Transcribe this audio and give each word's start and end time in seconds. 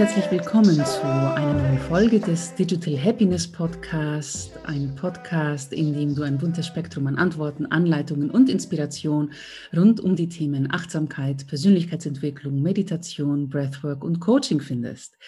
herzlich 0.00 0.30
willkommen 0.30 0.76
zu 0.76 1.04
einer 1.04 1.52
neuen 1.52 1.78
Folge 1.78 2.20
des 2.20 2.54
Digital 2.54 2.98
Happiness 3.04 3.46
Podcast, 3.46 4.50
ein 4.64 4.94
Podcast, 4.94 5.74
in 5.74 5.92
dem 5.92 6.14
du 6.14 6.22
ein 6.22 6.38
buntes 6.38 6.68
Spektrum 6.68 7.06
an 7.06 7.16
Antworten, 7.16 7.66
Anleitungen 7.66 8.30
und 8.30 8.48
Inspiration 8.48 9.30
rund 9.76 10.00
um 10.00 10.16
die 10.16 10.30
Themen 10.30 10.72
Achtsamkeit, 10.72 11.46
Persönlichkeitsentwicklung, 11.46 12.62
Meditation, 12.62 13.50
Breathwork 13.50 14.02
und 14.02 14.20
Coaching 14.20 14.62
findest. 14.62 15.18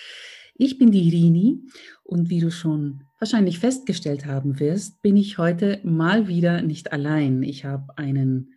Ich 0.54 0.78
bin 0.78 0.90
die 0.90 1.10
Rini 1.10 1.60
und 2.02 2.30
wie 2.30 2.40
du 2.40 2.50
schon 2.50 3.02
wahrscheinlich 3.18 3.58
festgestellt 3.58 4.24
haben 4.24 4.58
wirst, 4.58 5.02
bin 5.02 5.18
ich 5.18 5.36
heute 5.36 5.80
mal 5.84 6.28
wieder 6.28 6.62
nicht 6.62 6.94
allein. 6.94 7.42
Ich 7.42 7.66
habe 7.66 7.98
einen 7.98 8.54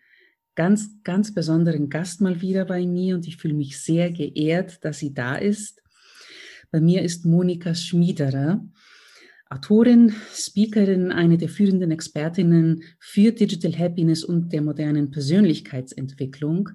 ganz, 0.56 1.04
ganz 1.04 1.34
besonderen 1.34 1.90
Gast 1.90 2.22
mal 2.22 2.40
wieder 2.40 2.64
bei 2.64 2.86
mir 2.86 3.16
und 3.16 3.28
ich 3.28 3.36
fühle 3.36 3.54
mich 3.54 3.82
sehr 3.82 4.12
geehrt, 4.12 4.86
dass 4.86 5.00
sie 5.00 5.14
da 5.14 5.36
ist. 5.36 5.82
Bei 6.72 6.80
mir 6.80 7.02
ist 7.02 7.26
Monika 7.26 7.74
Schmiederer, 7.74 8.66
Autorin, 9.50 10.14
Speakerin, 10.34 11.12
eine 11.12 11.38
der 11.38 11.50
führenden 11.50 11.92
Expertinnen 11.92 12.84
für 13.00 13.32
Digital 13.32 13.78
Happiness 13.78 14.24
und 14.24 14.52
der 14.52 14.62
modernen 14.62 15.12
Persönlichkeitsentwicklung. 15.12 16.70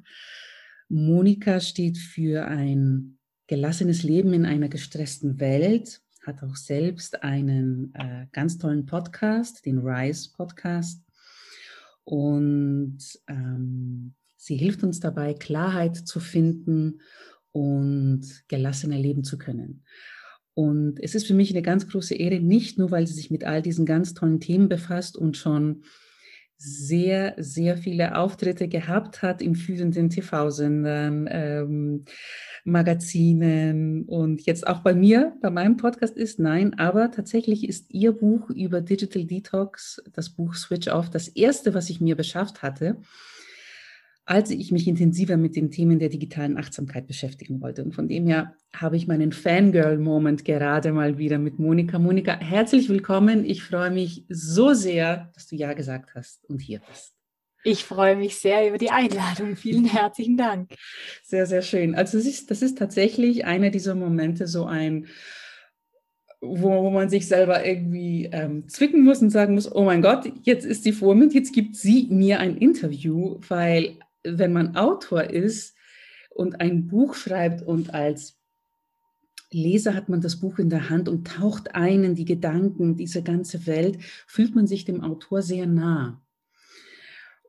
Monika 0.89 1.61
steht 1.61 1.99
für 1.99 2.47
ein 2.47 3.19
gelassenes 3.49 4.05
Leben 4.05 4.33
in 4.33 4.47
einer 4.47 4.69
gestressten 4.69 5.41
Welt, 5.41 6.01
hat 6.25 6.43
auch 6.43 6.55
selbst 6.55 7.25
einen 7.25 7.93
äh, 7.95 8.27
ganz 8.33 8.59
tollen 8.59 8.87
Podcast, 8.87 9.67
den 9.67 9.79
Rise 9.79 10.31
Podcast. 10.37 11.03
Und 12.05 12.99
ähm, 13.27 14.15
sie 14.37 14.57
hilft 14.57 14.85
uns 14.85 15.01
dabei, 15.01 15.35
Klarheit 15.35 15.97
zu 15.97 16.21
finden 16.21 17.01
und 17.53 18.23
gelassener 18.49 18.99
leben 18.99 19.25
zu 19.25 19.39
können. 19.39 19.85
Und 20.55 21.03
es 21.03 21.15
ist 21.15 21.27
für 21.27 21.35
mich 21.35 21.51
eine 21.51 21.63
ganz 21.63 21.89
große 21.89 22.15
Ehre, 22.15 22.41
nicht 22.41 22.79
nur, 22.79 22.91
weil 22.91 23.07
sie 23.07 23.15
sich 23.15 23.31
mit 23.31 23.45
all 23.45 23.63
diesen 23.63 23.87
ganz 23.87 24.15
tollen 24.15 24.41
Themen 24.41 24.69
befasst 24.69 25.17
und 25.17 25.37
schon 25.37 25.85
sehr, 26.63 27.35
sehr 27.39 27.79
viele 27.79 28.19
Auftritte 28.19 28.69
gehabt 28.69 29.23
hat 29.23 29.41
in 29.41 29.55
führenden 29.55 30.11
TV-Sendern, 30.11 31.27
ähm, 31.31 32.05
Magazinen 32.65 34.05
und 34.05 34.43
jetzt 34.45 34.67
auch 34.67 34.81
bei 34.81 34.93
mir, 34.95 35.35
bei 35.41 35.49
meinem 35.49 35.79
Podcast 35.79 36.19
ist, 36.19 36.39
nein, 36.39 36.79
aber 36.79 37.11
tatsächlich 37.11 37.67
ist 37.67 37.91
ihr 37.91 38.13
Buch 38.13 38.51
über 38.51 38.83
Digital 38.83 39.25
Detox, 39.25 40.03
das 40.13 40.29
Buch 40.29 40.55
Switch 40.55 40.89
Off, 40.89 41.09
das 41.09 41.29
erste, 41.29 41.73
was 41.73 41.89
ich 41.89 42.03
mir 42.03 42.17
beschafft 42.17 42.61
hatte 42.61 42.99
als 44.25 44.51
ich 44.51 44.71
mich 44.71 44.87
intensiver 44.87 45.37
mit 45.37 45.57
den 45.57 45.71
Themen 45.71 45.99
der 45.99 46.09
digitalen 46.09 46.57
Achtsamkeit 46.57 47.07
beschäftigen 47.07 47.61
wollte. 47.61 47.83
Und 47.83 47.95
von 47.95 48.09
dem 48.09 48.27
her 48.27 48.55
habe 48.73 48.97
ich 48.97 49.07
meinen 49.07 49.33
Fangirl-Moment 49.33 50.45
gerade 50.45 50.93
mal 50.93 51.19
wieder 51.19 51.39
mit 51.39 51.59
Monika. 51.59 51.99
Monika, 51.99 52.39
herzlich 52.39 52.89
willkommen. 52.89 53.45
Ich 53.45 53.63
freue 53.63 53.91
mich 53.91 54.25
so 54.29 54.73
sehr, 54.73 55.31
dass 55.35 55.49
du 55.49 55.57
Ja 55.57 55.73
gesagt 55.73 56.15
hast 56.15 56.45
und 56.49 56.61
hier 56.61 56.81
bist. 56.89 57.15
Ich 57.63 57.85
freue 57.85 58.17
mich 58.17 58.37
sehr 58.37 58.69
über 58.69 58.79
die 58.79 58.91
Einladung. 58.91 59.57
Vielen 59.57 59.85
herzlichen 59.85 60.37
Dank. 60.37 60.75
Sehr, 61.23 61.47
sehr 61.47 61.63
schön. 61.63 61.95
Also 61.95 62.17
das 62.17 62.27
ist, 62.27 62.51
das 62.51 62.63
ist 62.63 62.79
tatsächlich 62.79 63.45
einer 63.45 63.71
dieser 63.71 63.95
Momente, 63.95 64.47
so 64.47 64.65
ein, 64.65 65.09
wo, 66.41 66.85
wo 66.85 66.91
man 66.91 67.11
sich 67.11 67.29
selber 67.29 67.67
irgendwie 67.67 68.31
ähm, 68.33 68.67
zwicken 68.69 69.03
muss 69.03 69.21
und 69.21 69.31
sagen 69.31 69.55
muss, 69.55 69.71
oh 69.71 69.85
mein 69.85 70.01
Gott, 70.01 70.33
jetzt 70.43 70.65
ist 70.65 70.85
sie 70.85 70.93
vor 70.93 71.15
mir, 71.15 71.27
jetzt 71.27 71.53
gibt 71.53 71.77
sie 71.77 72.07
mir 72.11 72.41
ein 72.41 72.57
Interview, 72.57 73.39
weil 73.49 73.99
wenn 74.23 74.53
man 74.53 74.77
Autor 74.77 75.25
ist 75.25 75.77
und 76.31 76.61
ein 76.61 76.87
Buch 76.87 77.15
schreibt 77.15 77.63
und 77.63 77.95
als 77.95 78.39
Leser 79.53 79.95
hat 79.95 80.09
man 80.09 80.21
das 80.21 80.37
Buch 80.39 80.59
in 80.59 80.71
der 80.71 80.91
Hand 80.91 81.09
und 81.09 81.27
taucht 81.27 81.75
ein 81.75 82.05
in 82.05 82.15
die 82.15 82.25
Gedanken, 82.25 82.97
diese 82.97 83.23
ganze 83.23 83.67
Welt, 83.67 83.99
fühlt 84.27 84.55
man 84.55 84.67
sich 84.67 84.85
dem 84.85 85.03
Autor 85.03 85.43
sehr 85.43 85.67
nah. 85.67 86.23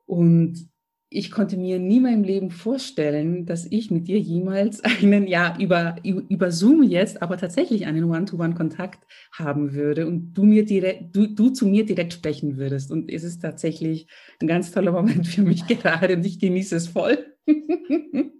Und 0.04 0.68
ich 1.14 1.30
konnte 1.30 1.56
mir 1.56 1.78
nie 1.78 1.96
in 1.96 2.02
meinem 2.02 2.24
Leben 2.24 2.50
vorstellen, 2.50 3.46
dass 3.46 3.66
ich 3.70 3.90
mit 3.90 4.08
dir 4.08 4.18
jemals 4.18 4.82
einen, 5.02 5.26
ja, 5.26 5.56
über, 5.58 5.96
über 6.02 6.50
Zoom 6.50 6.82
jetzt, 6.82 7.22
aber 7.22 7.36
tatsächlich 7.36 7.86
einen 7.86 8.04
One-to-One-Kontakt 8.04 9.06
haben 9.32 9.74
würde 9.74 10.06
und 10.06 10.34
du 10.34 10.44
mir 10.44 10.64
direkt, 10.64 11.14
du, 11.14 11.26
du 11.26 11.50
zu 11.50 11.66
mir 11.66 11.84
direkt 11.84 12.12
sprechen 12.12 12.56
würdest. 12.56 12.90
Und 12.90 13.10
es 13.10 13.24
ist 13.24 13.40
tatsächlich 13.40 14.06
ein 14.40 14.46
ganz 14.46 14.72
toller 14.72 14.92
Moment 14.92 15.26
für 15.26 15.42
mich 15.42 15.66
gerade 15.68 16.16
und 16.16 16.26
ich 16.26 16.38
genieße 16.38 16.76
es 16.76 16.88
voll. 16.88 17.18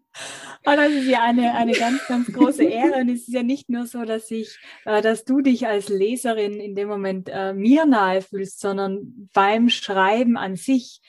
Oh, 0.64 0.76
das 0.76 0.92
ist 0.92 1.08
ja 1.08 1.24
eine, 1.24 1.54
eine 1.54 1.72
ganz, 1.72 2.06
ganz 2.06 2.32
große 2.32 2.62
Ehre. 2.62 3.00
Und 3.00 3.08
es 3.08 3.26
ist 3.26 3.34
ja 3.34 3.42
nicht 3.42 3.68
nur 3.68 3.86
so, 3.86 4.04
dass 4.04 4.30
ich, 4.30 4.58
äh, 4.84 5.02
dass 5.02 5.24
du 5.24 5.40
dich 5.40 5.66
als 5.66 5.88
Leserin 5.88 6.60
in 6.60 6.76
dem 6.76 6.86
Moment 6.86 7.28
äh, 7.32 7.52
mir 7.52 7.84
nahe 7.84 8.22
fühlst, 8.22 8.60
sondern 8.60 9.28
beim 9.32 9.70
Schreiben 9.70 10.36
an 10.36 10.54
sich 10.54 11.00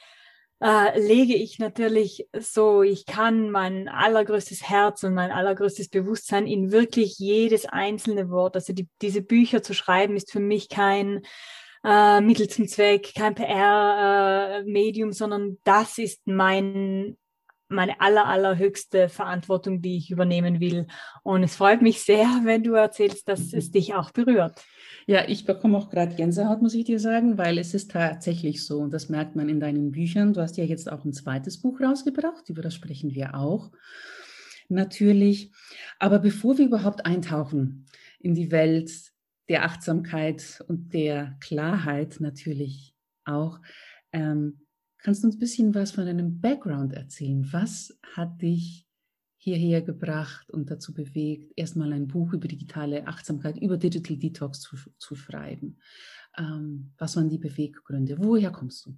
äh, 0.64 0.98
lege 0.98 1.36
ich 1.36 1.60
natürlich 1.60 2.26
so, 2.40 2.84
ich 2.84 3.06
kann 3.06 3.52
mein 3.52 3.90
allergrößtes 3.90 4.70
Herz 4.70 5.04
und 5.04 5.14
mein 5.14 5.30
allergrößtes 5.30 5.90
Bewusstsein 5.90 6.48
in 6.48 6.72
wirklich 6.72 7.20
jedes 7.20 7.66
einzelne 7.66 8.30
Wort. 8.30 8.56
Also 8.56 8.72
die, 8.72 8.88
diese 9.02 9.22
Bücher 9.22 9.62
zu 9.62 9.74
schreiben 9.74 10.16
ist 10.16 10.32
für 10.32 10.40
mich 10.40 10.70
kein 10.70 11.24
äh, 11.84 12.22
Mittel 12.22 12.48
zum 12.48 12.70
Zweck, 12.70 13.14
kein 13.14 13.36
PR-Medium, 13.36 15.10
äh, 15.10 15.14
sondern 15.14 15.58
das 15.66 15.98
ist 15.98 16.22
mein 16.26 17.18
meine 17.68 18.00
aller, 18.00 18.28
allerhöchste 18.28 19.10
Verantwortung, 19.10 19.82
die 19.82 19.98
ich 19.98 20.12
übernehmen 20.12 20.60
will. 20.60 20.86
Und 21.24 21.44
es 21.44 21.56
freut 21.56 21.82
mich 21.82 22.04
sehr, 22.04 22.28
wenn 22.44 22.64
du 22.64 22.74
erzählst, 22.74 23.28
dass 23.28 23.52
es 23.52 23.72
dich 23.72 23.96
auch 23.96 24.12
berührt. 24.12 24.64
Ja, 25.06 25.28
ich 25.28 25.46
bekomme 25.46 25.78
auch 25.78 25.90
gerade 25.90 26.16
Gänsehaut, 26.16 26.62
muss 26.62 26.74
ich 26.74 26.86
dir 26.86 27.00
sagen, 27.00 27.38
weil 27.38 27.58
es 27.58 27.74
ist 27.74 27.92
tatsächlich 27.92 28.66
so 28.66 28.80
und 28.80 28.94
das 28.94 29.10
merkt 29.10 29.36
man 29.36 29.50
in 29.50 29.60
deinen 29.60 29.92
Büchern. 29.92 30.34
Du 30.34 30.42
hast 30.42 30.56
ja 30.58 30.64
jetzt 30.64 30.90
auch 30.90 31.04
ein 31.04 31.14
zweites 31.14 31.60
Buch 31.60 31.82
rausgebracht, 31.82 32.50
über 32.50 32.62
das 32.62 32.74
sprechen 32.74 33.14
wir 33.14 33.36
auch 33.36 33.72
natürlich. 34.70 35.52
Aber 36.00 36.20
bevor 36.20 36.58
wir 36.58 36.66
überhaupt 36.66 37.06
eintauchen 37.06 37.86
in 38.20 38.34
die 38.34 38.52
Welt 38.52 38.92
der 39.50 39.66
Achtsamkeit 39.66 40.64
und 40.68 40.94
der 40.94 41.38
Klarheit 41.42 42.18
natürlich 42.20 42.96
auch, 43.26 43.60
ähm, 44.12 44.62
kannst 45.00 45.24
du 45.24 45.28
uns 45.28 45.36
ein 45.36 45.40
bisschen 45.40 45.76
was 45.76 45.92
von 45.92 46.06
deinem 46.06 46.40
Background 46.40 46.94
erzählen? 46.94 47.48
Was 47.52 47.98
hat 48.16 48.42
dich 48.42 48.83
hierher 49.44 49.82
gebracht 49.82 50.50
und 50.52 50.72
dazu 50.72 50.94
bewegt, 50.94 51.52
erstmal 51.58 51.92
ein 51.92 52.08
Buch 52.08 52.32
über 52.34 52.48
digitale 52.48 53.06
Achtsamkeit, 53.08 53.58
über 53.58 53.78
Digital 53.78 54.18
Detox 54.18 54.62
zu, 54.62 54.78
zu 54.98 55.16
schreiben? 55.16 55.80
Ähm, 56.38 56.94
was 56.98 57.18
waren 57.18 57.30
die 57.30 57.38
Beweggründe? 57.38 58.18
Woher 58.20 58.52
kommst 58.52 58.86
du? 58.86 58.98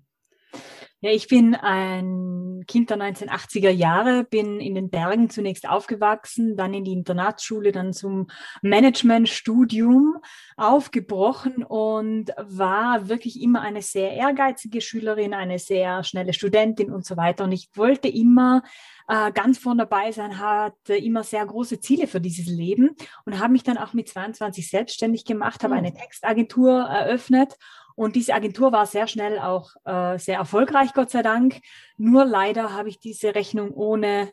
Ja, 1.06 1.12
ich 1.12 1.28
bin 1.28 1.54
ein 1.54 2.64
Kind 2.68 2.90
der 2.90 2.98
1980er 2.98 3.70
Jahre, 3.70 4.24
bin 4.24 4.60
in 4.60 4.74
den 4.74 4.90
Bergen 4.90 5.30
zunächst 5.30 5.70
aufgewachsen, 5.70 6.58
dann 6.58 6.74
in 6.74 6.84
die 6.84 6.94
Internatsschule, 6.94 7.72
dann 7.72 7.94
zum 7.94 8.26
Managementstudium 8.64 10.18
aufgebrochen 10.58 11.64
und 11.64 12.32
war 12.40 13.08
wirklich 13.08 13.40
immer 13.40 13.62
eine 13.62 13.84
sehr 13.84 14.14
ehrgeizige 14.14 14.82
Schülerin, 14.82 15.36
eine 15.36 15.60
sehr 15.60 16.04
schnelle 16.04 16.34
Studentin 16.34 16.92
und 16.92 17.06
so 17.06 17.18
weiter. 17.18 17.44
Und 17.44 17.52
ich 17.52 17.70
wollte 17.76 18.08
immer 18.08 18.64
äh, 19.08 19.32
ganz 19.32 19.60
vorne 19.60 19.84
dabei 19.84 20.12
sein, 20.12 20.40
hatte 20.40 20.96
immer 20.96 21.24
sehr 21.24 21.46
große 21.46 21.82
Ziele 21.82 22.08
für 22.08 22.20
dieses 22.20 22.48
Leben 22.48 22.96
und 23.26 23.38
habe 23.38 23.54
mich 23.54 23.62
dann 23.62 23.78
auch 23.78 23.94
mit 23.94 24.10
22 24.10 24.68
selbstständig 24.68 25.24
gemacht, 25.24 25.64
habe 25.64 25.76
eine 25.76 25.94
Textagentur 25.94 26.80
eröffnet 26.82 27.58
und 27.96 28.16
diese 28.16 28.34
Agentur 28.34 28.72
war 28.72 28.86
sehr 28.86 29.08
schnell 29.08 29.40
auch 29.40 29.72
äh, 29.86 30.18
sehr 30.20 30.38
erfolgreich, 30.38 30.94
Gott 30.94 31.12
sei 31.12 31.22
Dank. 31.22 31.62
Nur 31.98 32.26
leider 32.26 32.74
habe 32.74 32.90
ich 32.90 33.00
diese 33.00 33.34
Rechnung 33.34 33.72
ohne 33.72 34.32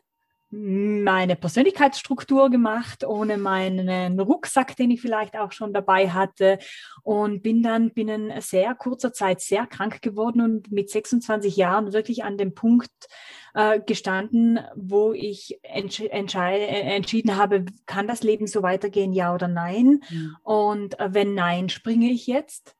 meine 0.55 1.35
Persönlichkeitsstruktur 1.35 2.51
gemacht, 2.51 3.03
ohne 3.03 3.39
meinen 3.39 4.19
Rucksack, 4.19 4.75
den 4.75 4.91
ich 4.91 5.01
vielleicht 5.01 5.35
auch 5.35 5.51
schon 5.51 5.73
dabei 5.73 6.11
hatte 6.11 6.59
und 7.01 7.41
bin 7.41 7.63
dann 7.63 7.91
binnen 7.91 8.31
sehr 8.39 8.75
kurzer 8.75 9.13
Zeit 9.13 9.41
sehr 9.41 9.65
krank 9.65 10.03
geworden 10.03 10.41
und 10.41 10.71
mit 10.71 10.91
26 10.91 11.57
Jahren 11.57 11.91
wirklich 11.91 12.23
an 12.23 12.37
dem 12.37 12.53
Punkt 12.53 12.91
äh, 13.55 13.79
gestanden, 13.79 14.59
wo 14.75 15.11
ich 15.11 15.59
entsch 15.63 16.01
entschieden 16.01 17.35
habe, 17.35 17.65
kann 17.87 18.07
das 18.07 18.21
Leben 18.21 18.45
so 18.45 18.61
weitergehen, 18.61 19.11
ja 19.11 19.33
oder 19.33 19.47
nein? 19.47 20.03
Mhm. 20.09 20.37
Und 20.43 20.99
äh, 20.99 21.13
wenn 21.13 21.33
nein, 21.33 21.69
springe 21.69 22.11
ich 22.11 22.27
jetzt. 22.27 22.75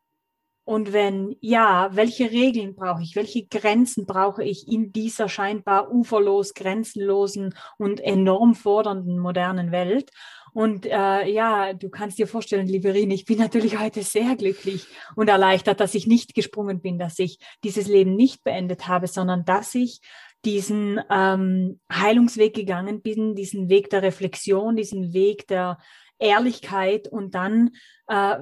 Und 0.66 0.94
wenn 0.94 1.36
ja, 1.42 1.90
welche 1.94 2.32
Regeln 2.32 2.76
brauche 2.76 3.02
ich? 3.02 3.16
Welche 3.16 3.46
Grenzen 3.46 4.06
brauche 4.06 4.44
ich 4.44 4.68
in 4.68 4.94
dieser 4.94 5.28
scheinbar 5.28 5.92
uferlos, 5.92 6.54
grenzenlosen 6.54 7.54
und 7.78 8.00
enorm 8.00 8.56
fordernden 8.56 9.20
modernen 9.20 9.72
Welt? 9.72 10.10
Und 10.54 10.86
äh, 10.86 11.28
ja, 11.28 11.74
du 11.74 11.90
kannst 11.90 12.20
dir 12.20 12.28
vorstellen, 12.28 12.68
liebe 12.68 12.94
Rine, 12.94 13.16
ich 13.16 13.26
bin 13.26 13.40
natürlich 13.40 13.80
heute 13.80 14.04
sehr 14.04 14.36
glücklich 14.36 14.86
und 15.16 15.28
erleichtert, 15.28 15.80
dass 15.80 15.96
ich 15.96 16.06
nicht 16.06 16.36
gesprungen 16.36 16.80
bin, 16.80 17.00
dass 17.00 17.18
ich 17.18 17.40
dieses 17.64 17.88
Leben 17.88 18.16
nicht 18.16 18.44
beendet 18.44 18.88
habe, 18.88 19.08
sondern 19.08 19.46
dass 19.46 19.74
ich 19.74 20.00
diesen 20.46 21.02
ähm, 21.10 21.80
Heilungsweg 21.92 22.54
gegangen 22.54 23.02
bin, 23.02 23.34
diesen 23.34 23.68
Weg 23.68 23.90
der 23.90 24.04
Reflexion, 24.04 24.76
diesen 24.76 25.14
Weg 25.14 25.48
der 25.48 25.80
Ehrlichkeit 26.20 27.08
und 27.08 27.34
dann 27.34 27.72
äh, 28.08 28.38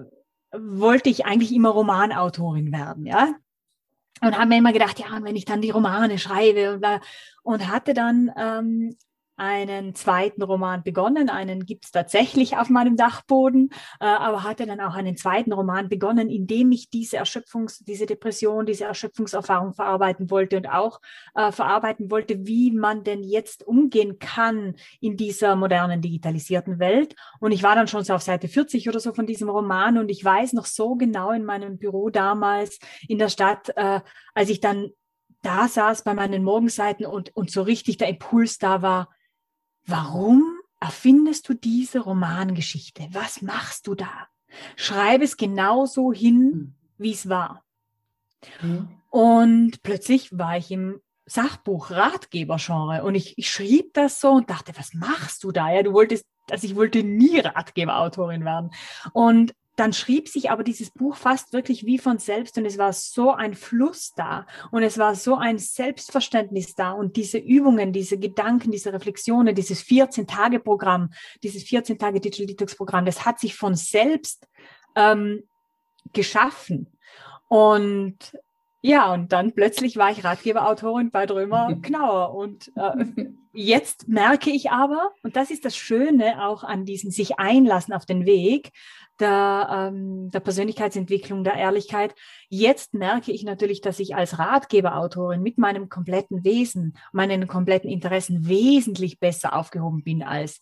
wollte 0.52 1.10
ich 1.10 1.26
eigentlich 1.26 1.54
immer 1.54 1.70
Romanautorin 1.70 2.72
werden, 2.72 3.06
ja. 3.06 3.36
Und 4.24 4.38
habe 4.38 4.48
mir 4.48 4.58
immer 4.58 4.74
gedacht, 4.74 5.00
ja, 5.00 5.08
wenn 5.24 5.36
ich 5.36 5.46
dann 5.46 5.62
die 5.62 5.72
Romane 5.72 6.20
schreibe 6.20 6.76
und, 6.76 6.86
und 7.44 7.68
hatte 7.68 7.94
dann 7.94 8.32
ähm, 8.38 8.96
einen 9.42 9.96
zweiten 9.96 10.44
Roman 10.44 10.84
begonnen. 10.84 11.28
Einen 11.28 11.66
gibt 11.66 11.86
es 11.86 11.92
tatsächlich 11.92 12.58
auf 12.58 12.70
meinem 12.70 12.96
Dachboden, 12.96 13.72
äh, 14.00 14.06
aber 14.06 14.44
hatte 14.44 14.68
dann 14.68 14.80
auch 14.80 14.94
einen 14.94 15.18
zweiten 15.18 15.52
Roman 15.52 15.90
begonnen, 15.90 16.30
in 16.30 16.46
dem 16.46 16.72
ich 16.72 16.92
diese 16.92 17.18
Erschöpfungs-, 17.18 17.84
diese 17.84 18.06
Depression, 18.06 18.68
diese 18.68 18.86
Erschöpfungserfahrung 18.86 19.74
verarbeiten 19.74 20.30
wollte 20.30 20.58
und 20.58 20.68
auch 20.68 21.02
äh, 21.34 21.52
verarbeiten 21.52 22.12
wollte, 22.12 22.46
wie 22.46 22.72
man 22.72 23.04
denn 23.04 23.24
jetzt 23.24 23.66
umgehen 23.66 24.20
kann 24.20 24.76
in 25.00 25.18
dieser 25.18 25.56
modernen 25.56 26.02
digitalisierten 26.02 26.78
Welt. 26.78 27.16
Und 27.40 27.52
ich 27.52 27.64
war 27.64 27.74
dann 27.74 27.88
schon 27.88 28.04
so 28.04 28.14
auf 28.14 28.22
Seite 28.22 28.48
40 28.48 28.90
oder 28.90 29.00
so 29.00 29.12
von 29.12 29.26
diesem 29.26 29.50
Roman 29.50 29.98
und 29.98 30.10
ich 30.10 30.24
weiß 30.24 30.54
noch 30.54 30.68
so 30.68 30.94
genau 30.94 31.32
in 31.32 31.46
meinem 31.46 31.80
Büro 31.80 32.12
damals 32.12 32.78
in 33.08 33.18
der 33.18 33.30
Stadt, 33.30 33.70
äh, 33.76 34.02
als 34.36 34.50
ich 34.50 34.60
dann 34.60 34.92
da 35.42 35.68
saß 35.68 36.04
bei 36.04 36.14
meinen 36.14 36.44
Morgenseiten 36.44 37.08
und, 37.08 37.36
und 37.36 37.50
so 37.50 37.64
richtig 37.64 37.98
der 37.98 38.10
Impuls 38.10 38.60
da 38.60 38.84
war, 38.84 39.10
Warum 39.86 40.44
erfindest 40.80 41.48
du 41.50 41.54
diese 41.54 42.00
Romangeschichte? 42.00 43.08
Was 43.12 43.42
machst 43.42 43.88
du 43.88 43.96
da? 43.96 44.28
Schreib 44.76 45.22
es 45.22 45.38
genauso 45.38 46.12
hin, 46.12 46.52
hm. 46.52 46.76
wie 46.98 47.12
es 47.12 47.30
war. 47.30 47.64
Mhm. 48.62 48.90
Und 49.10 49.84
plötzlich 49.84 50.38
war 50.38 50.58
ich 50.58 50.72
im 50.72 51.02
Sachbuch 51.26 51.92
Ratgeber-Genre 51.92 53.04
und 53.04 53.16
ich, 53.16 53.38
ich, 53.38 53.50
schrieb 53.50 53.94
das 53.94 54.20
so 54.20 54.32
und 54.32 54.50
dachte, 54.50 54.74
was 54.76 54.94
machst 54.94 55.44
du 55.44 55.52
da? 55.52 55.72
Ja, 55.72 55.84
du 55.84 55.94
wolltest, 55.94 56.26
also 56.50 56.66
ich 56.66 56.76
wollte 56.76 57.04
nie 57.04 57.40
Ratgeberautorin 57.40 58.44
werden. 58.44 58.72
Und 59.14 59.54
dann 59.76 59.94
schrieb 59.94 60.28
sich 60.28 60.52
aber 60.52 60.64
dieses 60.64 60.92
Buch 60.92 61.16
fast 61.16 61.54
wirklich 61.54 61.86
wie 61.86 61.98
von 61.98 62.18
selbst 62.18 62.58
und 62.58 62.66
es 62.66 62.78
war 62.78 62.94
so 62.94 63.32
ein 63.32 63.54
Fluss 63.54 64.14
da 64.14 64.46
und 64.72 64.84
es 64.84 64.98
war 64.98 65.16
so 65.16 65.36
ein 65.36 65.58
Selbstverständnis 65.58 66.76
da 66.76 66.92
und 66.92 67.16
diese 67.16 67.38
Übungen, 67.38 67.94
diese 67.94 68.18
Gedanken, 68.18 68.72
diese 68.72 68.94
Reflexionen, 68.94 69.56
dieses 69.56 69.84
14-Tage-Programm, 69.84 71.12
dieses 71.44 71.64
14-Tage-Digital 71.64 72.48
Detox-Programm, 72.48 73.06
das 73.06 73.26
hat 73.26 73.40
sich 73.40 73.56
von 73.56 73.76
selbst 73.76 74.48
ähm, 74.96 75.44
geschaffen. 76.14 76.88
Und 77.48 78.18
ja, 78.82 79.14
und 79.14 79.32
dann 79.32 79.54
plötzlich 79.54 79.96
war 79.98 80.10
ich 80.10 80.24
Ratgeberautorin 80.24 81.12
bei 81.12 81.28
Drömer 81.28 81.76
Knauer. 81.82 82.34
Und 82.34 82.72
äh, 82.76 83.06
jetzt 83.54 84.08
merke 84.08 84.50
ich 84.50 84.72
aber, 84.72 85.12
und 85.22 85.36
das 85.36 85.52
ist 85.52 85.66
das 85.66 85.78
Schöne 85.78 86.44
auch 86.46 86.64
an 86.64 86.86
diesem 86.86 87.12
sich 87.12 87.38
einlassen 87.38 87.94
auf 87.94 88.06
den 88.06 88.26
Weg, 88.26 88.72
der, 89.20 89.92
ähm, 89.94 90.32
der 90.32 90.40
Persönlichkeitsentwicklung, 90.40 91.44
der 91.44 91.54
Ehrlichkeit. 91.54 92.16
Jetzt 92.50 92.96
merke 92.96 93.32
ich 93.32 93.44
natürlich, 93.44 93.82
dass 93.82 94.00
ich 94.00 94.16
als 94.16 94.40
Ratgeberautorin 94.40 95.44
mit 95.44 95.60
meinem 95.60 95.88
kompletten 95.88 96.44
Wesen, 96.44 96.98
meinen 97.12 97.48
kompletten 97.48 97.90
Interessen 97.90 98.48
wesentlich 98.48 99.20
besser 99.20 99.56
aufgehoben 99.56 100.04
bin, 100.04 100.24
als 100.24 100.60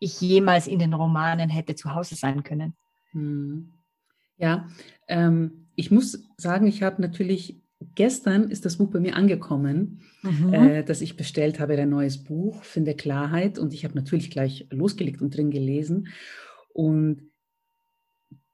ich 0.00 0.20
jemals 0.20 0.66
in 0.66 0.78
den 0.78 0.92
Romanen 0.92 1.48
hätte 1.48 1.74
zu 1.74 1.94
Hause 1.94 2.14
sein 2.14 2.42
können. 2.42 2.76
Hm. 3.12 3.77
Ja, 4.38 4.68
ähm, 5.08 5.66
ich 5.74 5.90
muss 5.90 6.24
sagen, 6.36 6.66
ich 6.66 6.82
habe 6.82 7.02
natürlich 7.02 7.60
gestern 7.94 8.50
ist 8.50 8.64
das 8.64 8.76
Buch 8.76 8.90
bei 8.90 9.00
mir 9.00 9.16
angekommen, 9.16 10.00
mhm. 10.22 10.52
äh, 10.52 10.82
das 10.82 11.00
ich 11.00 11.16
bestellt 11.16 11.60
habe, 11.60 11.76
ein 11.76 11.90
neues 11.90 12.18
Buch, 12.18 12.62
Finde 12.64 12.94
Klarheit. 12.94 13.58
Und 13.58 13.72
ich 13.74 13.84
habe 13.84 13.94
natürlich 13.94 14.30
gleich 14.30 14.66
losgelegt 14.70 15.22
und 15.22 15.36
drin 15.36 15.50
gelesen. 15.50 16.08
Und 16.72 17.30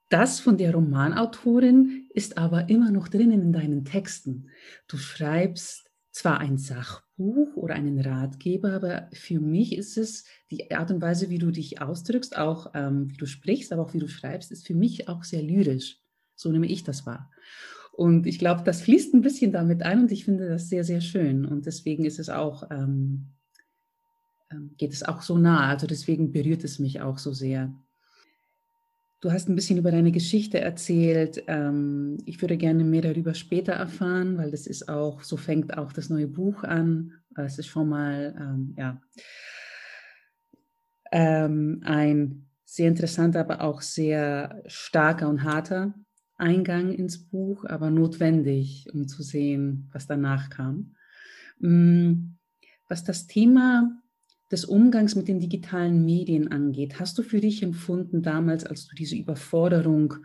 das 0.09 0.39
von 0.39 0.57
der 0.57 0.73
Romanautorin 0.73 2.07
ist 2.13 2.37
aber 2.37 2.69
immer 2.69 2.91
noch 2.91 3.07
drinnen 3.07 3.41
in 3.41 3.53
deinen 3.53 3.85
Texten. 3.85 4.49
Du 4.87 4.97
schreibst 4.97 5.84
zwar 6.15 6.39
ein 6.39 6.57
Sachbuch 6.57 7.57
oder 7.57 7.75
einen 7.75 7.99
Ratgeber, 7.99 8.71
aber 8.71 9.09
für 9.11 9.41
mich 9.41 9.75
ist 9.75 9.97
es 9.97 10.23
die 10.49 10.71
Art 10.71 10.89
und 10.89 11.01
Weise, 11.01 11.29
wie 11.29 11.39
du 11.39 11.51
dich 11.51 11.81
ausdrückst, 11.81 12.37
auch 12.37 12.71
ähm, 12.73 13.11
wie 13.11 13.17
du 13.17 13.25
sprichst, 13.25 13.73
aber 13.73 13.81
auch 13.81 13.93
wie 13.93 13.99
du 13.99 14.07
schreibst, 14.07 14.49
ist 14.49 14.65
für 14.65 14.75
mich 14.75 15.09
auch 15.09 15.25
sehr 15.25 15.41
lyrisch. 15.41 15.99
So 16.33 16.53
nehme 16.53 16.67
ich 16.67 16.85
das 16.85 17.05
wahr. 17.05 17.29
Und 17.91 18.27
ich 18.27 18.39
glaube, 18.39 18.63
das 18.63 18.81
fließt 18.81 19.13
ein 19.13 19.23
bisschen 19.23 19.51
damit 19.51 19.83
ein 19.83 19.99
und 19.99 20.11
ich 20.13 20.23
finde 20.23 20.47
das 20.47 20.69
sehr, 20.69 20.85
sehr 20.85 21.01
schön. 21.01 21.45
Und 21.45 21.65
deswegen 21.65 22.05
ist 22.05 22.19
es 22.19 22.29
auch, 22.29 22.63
ähm, 22.71 23.33
ähm 24.51 24.71
geht 24.77 24.93
es 24.93 25.03
auch 25.03 25.21
so 25.21 25.37
nah. 25.37 25.67
Also 25.67 25.85
deswegen 25.85 26.31
berührt 26.31 26.63
es 26.63 26.79
mich 26.79 27.01
auch 27.01 27.17
so 27.17 27.33
sehr. 27.33 27.75
Du 29.21 29.31
hast 29.31 29.49
ein 29.49 29.55
bisschen 29.55 29.77
über 29.77 29.91
deine 29.91 30.11
Geschichte 30.11 30.59
erzählt. 30.59 31.43
Ähm, 31.47 32.17
ich 32.25 32.41
würde 32.41 32.57
gerne 32.57 32.83
mehr 32.83 33.01
darüber 33.01 33.33
später 33.33 33.73
erfahren, 33.73 34.37
weil 34.37 34.51
das 34.51 34.67
ist 34.67 34.89
auch, 34.89 35.23
so 35.23 35.37
fängt 35.37 35.77
auch 35.77 35.93
das 35.93 36.09
neue 36.09 36.27
Buch 36.27 36.63
an. 36.63 37.13
Es 37.35 37.57
ist 37.57 37.67
schon 37.67 37.89
mal, 37.89 38.35
ähm, 38.39 38.75
ja, 38.77 39.01
ähm, 41.11 41.81
ein 41.85 42.45
sehr 42.65 42.87
interessanter, 42.87 43.39
aber 43.39 43.61
auch 43.61 43.81
sehr 43.81 44.61
starker 44.67 45.29
und 45.29 45.43
harter 45.43 45.93
Eingang 46.37 46.91
ins 46.91 47.17
Buch, 47.29 47.63
aber 47.65 47.89
notwendig, 47.89 48.87
um 48.93 49.07
zu 49.07 49.23
sehen, 49.23 49.89
was 49.93 50.07
danach 50.07 50.49
kam. 50.49 50.95
Mm, 51.59 52.35
was 52.89 53.03
das 53.05 53.27
Thema 53.27 54.01
des 54.51 54.65
Umgangs 54.65 55.15
mit 55.15 55.27
den 55.27 55.39
digitalen 55.39 56.05
Medien 56.05 56.51
angeht, 56.51 56.99
hast 56.99 57.17
du 57.17 57.23
für 57.23 57.41
dich 57.41 57.63
empfunden 57.63 58.21
damals, 58.21 58.65
als 58.65 58.87
du 58.87 58.95
diese 58.95 59.15
Überforderung 59.15 60.15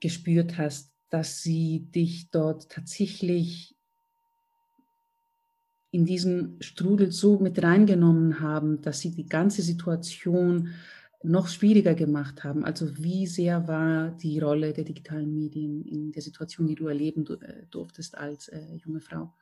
gespürt 0.00 0.56
hast, 0.56 0.92
dass 1.10 1.42
sie 1.42 1.88
dich 1.90 2.30
dort 2.30 2.68
tatsächlich 2.70 3.74
in 5.90 6.04
diesen 6.04 6.60
Strudel 6.60 7.12
so 7.12 7.38
mit 7.38 7.62
reingenommen 7.62 8.40
haben, 8.40 8.82
dass 8.82 9.00
sie 9.00 9.10
die 9.10 9.26
ganze 9.26 9.62
Situation 9.62 10.70
noch 11.22 11.48
schwieriger 11.48 11.94
gemacht 11.94 12.44
haben? 12.44 12.64
Also 12.64 12.96
wie 12.98 13.26
sehr 13.26 13.66
war 13.66 14.10
die 14.10 14.38
Rolle 14.38 14.72
der 14.72 14.84
digitalen 14.84 15.34
Medien 15.34 15.84
in 15.84 16.12
der 16.12 16.22
Situation, 16.22 16.66
die 16.66 16.74
du 16.74 16.86
erleben 16.86 17.26
äh, 17.40 17.66
durftest 17.70 18.16
als 18.16 18.48
äh, 18.48 18.76
junge 18.76 19.00
Frau? 19.00 19.32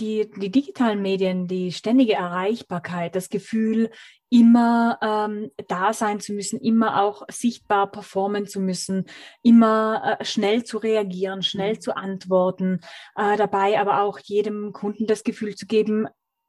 Die, 0.00 0.30
die 0.30 0.50
digitalen 0.50 1.02
Medien, 1.02 1.46
die 1.46 1.72
ständige 1.72 2.14
Erreichbarkeit, 2.14 3.14
das 3.14 3.28
Gefühl, 3.28 3.90
immer 4.30 4.98
ähm, 5.02 5.50
da 5.68 5.92
sein 5.92 6.20
zu 6.20 6.32
müssen, 6.32 6.60
immer 6.60 7.02
auch 7.02 7.22
sichtbar 7.30 7.90
performen 7.90 8.46
zu 8.46 8.60
müssen, 8.60 9.06
immer 9.42 10.18
äh, 10.20 10.24
schnell 10.24 10.64
zu 10.64 10.78
reagieren, 10.78 11.42
schnell 11.42 11.74
mhm. 11.74 11.80
zu 11.80 11.96
antworten, 11.96 12.80
äh, 13.16 13.36
dabei 13.36 13.78
aber 13.80 14.02
auch 14.02 14.18
jedem 14.20 14.72
Kunden 14.72 15.06
das 15.06 15.24
Gefühl 15.24 15.56
zu 15.56 15.66
geben, 15.66 16.06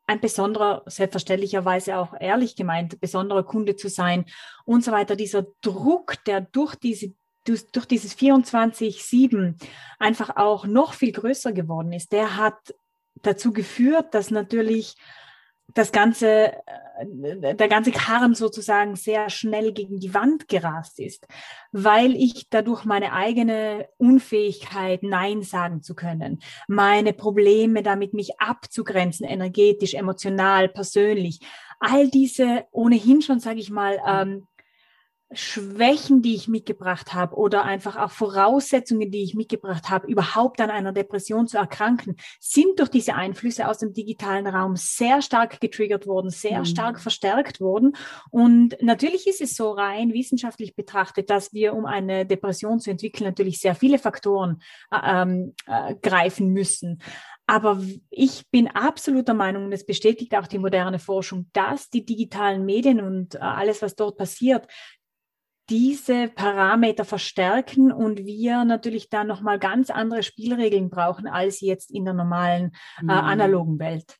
ein 0.08 0.20
besonderer, 0.20 0.84
selbstverständlicherweise 0.88 1.98
auch 1.98 2.14
ehrlich 2.20 2.56
gemeint, 2.56 3.00
besonderer 3.00 3.44
Kunde 3.44 3.76
zu 3.76 3.88
sein 3.90 4.26
und 4.66 4.84
so 4.84 4.92
weiter. 4.92 5.16
Dieser 5.16 5.46
Druck, 5.62 6.24
der 6.26 6.42
durch 6.42 6.76
diese 6.76 7.14
durch 7.44 7.88
dieses 7.88 8.16
24-7 8.16 9.56
einfach 9.98 10.36
auch 10.36 10.68
noch 10.68 10.94
viel 10.94 11.12
größer 11.12 11.54
geworden 11.54 11.92
ist, 11.92 12.12
der 12.12 12.38
hat 12.38 12.76
dazu 13.16 13.54
geführt, 13.54 14.14
dass 14.14 14.32
natürlich 14.32 14.96
das 15.74 15.92
ganze, 15.92 16.54
äh, 17.06 17.56
der 17.56 17.68
ganze 17.68 17.92
Karren 17.92 18.36
sozusagen 18.36 18.96
sehr 18.96 19.30
schnell 19.30 19.72
gegen 19.72 20.00
die 20.00 20.14
Wand 20.14 20.48
gerast 20.48 21.00
ist, 21.00 21.28
weil 21.72 22.16
ich 22.16 22.50
dadurch 22.50 22.86
meine 22.86 23.14
eigene 23.14 23.88
Unfähigkeit, 23.98 25.04
Nein 25.04 25.44
sagen 25.44 25.82
zu 25.82 25.96
können, 25.96 26.40
meine 26.68 27.14
Probleme 27.14 27.84
damit, 27.84 28.14
mich 28.14 28.40
abzugrenzen, 28.40 29.26
energetisch, 29.26 29.94
emotional, 29.94 30.68
persönlich, 30.70 31.40
all 31.80 32.10
diese 32.10 32.66
ohnehin 32.72 33.22
schon, 33.22 33.40
sage 33.40 33.60
ich 33.60 33.72
mal, 33.72 34.00
ähm, 34.06 34.48
Schwächen, 35.34 36.22
die 36.22 36.36
ich 36.36 36.48
mitgebracht 36.48 37.14
habe 37.14 37.36
oder 37.36 37.64
einfach 37.64 37.96
auch 37.96 38.12
Voraussetzungen, 38.12 39.12
die 39.12 39.24
ich 39.24 39.34
mitgebracht 39.34 39.90
habe, 39.90 40.08
überhaupt 40.08 40.60
an 40.62 40.70
einer 40.70 40.92
Depression 40.92 41.48
zu 41.48 41.58
erkranken, 41.58 42.16
sind 42.40 42.80
durch 42.80 42.90
diese 42.90 43.16
Einflüsse 43.16 43.68
aus 43.68 43.78
dem 43.78 43.94
digitalen 43.94 44.48
Raum 44.48 44.76
sehr 44.76 45.22
stark 45.22 45.62
getriggert 45.62 46.08
worden, 46.08 46.30
sehr 46.30 46.60
mhm. 46.60 46.66
stark 46.66 47.00
verstärkt 47.00 47.62
worden. 47.62 47.94
Und 48.30 48.76
natürlich 48.82 49.28
ist 49.28 49.42
es 49.42 49.56
so 49.56 49.72
rein 49.72 50.14
wissenschaftlich 50.14 50.76
betrachtet, 50.76 51.30
dass 51.30 51.54
wir, 51.54 51.74
um 51.74 51.86
eine 51.86 52.26
Depression 52.26 52.80
zu 52.80 52.92
entwickeln, 52.92 53.28
natürlich 53.28 53.60
sehr 53.60 53.76
viele 53.76 54.00
Faktoren 54.00 54.62
äh, 54.92 54.98
ähm, 55.04 55.54
äh, 55.68 55.96
greifen 55.96 56.50
müssen. 56.52 57.02
Aber 57.48 57.82
ich 58.10 58.50
bin 58.50 58.68
absolut 58.70 59.28
der 59.28 59.36
Meinung, 59.36 59.66
und 59.66 59.72
das 59.72 59.86
bestätigt 59.86 60.36
auch 60.36 60.48
die 60.48 60.60
moderne 60.60 61.00
Forschung, 61.00 61.50
dass 61.52 61.90
die 61.90 62.06
digitalen 62.06 62.66
Medien 62.66 63.02
und 63.02 63.36
äh, 63.36 63.40
alles, 63.40 63.82
was 63.82 63.96
dort 63.96 64.18
passiert, 64.18 64.68
diese 65.72 66.28
Parameter 66.28 67.06
verstärken 67.06 67.92
und 67.92 68.26
wir 68.26 68.66
natürlich 68.66 69.10
da 69.10 69.24
nochmal 69.24 69.58
ganz 69.58 69.90
andere 69.90 70.22
Spielregeln 70.22 70.90
brauchen 70.90 71.28
als 71.28 71.62
jetzt 71.62 71.92
in 71.92 72.06
der 72.06 72.14
normalen 72.14 72.74
äh, 73.00 73.04
mhm. 73.04 73.10
analogen 73.10 73.80
Welt. 73.80 74.18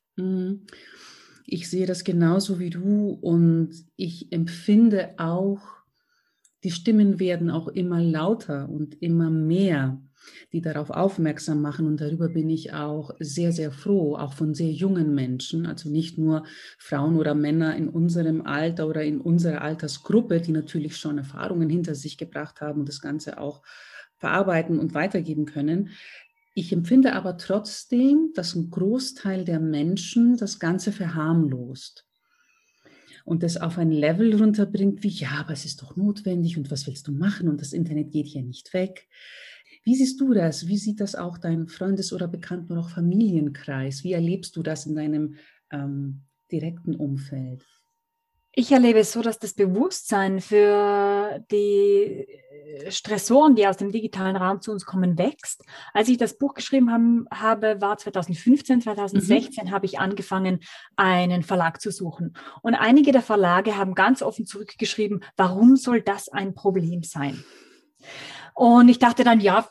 Ich 1.44 1.68
sehe 1.68 1.86
das 1.86 2.04
genauso 2.04 2.58
wie 2.58 2.70
du 2.70 3.18
und 3.20 3.70
ich 3.96 4.32
empfinde 4.32 5.14
auch 5.18 5.60
die 6.64 6.70
Stimmen 6.70 7.18
werden 7.18 7.50
auch 7.50 7.68
immer 7.68 8.00
lauter 8.00 8.68
und 8.68 9.02
immer 9.02 9.30
mehr, 9.30 10.00
die 10.52 10.60
darauf 10.60 10.90
aufmerksam 10.90 11.60
machen. 11.62 11.86
Und 11.86 12.00
darüber 12.00 12.28
bin 12.28 12.50
ich 12.50 12.72
auch 12.72 13.10
sehr, 13.18 13.52
sehr 13.52 13.72
froh, 13.72 14.16
auch 14.16 14.32
von 14.32 14.54
sehr 14.54 14.70
jungen 14.70 15.14
Menschen, 15.14 15.66
also 15.66 15.88
nicht 15.88 16.18
nur 16.18 16.44
Frauen 16.78 17.16
oder 17.16 17.34
Männer 17.34 17.76
in 17.76 17.88
unserem 17.88 18.42
Alter 18.42 18.88
oder 18.88 19.02
in 19.02 19.20
unserer 19.20 19.62
Altersgruppe, 19.62 20.40
die 20.40 20.52
natürlich 20.52 20.96
schon 20.96 21.18
Erfahrungen 21.18 21.70
hinter 21.70 21.94
sich 21.94 22.18
gebracht 22.18 22.60
haben 22.60 22.80
und 22.80 22.88
das 22.88 23.00
Ganze 23.00 23.38
auch 23.38 23.62
verarbeiten 24.18 24.78
und 24.78 24.94
weitergeben 24.94 25.46
können. 25.46 25.90
Ich 26.54 26.72
empfinde 26.72 27.14
aber 27.14 27.38
trotzdem, 27.38 28.32
dass 28.34 28.54
ein 28.54 28.70
Großteil 28.70 29.44
der 29.44 29.58
Menschen 29.58 30.36
das 30.36 30.58
Ganze 30.58 30.92
verharmlost 30.92 32.06
und 33.24 33.42
das 33.42 33.56
auf 33.56 33.78
ein 33.78 33.90
Level 33.90 34.34
runterbringt 34.34 35.02
wie, 35.02 35.08
ja, 35.08 35.30
aber 35.40 35.52
es 35.52 35.64
ist 35.64 35.82
doch 35.82 35.96
notwendig 35.96 36.58
und 36.58 36.70
was 36.70 36.86
willst 36.86 37.08
du 37.08 37.12
machen 37.12 37.48
und 37.48 37.60
das 37.60 37.72
Internet 37.72 38.10
geht 38.10 38.26
hier 38.26 38.42
nicht 38.42 38.74
weg. 38.74 39.08
Wie 39.84 39.96
siehst 39.96 40.20
du 40.20 40.32
das? 40.32 40.68
Wie 40.68 40.78
sieht 40.78 41.00
das 41.00 41.14
auch 41.14 41.38
dein 41.38 41.68
Freundes- 41.68 42.12
oder 42.12 42.28
Bekannten- 42.28 42.72
oder 42.72 42.82
auch 42.82 42.90
Familienkreis? 42.90 44.04
Wie 44.04 44.12
erlebst 44.12 44.56
du 44.56 44.62
das 44.62 44.86
in 44.86 44.94
deinem 44.94 45.36
ähm, 45.70 46.22
direkten 46.50 46.94
Umfeld? 46.94 47.64
Ich 48.54 48.70
erlebe 48.70 48.98
es 48.98 49.12
so, 49.12 49.22
dass 49.22 49.38
das 49.38 49.54
Bewusstsein 49.54 50.40
für 50.40 51.42
die 51.50 52.26
Stressoren, 52.90 53.54
die 53.54 53.66
aus 53.66 53.78
dem 53.78 53.90
digitalen 53.90 54.36
Raum 54.36 54.60
zu 54.60 54.72
uns 54.72 54.84
kommen, 54.84 55.18
wächst. 55.18 55.64
Als 55.92 56.08
ich 56.08 56.18
das 56.18 56.36
Buch 56.36 56.54
geschrieben 56.54 56.90
haben, 56.90 57.26
habe, 57.32 57.80
war 57.80 57.96
2015, 57.96 58.82
2016 58.82 59.66
mhm. 59.66 59.70
habe 59.70 59.86
ich 59.86 59.98
angefangen, 59.98 60.60
einen 60.96 61.42
Verlag 61.42 61.80
zu 61.80 61.90
suchen. 61.90 62.34
Und 62.62 62.74
einige 62.74 63.12
der 63.12 63.22
Verlage 63.22 63.76
haben 63.76 63.94
ganz 63.94 64.22
offen 64.22 64.46
zurückgeschrieben, 64.46 65.24
warum 65.36 65.76
soll 65.76 66.02
das 66.02 66.28
ein 66.28 66.54
Problem 66.54 67.02
sein? 67.02 67.42
Und 68.54 68.88
ich 68.88 68.98
dachte 68.98 69.24
dann, 69.24 69.40
ja, 69.40 69.68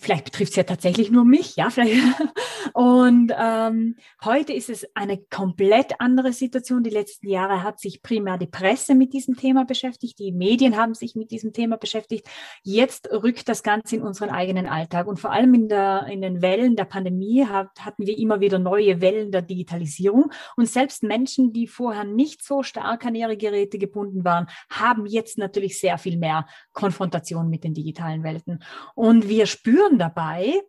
vielleicht 0.00 0.24
betrifft 0.24 0.52
es 0.52 0.56
ja 0.56 0.62
tatsächlich 0.62 1.10
nur 1.10 1.24
mich, 1.24 1.56
ja, 1.56 1.70
vielleicht. 1.70 2.00
Und 2.74 3.32
ähm, 3.36 3.96
heute 4.24 4.52
ist 4.52 4.70
es 4.70 4.86
eine 4.94 5.18
komplett 5.18 5.94
andere 5.98 6.32
Situation. 6.32 6.82
Die 6.82 6.90
letzten 6.90 7.28
Jahre 7.28 7.62
hat 7.62 7.80
sich 7.80 8.02
primär 8.02 8.38
die 8.38 8.46
Presse 8.46 8.94
mit 8.94 9.12
diesem 9.12 9.36
Thema 9.36 9.64
beschäftigt, 9.64 10.18
die 10.18 10.32
Medien 10.32 10.76
haben 10.76 10.94
sich 10.94 11.14
mit 11.16 11.30
diesem 11.30 11.52
Thema 11.52 11.76
beschäftigt. 11.76 12.28
Jetzt 12.62 13.10
rückt 13.10 13.48
das 13.48 13.62
Ganze 13.62 13.96
in 13.96 14.02
unseren 14.02 14.30
eigenen 14.30 14.66
Alltag. 14.66 15.06
Und 15.06 15.18
vor 15.18 15.32
allem 15.32 15.52
in, 15.54 15.68
der, 15.68 16.06
in 16.10 16.22
den 16.22 16.42
Wellen 16.42 16.76
der 16.76 16.84
Pandemie 16.84 17.44
hat, 17.46 17.68
hatten 17.80 18.06
wir 18.06 18.16
immer 18.16 18.40
wieder 18.40 18.58
neue 18.58 19.00
Wellen 19.00 19.32
der 19.32 19.42
Digitalisierung. 19.42 20.30
Und 20.56 20.68
selbst 20.68 21.02
Menschen, 21.02 21.52
die 21.52 21.66
vorher 21.66 22.04
nicht 22.04 22.44
so 22.44 22.62
stark 22.62 23.04
an 23.04 23.14
ihre 23.14 23.36
Geräte 23.36 23.78
gebunden 23.78 24.24
waren, 24.24 24.46
haben 24.70 25.06
jetzt 25.06 25.38
natürlich 25.38 25.78
sehr 25.78 25.98
viel 25.98 26.18
mehr 26.18 26.46
Konfrontation 26.80 27.50
mit 27.50 27.62
den 27.62 27.74
digitalen 27.74 28.24
Welten. 28.24 28.62
Und 28.94 29.28
wir 29.28 29.46
spüren 29.46 29.98
dabei, 29.98 30.60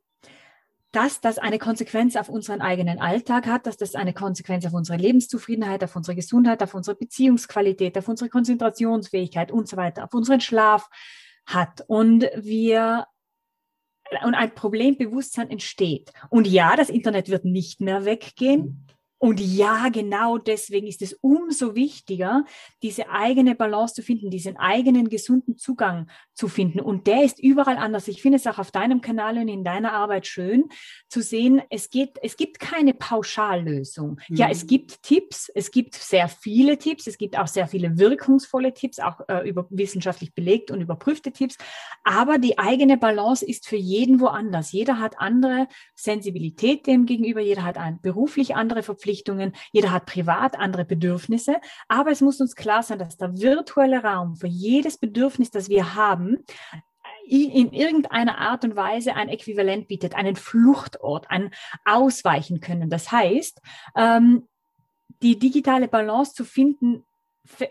dass 0.92 1.22
das 1.22 1.38
eine 1.38 1.58
Konsequenz 1.58 2.18
auf 2.18 2.28
unseren 2.28 2.60
eigenen 2.62 3.00
Alltag 3.00 3.48
hat, 3.48 3.66
dass 3.66 3.78
das 3.78 3.96
eine 3.96 4.14
Konsequenz 4.14 4.66
auf 4.66 4.74
unsere 4.74 4.98
Lebenszufriedenheit, 4.98 5.84
auf 5.84 5.96
unsere 5.96 6.16
Gesundheit, 6.16 6.62
auf 6.62 6.74
unsere 6.74 6.98
Beziehungsqualität, 6.98 7.98
auf 7.98 8.10
unsere 8.10 8.30
Konzentrationsfähigkeit 8.30 9.52
und 9.52 9.70
so 9.70 9.78
weiter, 9.78 10.04
auf 10.04 10.14
unseren 10.14 10.42
Schlaf 10.42 10.90
hat. 11.46 11.86
Und 11.88 12.30
wir 12.36 13.08
und 14.26 14.36
ein 14.36 14.54
Problembewusstsein 14.54 15.50
entsteht. 15.50 16.12
Und 16.30 16.46
ja, 16.46 16.76
das 16.76 16.90
Internet 16.90 17.30
wird 17.30 17.46
nicht 17.46 17.80
mehr 17.80 18.04
weggehen. 18.04 18.86
Und 19.24 19.40
ja, 19.40 19.90
genau 19.90 20.40
deswegen 20.40 20.88
ist 20.88 21.04
es 21.04 21.14
umso 21.22 21.76
wichtiger, 21.76 22.44
diese 22.82 23.08
eigene 23.10 23.54
Balance 23.54 23.94
zu 23.94 24.02
finden, 24.02 24.32
diesen 24.32 24.58
eigenen 24.58 25.10
gesunden 25.10 25.58
Zugang 25.58 26.10
zu 26.42 26.48
finden. 26.48 26.80
Und 26.80 27.06
der 27.06 27.24
ist 27.24 27.40
überall 27.40 27.78
anders. 27.78 28.08
Ich 28.08 28.22
finde 28.22 28.38
es 28.38 28.48
auch 28.48 28.58
auf 28.58 28.72
deinem 28.72 29.02
Kanal 29.02 29.38
und 29.38 29.48
in 29.48 29.64
deiner 29.64 29.94
Arbeit 29.94 30.26
schön 30.26 30.66
zu 31.08 31.22
sehen, 31.22 31.62
es 31.70 31.92
geht, 31.92 32.18
es 32.24 32.36
gibt 32.36 32.60
keine 32.60 32.96
Pauschallösung. 32.96 34.20
Mhm. 34.28 34.36
Ja, 34.36 34.50
es 34.50 34.64
mhm. 34.64 34.68
gibt 34.68 35.04
Tipps, 35.04 35.50
es 35.54 35.70
gibt 35.70 35.94
sehr 35.94 36.28
viele 36.28 36.80
Tipps, 36.80 37.06
es 37.06 37.20
gibt 37.20 37.38
auch 37.38 37.48
sehr 37.48 37.68
viele 37.68 38.00
wirkungsvolle 38.00 38.74
Tipps, 38.74 39.00
auch 39.00 39.22
äh, 39.28 39.48
über 39.48 39.68
wissenschaftlich 39.70 40.34
belegt 40.34 40.72
und 40.72 40.82
überprüfte 40.82 41.32
Tipps. 41.32 41.58
Aber 42.04 42.40
die 42.40 42.58
eigene 42.58 42.98
Balance 42.98 43.46
ist 43.46 43.68
für 43.68 43.76
jeden 43.76 44.20
woanders. 44.20 44.72
Jeder 44.72 45.00
hat 45.00 45.20
andere 45.20 45.68
Sensibilität 45.94 46.88
dem 46.88 47.06
gegenüber, 47.06 47.40
jeder 47.40 47.64
hat 47.64 47.78
ein 47.78 48.02
beruflich 48.02 48.56
andere 48.56 48.82
Verpflichtungen 48.82 49.12
Verpflichtungen, 49.22 49.54
jeder 49.72 49.92
hat 49.92 50.06
privat 50.06 50.58
andere 50.58 50.86
Bedürfnisse, 50.86 51.58
aber 51.88 52.12
es 52.12 52.22
muss 52.22 52.42
uns 52.42 52.56
klar 52.56 52.84
sein, 52.84 53.00
dass 53.00 53.18
der 53.18 53.38
virtuelle 53.40 54.04
Raum 54.04 54.36
für 54.36 54.48
jedes 54.48 54.98
Bedürfnis, 54.98 55.52
das 55.52 55.70
wir 55.70 55.96
haben, 55.96 56.31
in 57.28 57.72
irgendeiner 57.72 58.40
Art 58.40 58.66
und 58.66 58.76
Weise 58.76 59.16
ein 59.16 59.30
Äquivalent 59.30 59.88
bietet, 59.88 60.16
einen 60.16 60.36
Fluchtort, 60.36 61.30
ein 61.30 61.52
Ausweichen 61.86 62.60
können. 62.60 62.90
Das 62.90 63.12
heißt, 63.12 63.62
ähm, 63.96 64.48
die 65.22 65.40
digitale 65.40 65.88
Balance 65.88 66.34
zu 66.34 66.44
finden, 66.44 67.06
äh, 67.60 67.68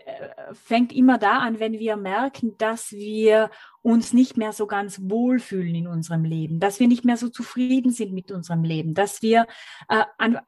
fängt 0.53 0.91
immer 0.93 1.17
da 1.17 1.39
an, 1.39 1.59
wenn 1.59 1.73
wir 1.73 1.95
merken, 1.95 2.57
dass 2.57 2.91
wir 2.91 3.49
uns 3.81 4.13
nicht 4.13 4.35
mehr 4.37 4.51
so 4.51 4.67
ganz 4.67 4.99
wohlfühlen 5.03 5.75
in 5.75 5.87
unserem 5.87 6.23
Leben, 6.23 6.59
dass 6.59 6.79
wir 6.79 6.87
nicht 6.87 7.05
mehr 7.05 7.17
so 7.17 7.29
zufrieden 7.29 7.91
sind 7.91 8.13
mit 8.13 8.31
unserem 8.31 8.63
Leben, 8.63 8.93
dass 8.93 9.21
wir 9.21 9.47
äh, 9.89 10.03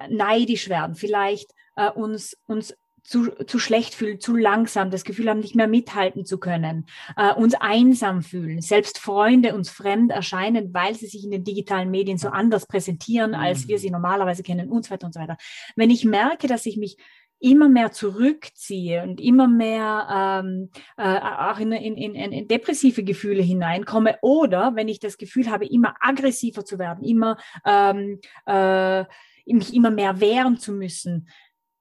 neidisch 0.10 0.70
werden, 0.70 0.96
vielleicht 0.96 1.53
äh, 1.75 1.89
uns, 1.89 2.38
uns 2.48 2.75
zu, 3.03 3.31
zu 3.45 3.60
schlecht 3.60 3.95
fühlen, 3.95 4.19
zu 4.19 4.36
langsam, 4.36 4.89
das 4.89 5.03
Gefühl 5.03 5.29
haben, 5.29 5.39
nicht 5.39 5.55
mehr 5.55 5.67
mithalten 5.67 6.25
zu 6.25 6.39
können, 6.39 6.86
äh, 7.17 7.33
uns 7.33 7.53
einsam 7.53 8.22
fühlen, 8.22 8.62
selbst 8.62 8.98
Freunde 8.98 9.53
uns 9.53 9.69
fremd 9.69 10.12
erscheinen, 10.12 10.74
weil 10.74 10.95
sie 10.95 11.07
sich 11.07 11.24
in 11.24 11.31
den 11.31 11.43
digitalen 11.43 11.91
Medien 11.91 12.17
so 12.17 12.29
anders 12.29 12.65
präsentieren, 12.65 13.36
als 13.36 13.67
wir 13.67 13.75
mhm. 13.75 13.81
sie 13.81 13.91
normalerweise 13.91 14.43
kennen 14.43 14.69
und 14.69 14.86
so 14.86 14.91
weiter 14.91 15.05
und 15.05 15.13
so 15.13 15.19
weiter. 15.19 15.38
Wenn 15.75 15.89
ich 15.89 16.05
merke, 16.05 16.48
dass 16.48 16.65
ich 16.65 16.77
mich 16.77 16.98
immer 17.39 17.67
mehr 17.67 17.91
zurückziehe 17.91 19.03
und 19.03 19.19
immer 19.19 19.50
mehr 19.50 20.41
ähm, 20.45 20.69
äh, 20.95 21.19
auch 21.19 21.60
in, 21.60 21.74
in, 21.74 21.98
in, 21.98 22.15
in 22.15 22.48
depressive 22.48 23.03
Gefühle 23.03 23.43
hineinkomme 23.43 24.17
oder 24.22 24.75
wenn 24.75 24.88
ich 24.88 25.01
das 25.01 25.17
Gefühl 25.17 25.51
habe, 25.51 25.65
immer 25.65 25.93
aggressiver 26.00 26.63
zu 26.63 26.79
werden, 26.79 27.03
immer 27.03 27.38
ähm, 27.65 28.19
äh, 28.45 29.03
mich 29.45 29.74
immer 29.74 29.91
mehr 29.91 30.22
wehren 30.22 30.57
zu 30.57 30.72
müssen 30.72 31.27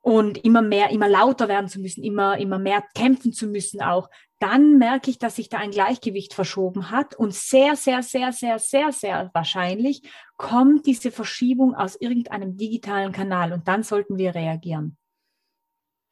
und 0.03 0.45
immer 0.45 0.63
mehr, 0.63 0.91
immer 0.91 1.09
lauter 1.09 1.49
werden 1.49 1.69
zu 1.69 1.81
müssen, 1.81 2.03
immer, 2.03 2.37
immer 2.39 2.59
mehr 2.59 2.85
kämpfen 2.95 3.33
zu 3.33 3.47
müssen 3.47 3.81
auch, 3.81 4.11
dann 4.41 4.77
merke 4.77 5.09
ich, 5.09 5.21
dass 5.21 5.37
sich 5.37 5.49
da 5.49 5.59
ein 5.59 5.71
Gleichgewicht 5.71 6.35
verschoben 6.35 6.91
hat 6.91 7.15
und 7.15 7.33
sehr, 7.33 7.77
sehr, 7.77 8.03
sehr, 8.03 8.33
sehr, 8.33 8.59
sehr, 8.59 8.93
sehr 8.93 9.31
wahrscheinlich 9.33 10.03
kommt 10.37 10.87
diese 10.87 11.13
Verschiebung 11.13 11.77
aus 11.77 11.95
irgendeinem 11.95 12.57
digitalen 12.57 13.13
Kanal 13.13 13.53
und 13.53 13.69
dann 13.69 13.85
sollten 13.85 14.19
wir 14.19 14.35
reagieren. 14.35 14.97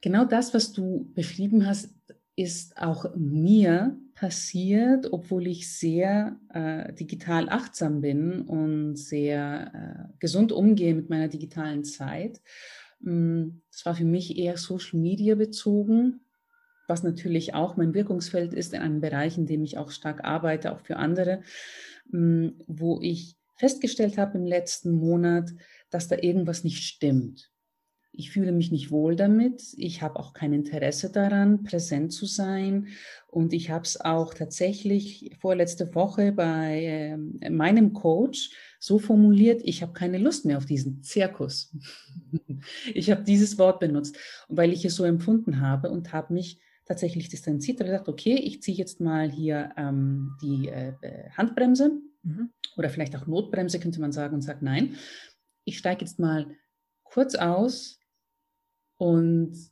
Genau 0.01 0.25
das, 0.25 0.55
was 0.55 0.73
du 0.73 1.11
beschrieben 1.15 1.67
hast, 1.67 1.93
ist 2.37 2.79
auch 2.79 3.05
mir 3.17 3.99
passiert, 4.15 5.13
obwohl 5.13 5.49
ich 5.49 5.77
sehr 5.77 6.39
äh, 6.55 6.93
digital 6.95 7.49
achtsam 7.49 8.01
bin 8.01 8.43
und 8.43 8.97
sehr 8.97 10.09
äh, 10.09 10.13
gesund 10.21 10.53
umgehe 10.53 10.95
mit 10.95 11.11
meiner 11.11 11.29
digitalen 11.29 11.85
Zeit. 11.85 12.41
Mm, 13.01 13.61
das 13.71 13.87
war 13.87 13.95
für 13.95 14.05
mich 14.05 14.39
eher 14.39 14.57
Social 14.57 15.01
Media 15.01 15.35
bezogen, 15.35 16.21
was 16.87 17.03
natürlich 17.03 17.55
auch 17.55 17.77
mein 17.77 17.95
Wirkungsfeld 17.95 18.53
ist 18.53 18.75
in 18.75 18.81
einem 18.81 19.01
Bereich, 19.01 19.39
in 19.39 19.47
dem 19.47 19.65
ich 19.65 19.79
auch 19.79 19.91
stark 19.91 20.25
arbeite, 20.25 20.73
auch 20.73 20.81
für 20.81 20.97
andere, 20.97 21.43
mm, 22.11 22.49
wo 22.67 23.01
ich 23.01 23.37
festgestellt 23.57 24.19
habe 24.19 24.39
im 24.39 24.47
letzten 24.47 24.93
Monat, 24.93 25.51
dass 25.91 26.09
da 26.09 26.17
irgendwas 26.17 26.65
nicht 26.65 26.83
stimmt. 26.83 27.51
Ich 28.13 28.33
fühle 28.33 28.53
mich 28.53 28.73
nicht 28.73 28.91
wohl 28.91 29.15
damit. 29.15 29.63
Ich 29.77 30.03
habe 30.03 30.19
auch 30.19 30.33
kein 30.33 30.53
Interesse 30.53 31.13
daran, 31.13 31.63
präsent 31.63 32.13
zu 32.13 32.27
sein. 32.27 32.89
Und 33.29 33.53
ich 33.53 33.71
habe 33.71 33.85
es 33.85 34.01
auch 34.01 34.35
tatsächlich 34.35 35.31
vorletzte 35.39 35.95
Woche 35.95 36.33
bei 36.33 37.17
äh, 37.41 37.51
meinem 37.51 37.93
Coach 37.93 38.51
so 38.81 38.99
formuliert, 38.99 39.61
ich 39.65 39.83
habe 39.83 39.93
keine 39.93 40.19
Lust 40.19 40.45
mehr 40.45 40.57
auf 40.57 40.67
diesen 40.67 41.03
Zirkus. 41.05 41.77
ich 42.95 43.11
habe 43.11 43.23
dieses 43.23 43.59
Wort 43.59 43.79
benutzt, 43.79 44.19
weil 44.49 44.73
ich 44.73 44.85
es 44.85 44.97
so 44.97 45.05
empfunden 45.05 45.61
habe 45.61 45.91
und 45.91 46.13
habe 46.13 46.35
mich 46.35 46.61
tatsächlich 46.87 47.29
distanziert 47.29 47.79
und 47.79 47.87
gesagt, 47.87 48.09
okay, 48.09 48.35
ich 48.35 48.63
ziehe 48.63 48.77
jetzt 48.77 49.01
mal 49.01 49.31
hier 49.31 49.71
ähm, 49.77 50.37
die 50.43 50.69
äh, 50.69 50.95
Handbremse 51.37 52.01
mhm. 52.23 52.51
oder 52.77 52.91
vielleicht 52.91 53.15
auch 53.15 53.29
Notbremse, 53.29 53.79
könnte 53.79 54.01
man 54.01 54.11
sagen, 54.11 54.35
und 54.35 54.43
sage, 54.43 54.65
nein, 54.65 54.97
ich 55.65 55.79
steige 55.79 56.05
jetzt 56.05 56.19
mal 56.19 56.47
kurz 57.05 57.37
aus, 57.37 58.01
und 59.01 59.70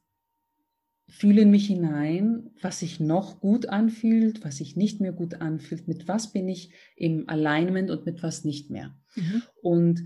fühle 1.09 1.43
in 1.43 1.51
mich 1.51 1.67
hinein, 1.67 2.51
was 2.61 2.81
sich 2.81 3.01
noch 3.01 3.41
gut 3.41 3.69
anfühlt, 3.69 4.45
was 4.45 4.59
sich 4.59 4.77
nicht 4.77 5.01
mehr 5.01 5.13
gut 5.13 5.41
anfühlt, 5.41 5.89
mit 5.89 6.07
was 6.07 6.33
bin 6.33 6.49
ich 6.49 6.71
im 6.97 7.29
Alignment 7.29 7.91
und 7.91 8.05
mit 8.05 8.23
was 8.23 8.45
nicht 8.45 8.71
mehr. 8.71 8.95
Mhm. 9.17 9.43
Und 9.63 10.03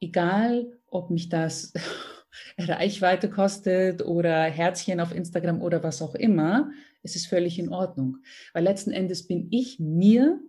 egal, 0.00 0.78
ob 0.86 1.10
mich 1.10 1.28
das 1.28 1.72
Reichweite 2.58 3.28
kostet 3.28 4.02
oder 4.02 4.44
Herzchen 4.44 5.00
auf 5.00 5.14
Instagram 5.14 5.60
oder 5.60 5.82
was 5.82 6.00
auch 6.00 6.14
immer, 6.14 6.70
es 7.02 7.14
ist 7.14 7.26
völlig 7.26 7.58
in 7.58 7.68
Ordnung. 7.68 8.18
Weil 8.54 8.64
letzten 8.64 8.90
Endes 8.90 9.26
bin 9.26 9.48
ich 9.50 9.78
mir 9.78 10.40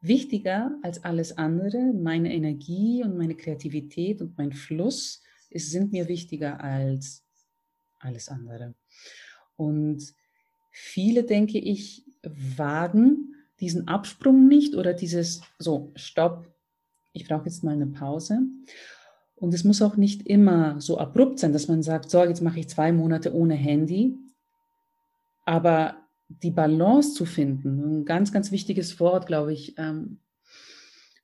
wichtiger 0.00 0.78
als 0.82 1.04
alles 1.04 1.36
andere. 1.36 1.92
Meine 1.94 2.32
Energie 2.32 3.02
und 3.02 3.16
meine 3.16 3.34
Kreativität 3.34 4.22
und 4.22 4.38
mein 4.38 4.52
Fluss 4.52 5.22
ist, 5.50 5.70
sind 5.70 5.92
mir 5.92 6.08
wichtiger 6.08 6.62
als 6.62 7.24
alles 7.98 8.28
andere. 8.28 8.74
Und 9.58 10.14
viele, 10.70 11.24
denke 11.24 11.58
ich, 11.58 12.06
wagen 12.22 13.34
diesen 13.60 13.88
Absprung 13.88 14.46
nicht 14.46 14.76
oder 14.76 14.94
dieses, 14.94 15.42
so, 15.58 15.92
stopp, 15.96 16.48
ich 17.12 17.26
brauche 17.26 17.46
jetzt 17.46 17.64
mal 17.64 17.74
eine 17.74 17.88
Pause. 17.88 18.40
Und 19.34 19.52
es 19.52 19.64
muss 19.64 19.82
auch 19.82 19.96
nicht 19.96 20.26
immer 20.26 20.80
so 20.80 20.98
abrupt 20.98 21.40
sein, 21.40 21.52
dass 21.52 21.68
man 21.68 21.82
sagt, 21.82 22.08
so, 22.10 22.22
jetzt 22.22 22.40
mache 22.40 22.60
ich 22.60 22.68
zwei 22.68 22.92
Monate 22.92 23.34
ohne 23.34 23.54
Handy. 23.54 24.16
Aber 25.44 25.96
die 26.28 26.52
Balance 26.52 27.14
zu 27.14 27.24
finden, 27.24 28.00
ein 28.00 28.04
ganz, 28.04 28.32
ganz 28.32 28.52
wichtiges 28.52 29.00
Wort, 29.00 29.26
glaube 29.26 29.52
ich, 29.52 29.76
ähm, 29.76 30.20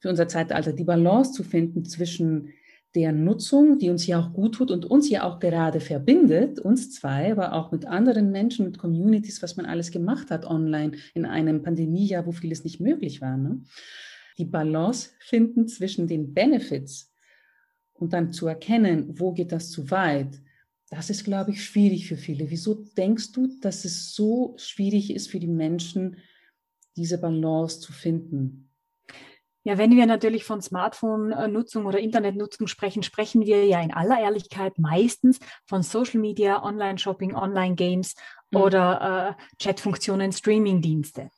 für 0.00 0.08
unser 0.08 0.26
Zeitalter, 0.26 0.72
die 0.72 0.84
Balance 0.84 1.32
zu 1.32 1.44
finden 1.44 1.84
zwischen 1.84 2.52
der 2.94 3.12
Nutzung, 3.12 3.78
die 3.78 3.90
uns 3.90 4.06
ja 4.06 4.20
auch 4.20 4.32
gut 4.32 4.54
tut 4.54 4.70
und 4.70 4.86
uns 4.86 5.10
ja 5.10 5.24
auch 5.24 5.40
gerade 5.40 5.80
verbindet, 5.80 6.60
uns 6.60 6.92
zwei, 6.92 7.32
aber 7.32 7.52
auch 7.52 7.72
mit 7.72 7.86
anderen 7.86 8.30
Menschen, 8.30 8.66
mit 8.66 8.78
Communities, 8.78 9.42
was 9.42 9.56
man 9.56 9.66
alles 9.66 9.90
gemacht 9.90 10.30
hat 10.30 10.44
online 10.44 10.92
in 11.14 11.26
einem 11.26 11.62
Pandemiejahr, 11.62 12.24
wo 12.26 12.32
vieles 12.32 12.62
nicht 12.62 12.80
möglich 12.80 13.20
war. 13.20 13.36
Ne? 13.36 13.62
Die 14.38 14.44
Balance 14.44 15.10
finden 15.18 15.66
zwischen 15.66 16.06
den 16.06 16.34
Benefits 16.34 17.12
und 17.94 18.12
dann 18.12 18.32
zu 18.32 18.46
erkennen, 18.46 19.18
wo 19.18 19.32
geht 19.32 19.50
das 19.50 19.70
zu 19.70 19.90
weit, 19.90 20.40
das 20.90 21.10
ist, 21.10 21.24
glaube 21.24 21.50
ich, 21.50 21.64
schwierig 21.64 22.06
für 22.06 22.16
viele. 22.16 22.50
Wieso 22.50 22.74
denkst 22.74 23.32
du, 23.32 23.48
dass 23.60 23.84
es 23.84 24.14
so 24.14 24.54
schwierig 24.58 25.12
ist 25.12 25.28
für 25.28 25.40
die 25.40 25.48
Menschen, 25.48 26.18
diese 26.96 27.18
Balance 27.18 27.80
zu 27.80 27.92
finden? 27.92 28.70
Ja, 29.66 29.78
wenn 29.78 29.96
wir 29.96 30.04
natürlich 30.04 30.44
von 30.44 30.60
Smartphone-Nutzung 30.60 31.86
oder 31.86 31.98
Internetnutzung 31.98 32.66
sprechen, 32.66 33.02
sprechen 33.02 33.46
wir 33.46 33.64
ja 33.64 33.80
in 33.80 33.94
aller 33.94 34.20
Ehrlichkeit 34.20 34.78
meistens 34.78 35.40
von 35.64 35.82
Social 35.82 36.20
Media, 36.20 36.62
Online-Shopping, 36.62 37.34
Online-Games 37.34 38.14
mhm. 38.50 38.60
oder 38.60 39.36
äh, 39.38 39.42
Chatfunktionen, 39.62 40.32
Streaming-Dienste. 40.32 41.30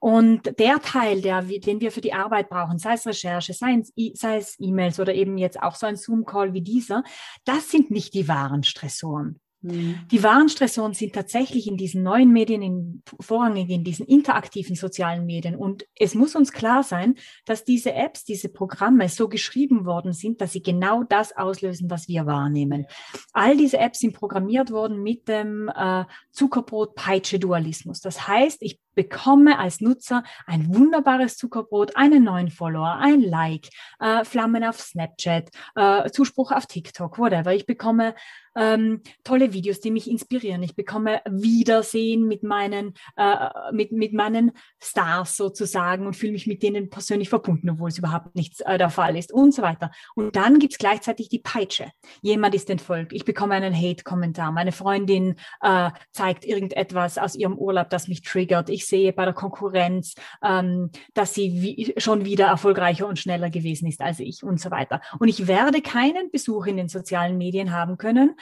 Und 0.00 0.58
der 0.58 0.80
Teil, 0.80 1.20
der, 1.20 1.42
den 1.42 1.82
wir 1.82 1.92
für 1.92 2.00
die 2.00 2.14
Arbeit 2.14 2.48
brauchen, 2.48 2.78
sei 2.78 2.94
es 2.94 3.06
Recherche, 3.06 3.52
sei 3.52 3.82
es 3.94 4.56
E-Mails 4.58 4.98
oder 4.98 5.14
eben 5.14 5.36
jetzt 5.36 5.62
auch 5.62 5.74
so 5.74 5.86
ein 5.86 5.96
Zoom-Call 5.96 6.54
wie 6.54 6.62
dieser, 6.62 7.04
das 7.44 7.70
sind 7.70 7.90
nicht 7.90 8.14
die 8.14 8.28
wahren 8.28 8.62
Stressoren. 8.62 9.40
Mhm. 9.64 10.00
Die 10.10 10.22
wahren 10.22 10.50
Stressoren 10.50 10.92
sind 10.92 11.14
tatsächlich 11.14 11.66
in 11.66 11.78
diesen 11.78 12.02
neuen 12.02 12.30
Medien, 12.30 12.60
in, 12.60 13.02
vorrangig 13.18 13.70
in 13.70 13.82
diesen 13.82 14.06
interaktiven 14.06 14.76
sozialen 14.76 15.24
Medien. 15.24 15.56
Und 15.56 15.86
es 15.98 16.14
muss 16.14 16.36
uns 16.36 16.52
klar 16.52 16.82
sein, 16.82 17.14
dass 17.46 17.64
diese 17.64 17.94
Apps, 17.94 18.24
diese 18.24 18.50
Programme 18.50 19.08
so 19.08 19.28
geschrieben 19.28 19.86
worden 19.86 20.12
sind, 20.12 20.42
dass 20.42 20.52
sie 20.52 20.62
genau 20.62 21.02
das 21.02 21.34
auslösen, 21.34 21.88
was 21.90 22.08
wir 22.08 22.26
wahrnehmen. 22.26 22.86
All 23.32 23.56
diese 23.56 23.78
Apps 23.78 24.00
sind 24.00 24.14
programmiert 24.14 24.70
worden 24.70 25.02
mit 25.02 25.28
dem 25.28 25.70
äh, 25.74 26.04
Zuckerbrot-Peitsche-Dualismus. 26.32 28.02
Das 28.02 28.28
heißt, 28.28 28.58
ich 28.60 28.78
bekomme 28.94 29.58
als 29.58 29.80
Nutzer 29.80 30.22
ein 30.46 30.74
wunderbares 30.74 31.36
Zuckerbrot, 31.36 31.96
einen 31.96 32.24
neuen 32.24 32.50
Follower, 32.50 32.96
ein 33.00 33.20
Like, 33.20 33.68
äh, 34.00 34.24
Flammen 34.24 34.64
auf 34.64 34.80
Snapchat, 34.80 35.50
äh, 35.74 36.10
Zuspruch 36.10 36.52
auf 36.52 36.66
TikTok, 36.66 37.18
whatever. 37.18 37.54
Ich 37.54 37.66
bekomme 37.66 38.14
ähm, 38.56 39.02
tolle 39.24 39.52
Videos, 39.52 39.80
die 39.80 39.90
mich 39.90 40.08
inspirieren. 40.08 40.62
Ich 40.62 40.76
bekomme 40.76 41.20
Wiedersehen 41.28 42.26
mit 42.26 42.42
meinen, 42.42 42.94
äh, 43.16 43.48
mit, 43.72 43.92
mit 43.92 44.12
meinen 44.12 44.52
Stars 44.80 45.36
sozusagen 45.36 46.06
und 46.06 46.14
fühle 46.14 46.32
mich 46.32 46.46
mit 46.46 46.62
denen 46.62 46.90
persönlich 46.90 47.28
verbunden, 47.28 47.70
obwohl 47.70 47.88
es 47.88 47.98
überhaupt 47.98 48.34
nichts 48.34 48.60
äh, 48.60 48.78
der 48.78 48.90
Fall 48.90 49.16
ist 49.16 49.32
und 49.32 49.52
so 49.52 49.62
weiter. 49.62 49.90
Und 50.14 50.36
dann 50.36 50.58
gibt 50.58 50.74
es 50.74 50.78
gleichzeitig 50.78 51.28
die 51.28 51.40
Peitsche. 51.40 51.90
Jemand 52.22 52.54
ist 52.54 52.70
entfolgt. 52.70 53.12
Ich 53.12 53.24
bekomme 53.24 53.54
einen 53.54 53.74
Hate-Kommentar. 53.74 54.52
Meine 54.52 54.72
Freundin 54.72 55.36
äh, 55.60 55.90
zeigt 56.12 56.44
irgendetwas 56.44 57.18
aus 57.18 57.34
ihrem 57.34 57.58
Urlaub, 57.58 57.90
das 57.90 58.08
mich 58.08 58.22
triggert. 58.22 58.70
Ich 58.70 58.83
sehe 58.86 59.12
bei 59.12 59.24
der 59.24 59.34
Konkurrenz, 59.34 60.14
ähm, 60.42 60.90
dass 61.14 61.34
sie 61.34 61.62
wie, 61.62 61.94
schon 61.98 62.24
wieder 62.24 62.46
erfolgreicher 62.46 63.06
und 63.06 63.18
schneller 63.18 63.50
gewesen 63.50 63.86
ist 63.88 64.00
als 64.00 64.20
ich 64.20 64.42
und 64.42 64.60
so 64.60 64.70
weiter. 64.70 65.00
Und 65.18 65.28
ich 65.28 65.46
werde 65.46 65.82
keinen 65.82 66.30
Besuch 66.30 66.66
in 66.66 66.76
den 66.76 66.88
sozialen 66.88 67.38
Medien 67.38 67.72
haben 67.72 67.98
können, 67.98 68.36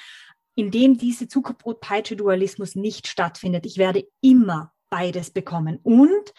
in 0.55 0.71
dem 0.71 0.99
diese 0.99 1.29
Zuckerbrot-Peitsche-Dualismus 1.29 2.75
nicht 2.75 3.07
stattfindet. 3.07 3.67
Ich 3.67 3.79
werde 3.79 4.05
immer 4.21 4.73
beides 4.91 5.31
bekommen. 5.31 5.79
Und 5.83 6.33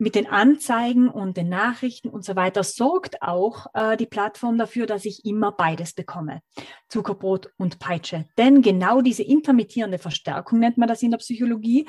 mit 0.00 0.14
den 0.14 0.26
Anzeigen 0.26 1.10
und 1.10 1.36
den 1.36 1.50
Nachrichten 1.50 2.08
und 2.08 2.24
so 2.24 2.34
weiter 2.34 2.64
sorgt 2.64 3.20
auch 3.20 3.66
äh, 3.74 3.98
die 3.98 4.06
Plattform 4.06 4.56
dafür, 4.56 4.86
dass 4.86 5.04
ich 5.04 5.26
immer 5.26 5.52
beides 5.52 5.92
bekomme. 5.92 6.40
Zuckerbrot 6.88 7.52
und 7.58 7.78
Peitsche. 7.78 8.26
Denn 8.38 8.62
genau 8.62 9.02
diese 9.02 9.22
intermittierende 9.22 9.98
Verstärkung 9.98 10.58
nennt 10.58 10.78
man 10.78 10.88
das 10.88 11.02
in 11.02 11.10
der 11.10 11.18
Psychologie, 11.18 11.86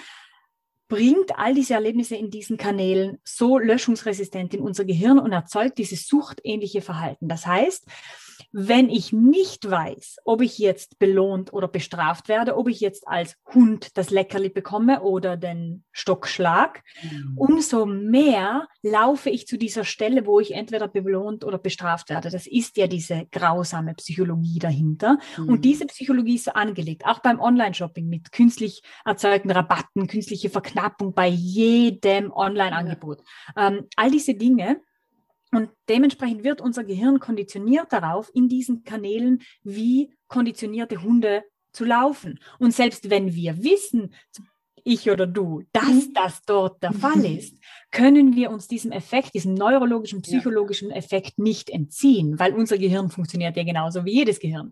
bringt 0.92 1.40
all 1.40 1.54
diese 1.54 1.74
Erlebnisse 1.74 2.18
in 2.18 2.30
diesen 2.30 2.58
Kanälen 2.58 3.18
so 3.24 3.58
löschungsresistent 3.58 4.54
in 4.54 4.60
unser 4.60 4.84
Gehirn 4.84 5.20
und 5.20 5.32
erzeugt 5.32 5.78
dieses 5.78 6.06
suchtähnliche 6.06 6.82
Verhalten. 6.82 7.30
Das 7.30 7.48
heißt, 7.48 7.86
wenn 8.52 8.90
ich 8.90 9.14
nicht 9.14 9.70
weiß, 9.70 10.18
ob 10.26 10.42
ich 10.42 10.58
jetzt 10.58 11.00
belohnt 11.00 11.54
oder 11.54 11.68
bestraft 11.68 12.28
werde, 12.28 12.58
ob 12.58 12.68
ich 12.68 12.80
jetzt 12.80 13.08
als 13.08 13.38
Hund 13.54 13.98
das 13.98 14.10
Leckerli 14.10 14.50
bekomme 14.50 15.02
oder 15.02 15.38
den 15.38 15.84
Stockschlag, 15.92 16.84
mhm. 17.04 17.38
umso 17.38 17.86
mehr 17.86 18.68
laufe 18.82 19.30
ich 19.30 19.48
zu 19.48 19.58
dieser 19.58 19.84
Stelle, 19.84 20.26
wo 20.26 20.40
ich 20.40 20.54
entweder 20.54 20.88
belohnt 20.88 21.44
oder 21.44 21.58
bestraft 21.58 22.10
werde. 22.10 22.30
Das 22.30 22.48
ist 22.48 22.78
ja 22.78 22.88
diese 22.88 23.28
grausame 23.32 23.94
Psychologie 23.96 24.60
dahinter. 24.60 25.18
Mhm. 25.38 25.50
Und 25.50 25.66
diese 25.66 25.86
Psychologie 25.86 26.36
ist 26.36 26.46
so 26.46 26.52
angelegt, 26.52 27.06
auch 27.06 27.20
beim 27.20 27.40
Online-Shopping 27.40 28.08
mit 28.08 28.32
künstlich 28.32 28.82
erzeugten 29.06 29.52
Rabatten, 29.52 30.08
künstliche 30.08 30.50
Verknappung 30.50 31.14
bei 31.14 31.28
jedem 31.28 32.32
Online-Angebot. 32.32 33.22
Ja. 33.56 33.68
Ähm, 33.68 33.88
all 33.96 34.12
diese 34.12 34.34
Dinge 34.34 34.82
und 35.52 35.70
dementsprechend 35.90 36.44
wird 36.44 36.62
unser 36.62 36.84
Gehirn 36.84 37.20
konditioniert 37.20 37.92
darauf, 37.92 38.32
in 38.34 38.48
diesen 38.48 38.84
Kanälen 38.84 39.42
wie 39.64 40.14
konditionierte 40.28 41.02
Hunde 41.02 41.44
zu 41.74 41.86
laufen. 41.86 42.40
Und 42.60 42.74
selbst 42.74 43.10
wenn 43.10 43.34
wir 43.36 43.64
wissen, 43.64 44.14
ich 44.84 45.10
oder 45.10 45.28
du, 45.28 45.64
dass 45.74 46.08
mhm. 46.08 46.14
das 46.14 46.42
dort 46.44 46.82
der 46.82 46.94
Fall 46.94 47.24
ist, 47.26 47.58
können 47.92 48.36
wir 48.36 48.50
uns 48.50 48.68
diesem 48.68 48.92
Effekt, 48.92 49.34
diesem 49.34 49.54
neurologischen, 49.54 50.22
psychologischen 50.22 50.92
Effekt 50.92 51.38
nicht 51.38 51.70
entziehen, 51.70 52.40
weil 52.40 52.54
unser 52.54 52.78
Gehirn 52.78 53.10
funktioniert 53.10 53.56
ja 53.58 53.64
genauso 53.64 54.06
wie 54.06 54.14
jedes 54.14 54.40
Gehirn. 54.40 54.72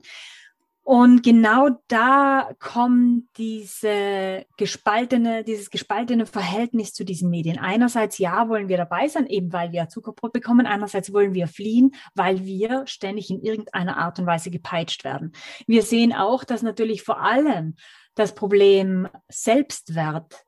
Und 0.90 1.22
genau 1.22 1.70
da 1.88 2.50
kommt 2.58 3.26
diese 3.38 4.44
gespaltene, 4.58 5.44
dieses 5.44 5.70
gespaltene 5.70 6.26
Verhältnis 6.26 6.94
zu 6.94 7.06
diesen 7.06 7.30
Medien. 7.30 7.60
Einerseits, 7.60 8.18
ja, 8.18 8.50
wollen 8.50 8.70
wir 8.70 8.78
dabei 8.78 9.08
sein, 9.08 9.28
eben 9.28 9.54
weil 9.54 9.72
wir 9.72 9.88
Zuckerbrot 9.88 10.34
bekommen. 10.34 10.66
Andererseits 10.66 11.14
wollen 11.14 11.36
wir 11.36 11.48
fliehen, 11.48 11.92
weil 12.16 12.44
wir 12.44 12.88
ständig 12.88 13.30
in 13.30 13.40
irgendeiner 13.44 13.98
Art 13.98 14.18
und 14.18 14.26
Weise 14.26 14.50
gepeitscht 14.50 15.04
werden. 15.04 15.34
Wir 15.68 15.84
sehen 15.84 16.12
auch, 16.12 16.44
dass 16.44 16.64
natürlich 16.64 17.04
vor 17.04 17.22
allem 17.22 17.76
das 18.16 18.34
Problem 18.34 19.08
Selbstwert 19.28 20.44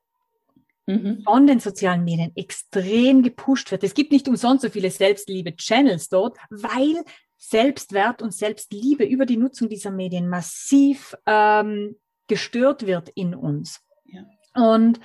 mhm. 0.88 1.21
von 1.23 1.45
den 1.45 1.60
sozialen 1.60 2.04
Medien 2.04 2.32
extrem 2.36 3.21
gepusht 3.21 3.69
wird. 3.69 3.84
Es 3.84 3.93
gibt 3.93 4.12
nicht 4.12 4.27
umsonst 4.27 4.63
so 4.63 4.71
viele 4.71 4.89
Selbstliebe-Channels 4.89 6.10
dort, 6.10 6.39
weil 6.49 7.04
Selbstwert 7.43 8.21
und 8.21 8.36
Selbstliebe 8.36 9.04
über 9.04 9.25
die 9.25 9.36
Nutzung 9.36 9.67
dieser 9.67 9.89
Medien 9.89 10.30
massiv 10.30 11.17
ähm, 11.25 11.95
gestört 12.27 12.86
wird 12.86 13.10
in 13.10 13.34
uns. 13.34 13.82
Ja. 14.06 14.25
Und 14.54 14.99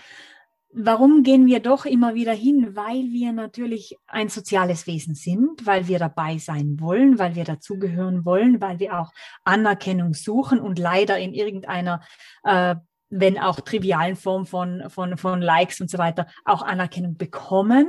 warum 0.71 1.23
gehen 1.23 1.47
wir 1.47 1.61
doch 1.61 1.87
immer 1.87 2.15
wieder 2.15 2.35
hin? 2.35 2.77
Weil 2.77 3.05
wir 3.05 3.33
natürlich 3.33 3.97
ein 4.07 4.29
soziales 4.29 4.87
Wesen 4.87 5.15
sind, 5.15 5.65
weil 5.65 5.89
wir 5.89 5.99
dabei 5.99 6.37
sein 6.37 6.79
wollen, 6.79 7.19
weil 7.19 7.37
wir 7.37 7.45
dazugehören 7.45 8.27
wollen, 8.27 8.61
weil 8.61 8.81
wir 8.81 9.01
auch 9.01 9.13
Anerkennung 9.45 10.13
suchen 10.13 10.61
und 10.61 10.79
leider 10.79 11.19
in 11.19 11.33
irgendeiner 11.33 12.03
äh, 12.45 12.77
wenn 13.09 13.39
auch 13.39 13.61
trivialen 13.61 14.17
Form 14.17 14.45
von, 14.45 14.91
von, 14.91 15.17
von 15.17 15.41
Likes 15.41 15.81
und 15.81 15.89
so 15.89 15.97
weiter, 15.97 16.27
auch 16.45 16.63
Anerkennung 16.63 17.17
bekommen. 17.17 17.89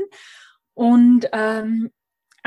Und 0.73 1.27
ähm, 1.33 1.89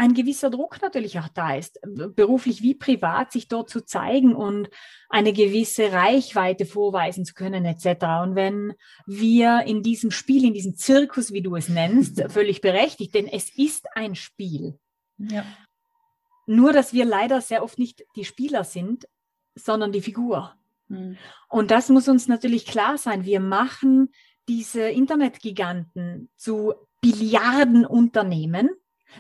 ein 0.01 0.15
gewisser 0.15 0.49
Druck 0.49 0.81
natürlich 0.81 1.19
auch 1.19 1.29
da 1.29 1.57
ist, 1.57 1.79
beruflich 1.85 2.63
wie 2.63 2.75
privat, 2.75 3.33
sich 3.33 3.49
dort 3.49 3.69
zu 3.69 3.85
zeigen 3.85 4.35
und 4.35 4.71
eine 5.11 5.35
gewisse 5.35 5.93
Reichweite 5.93 6.65
vorweisen 6.65 7.27
zu 7.27 7.35
können 7.35 7.67
etc. 7.67 8.07
Und 8.23 8.35
wenn 8.35 8.73
wir 9.05 9.65
in 9.67 9.83
diesem 9.83 10.11
Spiel, 10.11 10.47
in 10.47 10.55
diesem 10.55 10.75
Zirkus, 10.75 11.35
wie 11.35 11.43
du 11.43 11.55
es 11.55 11.69
nennst, 11.69 12.23
völlig 12.31 12.63
berechtigt, 12.63 13.15
denn 13.15 13.27
es 13.27 13.55
ist 13.55 13.95
ein 13.95 14.15
Spiel. 14.15 14.79
Ja. 15.19 15.45
Nur, 16.47 16.73
dass 16.73 16.95
wir 16.95 17.05
leider 17.05 17.43
sehr 17.43 17.63
oft 17.63 17.79
nicht 17.79 18.03
die 18.17 18.25
Spieler 18.25 18.65
sind, 18.65 19.07
sondern 19.55 19.93
die 19.93 20.01
Figur. 20.01 20.55
Mhm. 20.89 21.19
Und 21.51 21.71
das 21.71 21.91
muss 21.91 22.09
uns 22.09 22.27
natürlich 22.27 22.65
klar 22.65 22.97
sein. 22.97 23.27
Wir 23.27 23.41
machen 23.41 24.09
diese 24.49 24.81
Internetgiganten 24.81 26.31
zu 26.37 26.73
Billiardenunternehmen 27.03 28.71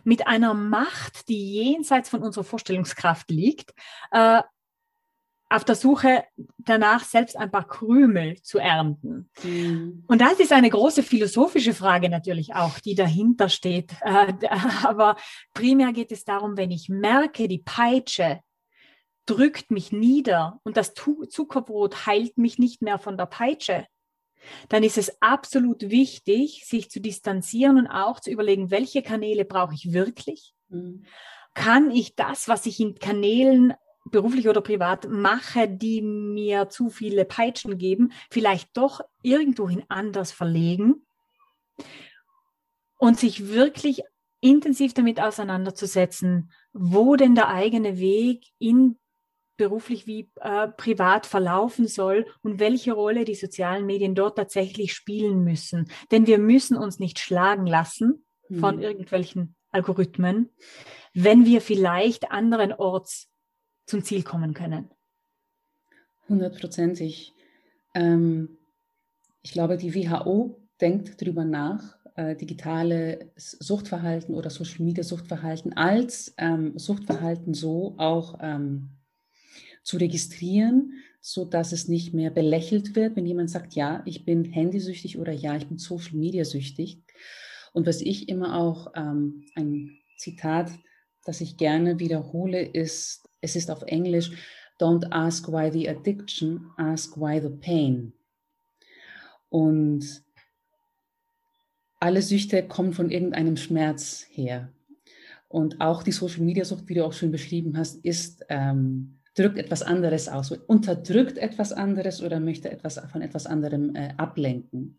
mit 0.05 0.26
einer 0.26 0.55
Macht, 0.55 1.29
die 1.29 1.55
jenseits 1.55 2.09
von 2.09 2.22
unserer 2.22 2.44
Vorstellungskraft 2.44 3.31
liegt, 3.31 3.72
äh, 4.11 4.42
auf 5.53 5.64
der 5.64 5.74
Suche 5.74 6.24
danach 6.59 7.03
selbst 7.03 7.37
ein 7.37 7.50
paar 7.50 7.66
Krümel 7.66 8.40
zu 8.42 8.59
ernten. 8.59 9.29
Mhm. 9.42 10.05
Und 10.07 10.20
das 10.20 10.38
ist 10.38 10.53
eine 10.53 10.70
große 10.70 11.03
philosophische 11.03 11.74
Frage 11.74 12.09
natürlich 12.09 12.55
auch, 12.55 12.79
die 12.79 12.94
dahinter 12.94 13.48
steht. 13.48 13.92
Äh, 14.00 14.33
aber 14.85 15.16
primär 15.53 15.92
geht 15.92 16.12
es 16.12 16.24
darum, 16.24 16.57
wenn 16.57 16.70
ich 16.70 16.88
merke, 16.88 17.48
die 17.48 17.59
Peitsche 17.59 18.40
drückt 19.26 19.70
mich 19.70 19.92
nieder 19.92 20.61
und 20.62 20.76
das 20.76 20.94
Zuckerbrot 20.94 22.07
heilt 22.07 22.38
mich 22.38 22.59
nicht 22.59 22.81
mehr 22.81 22.98
von 22.98 23.16
der 23.16 23.26
Peitsche, 23.26 23.87
dann 24.68 24.83
ist 24.83 24.98
es 24.98 25.20
absolut 25.20 25.90
wichtig, 25.90 26.64
sich 26.66 26.90
zu 26.90 27.00
distanzieren 27.00 27.79
und 27.79 27.87
auch 27.87 28.20
zu 28.20 28.31
überlegen, 28.31 28.70
welche 28.70 29.03
Kanäle 29.03 29.44
brauche 29.44 29.74
ich 29.74 29.92
wirklich? 29.92 30.55
Mhm. 30.68 31.05
Kann 31.55 31.90
ich 31.90 32.14
das, 32.14 32.48
was 32.48 32.66
ich 32.66 32.79
in 32.81 32.94
Kanälen 32.94 33.74
beruflich 34.05 34.48
oder 34.48 34.61
privat 34.61 35.09
mache, 35.09 35.68
die 35.68 36.03
mir 36.03 36.68
zu 36.68 36.90
viele 36.90 37.24
Peitschen 37.24 37.76
geben, 37.79 38.12
vielleicht 38.31 38.76
doch 38.76 39.00
irgendwohin 39.22 39.85
anders 39.88 40.33
verlegen 40.33 41.07
und 42.98 43.18
sich 43.18 43.48
wirklich 43.48 44.03
intensiv 44.40 44.94
damit 44.94 45.20
auseinanderzusetzen, 45.20 46.50
wo 46.72 47.16
denn 47.16 47.35
der 47.35 47.48
eigene 47.48 47.98
Weg 47.98 48.46
in 48.59 48.98
beruflich 49.61 50.07
wie 50.07 50.31
äh, 50.40 50.68
privat 50.68 51.27
verlaufen 51.27 51.87
soll 51.87 52.25
und 52.40 52.61
welche 52.61 52.92
Rolle 52.92 53.27
die 53.27 53.35
sozialen 53.35 53.85
Medien 53.85 54.14
dort 54.14 54.38
tatsächlich 54.38 54.94
spielen 54.94 55.44
müssen. 55.44 55.90
Denn 56.11 56.27
wir 56.27 56.38
müssen 56.38 56.79
uns 56.79 56.99
nicht 56.99 57.18
schlagen 57.18 57.66
lassen 57.66 58.25
von 58.59 58.77
mhm. 58.77 58.83
irgendwelchen 58.83 59.55
Algorithmen, 59.70 60.49
wenn 61.12 61.44
wir 61.44 61.61
vielleicht 61.61 62.31
anderen 62.31 62.73
Orts 62.73 63.29
zum 63.85 64.03
Ziel 64.03 64.23
kommen 64.23 64.55
können. 64.55 64.88
Hundertprozentig. 66.27 67.35
Ähm, 67.94 68.57
ich 69.42 69.53
glaube, 69.53 69.77
die 69.77 69.94
WHO 69.94 70.59
denkt 70.81 71.20
darüber 71.20 71.44
nach, 71.44 71.99
äh, 72.14 72.35
digitale 72.35 73.31
Suchtverhalten 73.37 74.35
oder 74.35 74.49
Social 74.49 74.87
Media 74.87 75.05
Suchtverhalten 75.05 75.75
als 75.75 76.33
ähm, 76.38 76.79
Suchtverhalten 76.79 77.53
so 77.53 77.94
auch 77.99 78.38
ähm, 78.40 78.88
zu 79.83 79.97
registrieren, 79.97 80.95
so 81.21 81.45
dass 81.45 81.73
es 81.73 81.88
nicht 81.88 82.14
mehr 82.14 82.31
belächelt 82.31 82.97
wird, 82.97 83.16
wenn 83.16 83.27
jemand 83.27 83.51
sagt, 83.51 83.75
ja, 83.75 84.03
ich 84.07 84.25
bin 84.25 84.45
handysüchtig 84.45 85.19
oder 85.19 85.33
ja, 85.33 85.57
ich 85.57 85.66
bin 85.66 85.79
Social 85.79 86.16
Media 86.16 86.45
süchtig. 86.45 87.03
Und 87.73 87.87
was 87.87 88.01
ich 88.01 88.29
immer 88.29 88.57
auch 88.57 88.93
ähm, 88.97 89.47
ein 89.55 89.99
Zitat, 90.16 90.71
das 91.25 91.40
ich 91.40 91.57
gerne 91.57 91.99
wiederhole, 91.99 92.62
ist, 92.62 93.29
es 93.40 93.57
ist 93.57 93.71
auf 93.71 93.83
Englisch, 93.83 94.33
don't 94.81 95.07
ask 95.11 95.49
why 95.49 95.71
the 95.71 95.88
addiction, 95.88 96.71
ask 96.77 97.16
why 97.16 97.40
the 97.40 97.51
pain. 97.51 98.12
Und 99.51 100.23
alle 101.99 102.23
Süchte 102.23 102.66
kommen 102.66 102.93
von 102.93 103.11
irgendeinem 103.11 103.57
Schmerz 103.57 104.27
her. 104.31 104.73
Und 105.49 105.81
auch 105.81 106.03
die 106.03 106.12
Social 106.12 106.43
Media 106.43 106.64
Sucht, 106.64 106.88
wie 106.88 106.95
du 106.95 107.05
auch 107.05 107.12
schon 107.12 107.31
beschrieben 107.31 107.77
hast, 107.77 107.97
ist 108.05 108.45
ähm, 108.49 109.20
drückt 109.35 109.59
etwas 109.59 109.83
anderes 109.83 110.29
aus, 110.29 110.51
unterdrückt 110.51 111.38
etwas 111.38 111.73
anderes 111.73 112.23
oder 112.23 112.40
möchte 112.40 112.71
etwas 112.71 113.01
von 113.11 113.23
etwas 113.23 113.47
anderem 113.47 113.95
äh, 113.95 114.12
ablenken. 114.16 114.99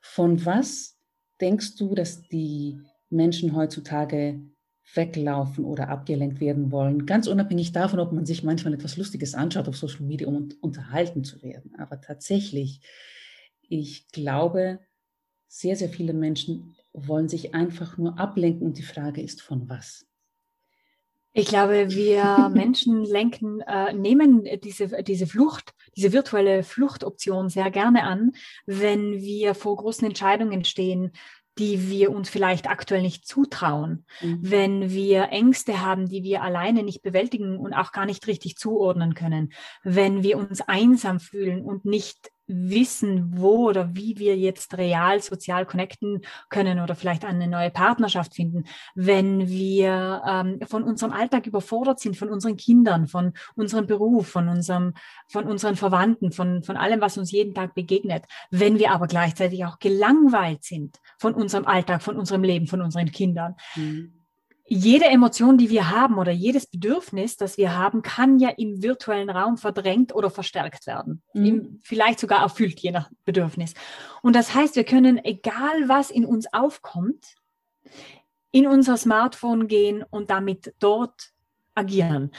Von 0.00 0.44
was 0.44 0.98
denkst 1.40 1.76
du, 1.76 1.94
dass 1.94 2.22
die 2.28 2.80
Menschen 3.10 3.54
heutzutage 3.54 4.40
weglaufen 4.94 5.64
oder 5.64 5.88
abgelenkt 5.88 6.40
werden 6.40 6.72
wollen? 6.72 7.06
Ganz 7.06 7.26
unabhängig 7.26 7.72
davon, 7.72 8.00
ob 8.00 8.12
man 8.12 8.26
sich 8.26 8.42
manchmal 8.42 8.74
etwas 8.74 8.96
Lustiges 8.96 9.34
anschaut 9.34 9.68
auf 9.68 9.76
Social 9.76 10.02
Media, 10.02 10.26
um 10.26 10.48
unterhalten 10.60 11.22
zu 11.22 11.42
werden. 11.42 11.74
Aber 11.78 12.00
tatsächlich, 12.00 12.80
ich 13.68 14.08
glaube, 14.08 14.80
sehr, 15.48 15.76
sehr 15.76 15.88
viele 15.88 16.12
Menschen 16.12 16.76
wollen 16.92 17.28
sich 17.28 17.54
einfach 17.54 17.98
nur 17.98 18.18
ablenken 18.18 18.66
und 18.66 18.78
die 18.78 18.82
Frage 18.82 19.20
ist, 19.20 19.42
von 19.42 19.68
was? 19.68 20.09
Ich 21.32 21.46
glaube, 21.46 21.90
wir 21.90 22.48
Menschen 22.54 23.04
lenken, 23.04 23.60
äh, 23.60 23.92
nehmen 23.92 24.44
diese, 24.62 25.02
diese 25.02 25.26
Flucht, 25.26 25.72
diese 25.96 26.12
virtuelle 26.12 26.62
Fluchtoption 26.62 27.48
sehr 27.48 27.70
gerne 27.70 28.04
an, 28.04 28.32
wenn 28.66 29.20
wir 29.20 29.54
vor 29.54 29.76
großen 29.76 30.06
Entscheidungen 30.06 30.64
stehen, 30.64 31.12
die 31.58 31.90
wir 31.90 32.10
uns 32.10 32.30
vielleicht 32.30 32.68
aktuell 32.68 33.02
nicht 33.02 33.26
zutrauen, 33.26 34.06
mhm. 34.20 34.38
wenn 34.40 34.90
wir 34.90 35.28
Ängste 35.30 35.84
haben, 35.84 36.08
die 36.08 36.22
wir 36.22 36.42
alleine 36.42 36.82
nicht 36.82 37.02
bewältigen 37.02 37.58
und 37.58 37.74
auch 37.74 37.92
gar 37.92 38.06
nicht 38.06 38.26
richtig 38.26 38.56
zuordnen 38.56 39.14
können, 39.14 39.52
wenn 39.82 40.22
wir 40.22 40.38
uns 40.38 40.62
einsam 40.62 41.20
fühlen 41.20 41.62
und 41.62 41.84
nicht 41.84 42.30
wissen, 42.50 43.38
wo 43.38 43.68
oder 43.68 43.94
wie 43.94 44.18
wir 44.18 44.36
jetzt 44.36 44.76
real 44.76 45.20
sozial 45.22 45.66
connecten 45.66 46.22
können 46.48 46.80
oder 46.80 46.94
vielleicht 46.94 47.24
eine 47.24 47.48
neue 47.48 47.70
Partnerschaft 47.70 48.34
finden, 48.34 48.64
wenn 48.94 49.48
wir 49.48 50.22
ähm, 50.26 50.60
von 50.66 50.82
unserem 50.82 51.12
Alltag 51.12 51.46
überfordert 51.46 52.00
sind, 52.00 52.16
von 52.16 52.28
unseren 52.28 52.56
Kindern, 52.56 53.06
von 53.06 53.32
unserem 53.54 53.86
Beruf, 53.86 54.28
von 54.28 54.48
unserem, 54.48 54.94
von 55.28 55.44
unseren 55.44 55.76
Verwandten, 55.76 56.32
von, 56.32 56.62
von 56.62 56.76
allem, 56.76 57.00
was 57.00 57.18
uns 57.18 57.32
jeden 57.32 57.54
Tag 57.54 57.74
begegnet, 57.74 58.24
wenn 58.50 58.78
wir 58.78 58.90
aber 58.92 59.06
gleichzeitig 59.06 59.64
auch 59.64 59.78
gelangweilt 59.78 60.64
sind 60.64 61.00
von 61.18 61.34
unserem 61.34 61.66
Alltag, 61.66 62.02
von 62.02 62.16
unserem 62.16 62.42
Leben, 62.42 62.66
von 62.66 62.82
unseren 62.82 63.10
Kindern. 63.10 63.56
Mhm 63.76 64.19
jede 64.72 65.06
Emotion, 65.06 65.58
die 65.58 65.68
wir 65.68 65.90
haben 65.90 66.16
oder 66.16 66.30
jedes 66.30 66.64
Bedürfnis, 66.64 67.36
das 67.36 67.58
wir 67.58 67.76
haben, 67.76 68.02
kann 68.02 68.38
ja 68.38 68.50
im 68.50 68.84
virtuellen 68.84 69.28
Raum 69.28 69.56
verdrängt 69.58 70.14
oder 70.14 70.30
verstärkt 70.30 70.86
werden. 70.86 71.22
Mhm. 71.34 71.80
Vielleicht 71.82 72.20
sogar 72.20 72.40
erfüllt, 72.42 72.78
je 72.78 72.92
nach 72.92 73.10
Bedürfnis. 73.24 73.74
Und 74.22 74.36
das 74.36 74.54
heißt, 74.54 74.76
wir 74.76 74.84
können, 74.84 75.18
egal 75.24 75.88
was 75.88 76.12
in 76.12 76.24
uns 76.24 76.46
aufkommt, 76.52 77.34
in 78.52 78.68
unser 78.68 78.96
Smartphone 78.96 79.66
gehen 79.66 80.04
und 80.08 80.30
damit 80.30 80.72
dort 80.78 81.32
agieren. 81.74 82.30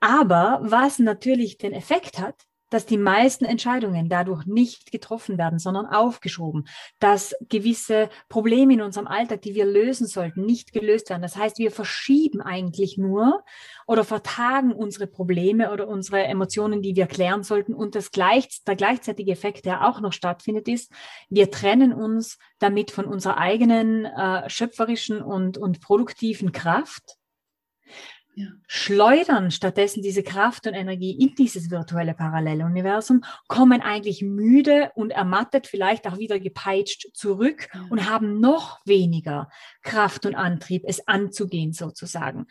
Aber 0.00 0.58
was 0.62 0.98
natürlich 0.98 1.58
den 1.58 1.72
Effekt 1.72 2.18
hat, 2.18 2.47
dass 2.70 2.86
die 2.86 2.98
meisten 2.98 3.44
Entscheidungen 3.44 4.08
dadurch 4.08 4.46
nicht 4.46 4.92
getroffen 4.92 5.38
werden, 5.38 5.58
sondern 5.58 5.86
aufgeschoben, 5.86 6.68
dass 6.98 7.34
gewisse 7.48 8.08
Probleme 8.28 8.74
in 8.74 8.82
unserem 8.82 9.06
Alltag, 9.06 9.42
die 9.42 9.54
wir 9.54 9.64
lösen 9.64 10.06
sollten, 10.06 10.44
nicht 10.44 10.72
gelöst 10.72 11.10
werden. 11.10 11.22
Das 11.22 11.36
heißt, 11.36 11.58
wir 11.58 11.70
verschieben 11.70 12.40
eigentlich 12.40 12.98
nur 12.98 13.44
oder 13.86 14.04
vertagen 14.04 14.72
unsere 14.72 15.06
Probleme 15.06 15.72
oder 15.72 15.88
unsere 15.88 16.24
Emotionen, 16.24 16.82
die 16.82 16.96
wir 16.96 17.06
klären 17.06 17.42
sollten. 17.42 17.74
Und 17.74 17.94
das 17.94 18.10
gleich, 18.10 18.62
der 18.66 18.76
gleichzeitige 18.76 19.32
Effekt, 19.32 19.64
der 19.64 19.86
auch 19.86 20.00
noch 20.00 20.12
stattfindet, 20.12 20.68
ist, 20.68 20.92
wir 21.28 21.50
trennen 21.50 21.92
uns 21.92 22.38
damit 22.58 22.90
von 22.90 23.04
unserer 23.04 23.38
eigenen 23.38 24.04
äh, 24.04 24.48
schöpferischen 24.48 25.22
und, 25.22 25.58
und 25.58 25.80
produktiven 25.80 26.52
Kraft 26.52 27.17
ja. 28.38 28.46
schleudern 28.66 29.50
stattdessen 29.50 30.02
diese 30.02 30.22
Kraft 30.22 30.66
und 30.66 30.74
Energie 30.74 31.10
in 31.10 31.34
dieses 31.34 31.70
virtuelle 31.70 32.14
Paralleluniversum, 32.14 33.24
kommen 33.48 33.80
eigentlich 33.80 34.22
müde 34.22 34.92
und 34.94 35.10
ermattet, 35.10 35.66
vielleicht 35.66 36.06
auch 36.06 36.18
wieder 36.18 36.38
gepeitscht 36.38 37.08
zurück 37.14 37.68
ja. 37.74 37.86
und 37.90 38.08
haben 38.08 38.40
noch 38.40 38.78
weniger 38.84 39.48
Kraft 39.82 40.26
und 40.26 40.34
Antrieb, 40.34 40.84
es 40.86 41.06
anzugehen 41.08 41.72
sozusagen. 41.72 42.46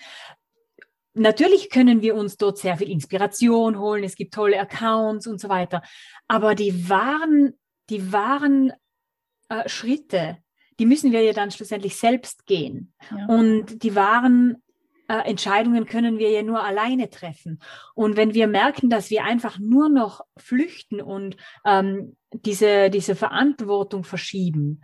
Natürlich 1.13 1.69
können 1.69 2.01
wir 2.01 2.15
uns 2.15 2.37
dort 2.37 2.57
sehr 2.57 2.77
viel 2.77 2.91
Inspiration 2.91 3.79
holen, 3.79 4.03
es 4.03 4.15
gibt 4.15 4.33
tolle 4.33 4.59
Accounts 4.59 5.25
und 5.25 5.39
so 5.39 5.49
weiter, 5.49 5.81
aber 6.27 6.53
die 6.53 6.89
wahren, 6.89 7.53
die 7.89 8.11
wahren 8.11 8.71
äh, 9.49 9.67
Schritte, 9.67 10.37
die 10.79 10.85
müssen 10.85 11.11
wir 11.11 11.21
ja 11.21 11.33
dann 11.33 11.51
schlussendlich 11.51 11.95
selbst 11.95 12.45
gehen. 12.45 12.93
Ja. 13.09 13.25
Und 13.27 13.81
die 13.83 13.95
wahren 13.95 14.61
äh, 15.07 15.29
Entscheidungen 15.29 15.85
können 15.85 16.17
wir 16.17 16.29
ja 16.29 16.43
nur 16.43 16.63
alleine 16.63 17.09
treffen. 17.09 17.59
Und 17.95 18.17
wenn 18.17 18.33
wir 18.33 18.47
merken, 18.47 18.89
dass 18.89 19.09
wir 19.09 19.23
einfach 19.23 19.59
nur 19.59 19.89
noch 19.89 20.21
flüchten 20.37 21.01
und 21.01 21.37
ähm, 21.65 22.15
diese, 22.31 22.89
diese 22.89 23.15
Verantwortung 23.15 24.03
verschieben, 24.03 24.83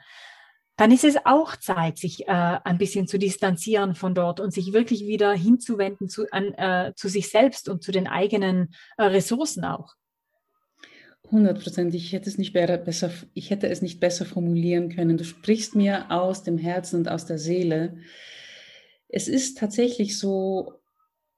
dann 0.76 0.92
ist 0.92 1.04
es 1.04 1.18
auch 1.26 1.56
Zeit, 1.56 1.98
sich 1.98 2.28
äh, 2.28 2.32
ein 2.32 2.78
bisschen 2.78 3.08
zu 3.08 3.20
distanzieren 3.20 3.94
von 3.94 4.16
dort 4.16 4.40
und 4.40 4.54
sich 4.54 4.74
wirklich 4.74 5.06
wieder 5.06 5.34
hinzuwenden 5.34 6.10
zu, 6.10 6.26
an, 6.32 6.54
äh, 6.54 6.94
zu 6.96 7.10
sich 7.10 7.30
selbst 7.30 7.70
und 7.70 7.84
zu 7.84 7.92
den 7.92 8.08
eigenen 8.08 8.74
äh, 8.98 9.04
Ressourcen 9.04 9.66
auch. 9.66 9.94
100 11.26 11.62
Prozent. 11.62 11.96
Ich 11.96 12.12
hätte 12.12 12.30
es 12.30 12.38
nicht 12.38 12.54
besser, 12.54 13.12
ich 13.34 13.50
hätte 13.50 13.68
es 13.68 13.82
nicht 13.82 14.00
besser 14.00 14.26
formulieren 14.26 14.90
können. 14.90 15.18
Du 15.18 15.24
sprichst 15.24 15.76
mir 15.76 16.12
aus 16.12 16.44
dem 16.44 16.58
Herzen 16.58 16.98
und 16.98 17.10
aus 17.10 17.26
der 17.26 17.38
Seele 17.38 17.98
es 19.14 19.28
ist 19.28 19.60
tatsächlich 19.60 20.18
so, 20.18 20.74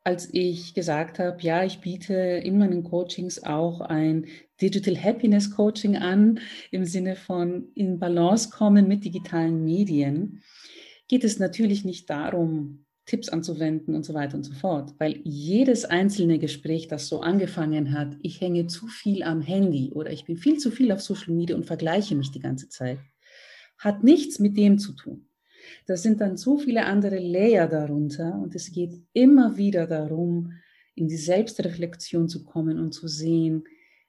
als 0.06 0.30
ich 0.32 0.74
gesagt 0.74 1.20
habe, 1.20 1.42
ja, 1.42 1.66
ich 1.66 1.82
biete 1.82 2.14
in 2.14 2.58
meinen 2.58 2.84
Coachings 2.84 3.44
auch 3.44 3.82
ein 3.82 4.28
Digital 4.62 4.96
Happiness 4.96 5.52
Coaching 5.52 5.98
an, 5.98 6.40
im 6.72 6.86
Sinne 6.86 7.18
von 7.18 7.68
in 7.76 8.00
Balance 8.00 8.50
kommen 8.50 8.88
mit 8.88 9.04
digitalen 9.04 9.66
Medien, 9.66 10.42
geht 11.10 11.26
es 11.26 11.38
natürlich 11.38 11.84
nicht 11.84 12.10
darum, 12.10 12.86
Tipps 13.06 13.28
anzuwenden 13.28 13.94
und 13.94 14.06
so 14.06 14.14
weiter 14.14 14.38
und 14.38 14.44
so 14.44 14.54
fort, 14.54 14.94
weil 14.98 15.20
jedes 15.26 15.84
einzelne 15.84 16.40
Gespräch, 16.40 16.88
das 16.88 17.08
so 17.08 17.20
angefangen 17.20 17.92
hat, 17.92 18.16
ich 18.22 18.40
hänge 18.40 18.68
zu 18.68 18.88
viel 18.88 19.22
am 19.22 19.42
Handy 19.42 19.92
oder 19.92 20.12
ich 20.12 20.24
bin 20.24 20.38
viel 20.38 20.58
zu 20.58 20.72
viel 20.72 20.94
auf 20.94 21.02
Social 21.02 21.34
Media 21.34 21.58
und 21.58 21.66
vergleiche 21.66 22.16
mich 22.16 22.32
die 22.32 22.40
ganze 22.40 22.70
Zeit, 22.70 23.00
hat 23.78 24.04
nichts 24.04 24.40
mit 24.40 24.56
dem 24.58 24.80
zu 24.80 24.94
tun. 24.94 25.28
Da 25.86 25.98
sind 25.98 26.22
dann 26.22 26.38
so 26.38 26.58
viele 26.58 26.86
andere 26.86 27.20
Layer 27.20 27.68
darunter 27.68 28.40
und 28.42 28.56
es 28.56 28.72
geht 28.72 29.02
immer 29.14 29.58
wieder 29.58 29.88
darum, 29.88 30.54
in 30.96 31.08
die 31.08 31.18
Selbstreflexion 31.18 32.30
zu 32.30 32.44
kommen 32.44 32.80
und 32.80 32.94
zu 32.94 33.08
sehen, 33.08 33.66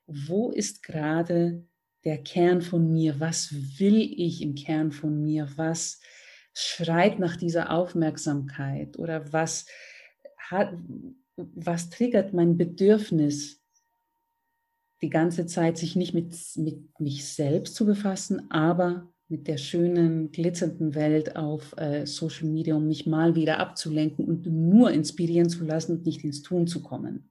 wo 0.07 0.51
ist 0.51 0.83
gerade 0.83 1.65
der 2.05 2.19
Kern 2.19 2.63
von 2.63 2.93
mir, 2.93 3.19
was 3.19 3.53
will 3.79 4.01
ich 4.01 4.41
im 4.41 4.55
Kern 4.55 4.93
von 4.93 5.23
mir, 5.23 5.49
was 5.57 6.01
schreit 6.55 7.19
nach 7.19 7.37
dieser 7.37 7.71
Aufmerksamkeit? 7.71 8.99
Oder 8.99 9.33
was 9.33 9.67
hat, 10.39 10.73
was 11.37 11.91
triggert 11.91 12.33
mein 12.33 12.57
Bedürfnis, 12.57 13.61
die 15.03 15.11
ganze 15.11 15.47
Zeit 15.47 15.77
sich 15.77 15.97
nicht 15.97 16.15
mit, 16.15 16.35
mit 16.57 17.01
mich 17.01 17.27
selbst 17.27 17.75
zu 17.75 17.85
befassen, 17.85 18.51
aber 18.51 19.13
mit 19.29 19.49
der 19.49 19.57
schönen, 19.57 20.31
glitzernden 20.31 20.95
Welt 20.95 21.37
auf 21.37 21.75
äh, 21.77 22.07
Social 22.07 22.49
Media, 22.49 22.77
um 22.77 22.87
mich 22.87 23.07
mal 23.07 23.35
wieder 23.35 23.59
abzulenken 23.59 24.25
und 24.25 24.47
nur 24.47 24.91
inspirieren 24.93 25.49
zu 25.49 25.65
lassen 25.65 25.99
und 25.99 26.07
nicht 26.07 26.23
ins 26.25 26.43
Tun 26.43 26.67
zu 26.67 26.83
kommen. 26.83 27.31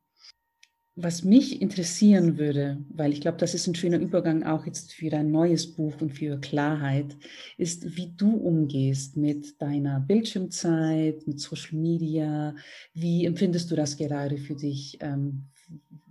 Was 0.97 1.25
mich 1.25 1.61
interessieren 1.61 2.37
würde, 2.37 2.77
weil 2.89 3.11
ich 3.11 3.19
glaube, 3.19 3.37
das 3.37 3.53
ist 3.53 3.67
ein 3.67 3.75
schöner 3.75 3.99
Übergang 3.99 4.43
auch 4.43 4.65
jetzt 4.65 4.93
für 4.93 5.09
dein 5.09 5.29
neues 5.29 5.75
Buch 5.75 5.99
und 5.99 6.11
für 6.11 6.39
Klarheit, 6.39 7.17
ist, 7.57 7.97
wie 7.97 8.13
du 8.15 8.31
umgehst 8.31 9.17
mit 9.17 9.61
deiner 9.61 9.99
Bildschirmzeit, 9.99 11.27
mit 11.27 11.41
Social 11.41 11.77
Media. 11.77 12.55
Wie 12.93 13.25
empfindest 13.25 13.69
du 13.71 13.75
das 13.75 13.97
gerade 13.97 14.37
für 14.37 14.55
dich? 14.55 14.97
Ähm, 15.01 15.47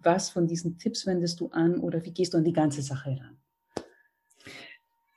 was 0.03 0.29
von 0.29 0.47
diesen 0.47 0.77
Tipps 0.77 1.07
wendest 1.07 1.41
du 1.41 1.49
an 1.49 1.79
oder 1.79 2.05
wie 2.05 2.13
gehst 2.13 2.35
du 2.35 2.39
an 2.39 2.45
die 2.45 2.53
ganze 2.53 2.83
Sache 2.83 3.11
ran? 3.19 3.34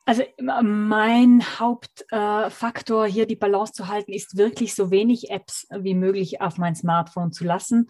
Also 0.07 0.23
mein 0.37 1.43
Hauptfaktor 1.59 3.05
äh, 3.05 3.11
hier 3.11 3.25
die 3.25 3.35
Balance 3.35 3.73
zu 3.73 3.89
halten, 3.89 4.13
ist 4.13 4.37
wirklich 4.37 4.73
so 4.73 4.89
wenig 4.89 5.31
Apps 5.31 5.67
wie 5.69 5.95
möglich 5.95 6.39
auf 6.39 6.57
mein 6.57 6.75
Smartphone 6.75 7.33
zu 7.33 7.43
lassen 7.43 7.89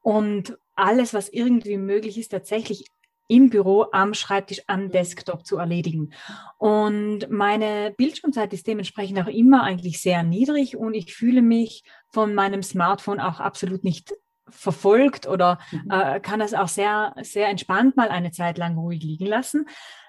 und 0.00 0.56
alles, 0.76 1.12
was 1.12 1.28
irgendwie 1.28 1.76
möglich 1.76 2.18
ist, 2.18 2.28
tatsächlich 2.28 2.86
im 3.26 3.50
Büro, 3.50 3.86
am 3.90 4.14
Schreibtisch, 4.14 4.62
am 4.68 4.92
Desktop 4.92 5.44
zu 5.44 5.56
erledigen. 5.56 6.12
Und 6.58 7.28
meine 7.30 7.92
Bildschirmzeit 7.96 8.52
ist 8.52 8.68
dementsprechend 8.68 9.18
auch 9.18 9.26
immer 9.26 9.64
eigentlich 9.64 10.00
sehr 10.00 10.22
niedrig 10.22 10.76
und 10.76 10.94
ich 10.94 11.12
fühle 11.16 11.42
mich 11.42 11.82
von 12.12 12.32
meinem 12.32 12.62
Smartphone 12.62 13.18
auch 13.18 13.40
absolut 13.40 13.82
nicht 13.82 14.14
verfolgt 14.48 15.26
oder 15.26 15.58
mhm. 15.72 15.90
äh, 15.90 16.20
kann 16.20 16.38
das 16.38 16.54
auch 16.54 16.68
sehr, 16.68 17.12
sehr 17.22 17.48
entspannt 17.48 17.96
mal 17.96 18.10
eine 18.10 18.30
Zeit 18.30 18.56
lang 18.56 18.78
ruhig 18.78 19.02
liegen 19.02 19.26
lassen. 19.26 19.66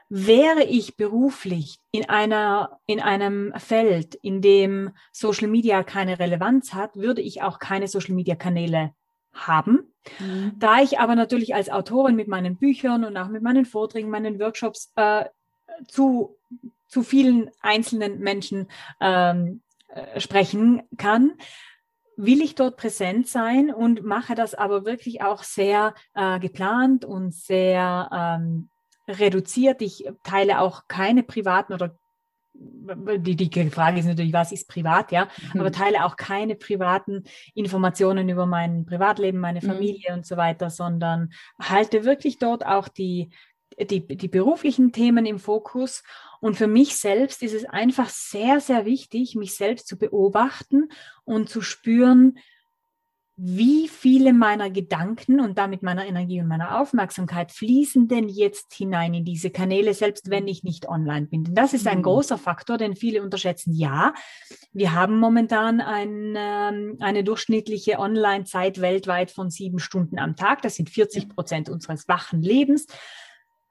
Wäre 0.10 0.64
ich 0.64 0.96
beruflich 0.96 1.80
in 1.92 2.08
einer, 2.10 2.80
in 2.86 3.02
einem 3.02 3.54
Feld, 3.58 4.16
in 4.16 4.42
dem 4.42 4.92
Social 5.12 5.48
Media 5.48 5.84
keine 5.84 6.20
Relevanz 6.20 6.74
hat, 6.74 6.96
würde 6.96 7.22
ich 7.22 7.42
auch 7.42 7.60
keine 7.60 7.88
Social 7.88 8.16
Media 8.16 8.36
Kanäle 8.36 8.94
haben. 9.34 9.94
Mhm. 10.20 10.54
Da 10.58 10.82
ich 10.82 11.00
aber 11.00 11.16
natürlich 11.16 11.56
als 11.56 11.70
Autorin 11.70 12.16
mit 12.16 12.28
meinen 12.28 12.58
Büchern 12.58 13.04
und 13.04 13.18
auch 13.18 13.28
mit 13.28 13.44
meinen 13.44 13.66
Vorträgen, 13.66 14.10
meinen 14.10 14.40
Workshops 14.40 14.94
äh, 14.96 15.26
zu, 15.88 16.38
zu 16.88 17.04
vielen 17.04 17.52
einzelnen 17.62 18.20
Menschen 18.20 18.70
ähm, 19.02 19.62
äh, 19.90 20.20
sprechen 20.20 20.84
kann, 20.98 21.34
will 22.16 22.42
ich 22.42 22.56
dort 22.56 22.78
präsent 22.78 23.28
sein 23.28 23.72
und 23.74 24.04
mache 24.04 24.36
das 24.36 24.56
aber 24.56 24.86
wirklich 24.86 25.22
auch 25.22 25.44
sehr 25.44 25.94
äh, 26.16 26.40
geplant 26.40 27.06
und 27.06 27.34
sehr 27.34 28.10
ähm, 28.12 28.70
reduziert. 29.08 29.82
Ich 29.82 30.06
teile 30.24 30.60
auch 30.60 30.88
keine 30.88 31.24
privaten 31.24 31.74
oder 31.74 31.98
die, 32.60 33.36
die 33.36 33.70
Frage 33.70 34.00
ist 34.00 34.06
natürlich, 34.06 34.34
was 34.34 34.52
ist 34.52 34.68
privat, 34.68 35.12
ja, 35.12 35.28
mhm. 35.54 35.60
aber 35.60 35.72
teile 35.72 36.06
auch 36.06 36.16
keine 36.16 36.56
privaten 36.56 37.24
Informationen 37.54 38.30
über 38.30 38.46
mein 38.46 38.86
Privatleben, 38.86 39.40
meine 39.40 39.62
mhm. 39.62 39.68
Familie 39.68 40.10
mhm. 40.12 40.18
und 40.18 40.26
so 40.26 40.38
weiter, 40.38 40.70
sondern 40.70 41.32
halte 41.62 42.04
wirklich 42.04 42.40
dort 42.40 42.66
auch 42.66 42.88
die, 42.88 43.30
die, 43.80 44.06
die 44.08 44.28
beruflichen 44.28 44.92
Themen 44.92 45.26
im 45.26 45.40
Fokus. 45.40 46.04
Und 46.40 46.56
für 46.56 46.68
mich 46.68 46.96
selbst 46.96 47.44
ist 47.44 47.54
es 47.54 47.66
einfach 47.66 48.10
sehr, 48.10 48.60
sehr 48.60 48.86
wichtig, 48.86 49.36
mich 49.36 49.56
selbst 49.56 49.88
zu 49.88 49.98
beobachten 49.98 50.90
und 51.26 51.50
zu 51.50 51.62
spüren, 51.62 52.40
wie 53.40 53.88
viele 53.88 54.34
meiner 54.34 54.72
Gedanken 54.72 55.40
und 55.40 55.60
damit 55.60 55.84
meiner 55.84 56.08
Energie 56.08 56.42
und 56.42 56.48
meiner 56.48 56.82
Aufmerksamkeit 56.82 57.52
fließen 57.52 58.08
denn 58.08 58.30
jetzt 58.30 58.74
hinein 58.74 59.14
in 59.14 59.26
diese 59.26 59.52
Kanäle, 59.52 59.94
selbst 59.94 60.32
wenn 60.32 60.48
ich 60.48 60.64
nicht 60.64 60.90
online 60.90 61.28
bin. 61.28 61.44
Denn 61.44 61.54
das 61.54 61.74
ist 61.74 61.86
ein 61.86 62.00
mhm. 62.00 62.04
großer 62.04 62.40
Faktor, 62.40 62.80
den 62.80 62.96
viele 62.96 63.22
unterschätzen. 63.22 63.74
Ja, 63.74 64.16
wir 64.74 64.94
haben 64.94 65.20
momentan 65.20 65.82
ein, 65.82 66.34
ähm, 66.36 66.98
eine 67.00 67.24
durchschnittliche 67.24 68.00
Online-Zeit 68.00 68.82
weltweit 68.82 69.30
von 69.30 69.52
sieben 69.52 69.78
Stunden 69.78 70.18
am 70.18 70.36
Tag. 70.36 70.64
Das 70.64 70.76
sind 70.76 70.90
40 70.90 71.30
Prozent 71.30 71.70
unseres 71.70 72.08
wachen 72.08 72.42
Lebens. 72.42 72.88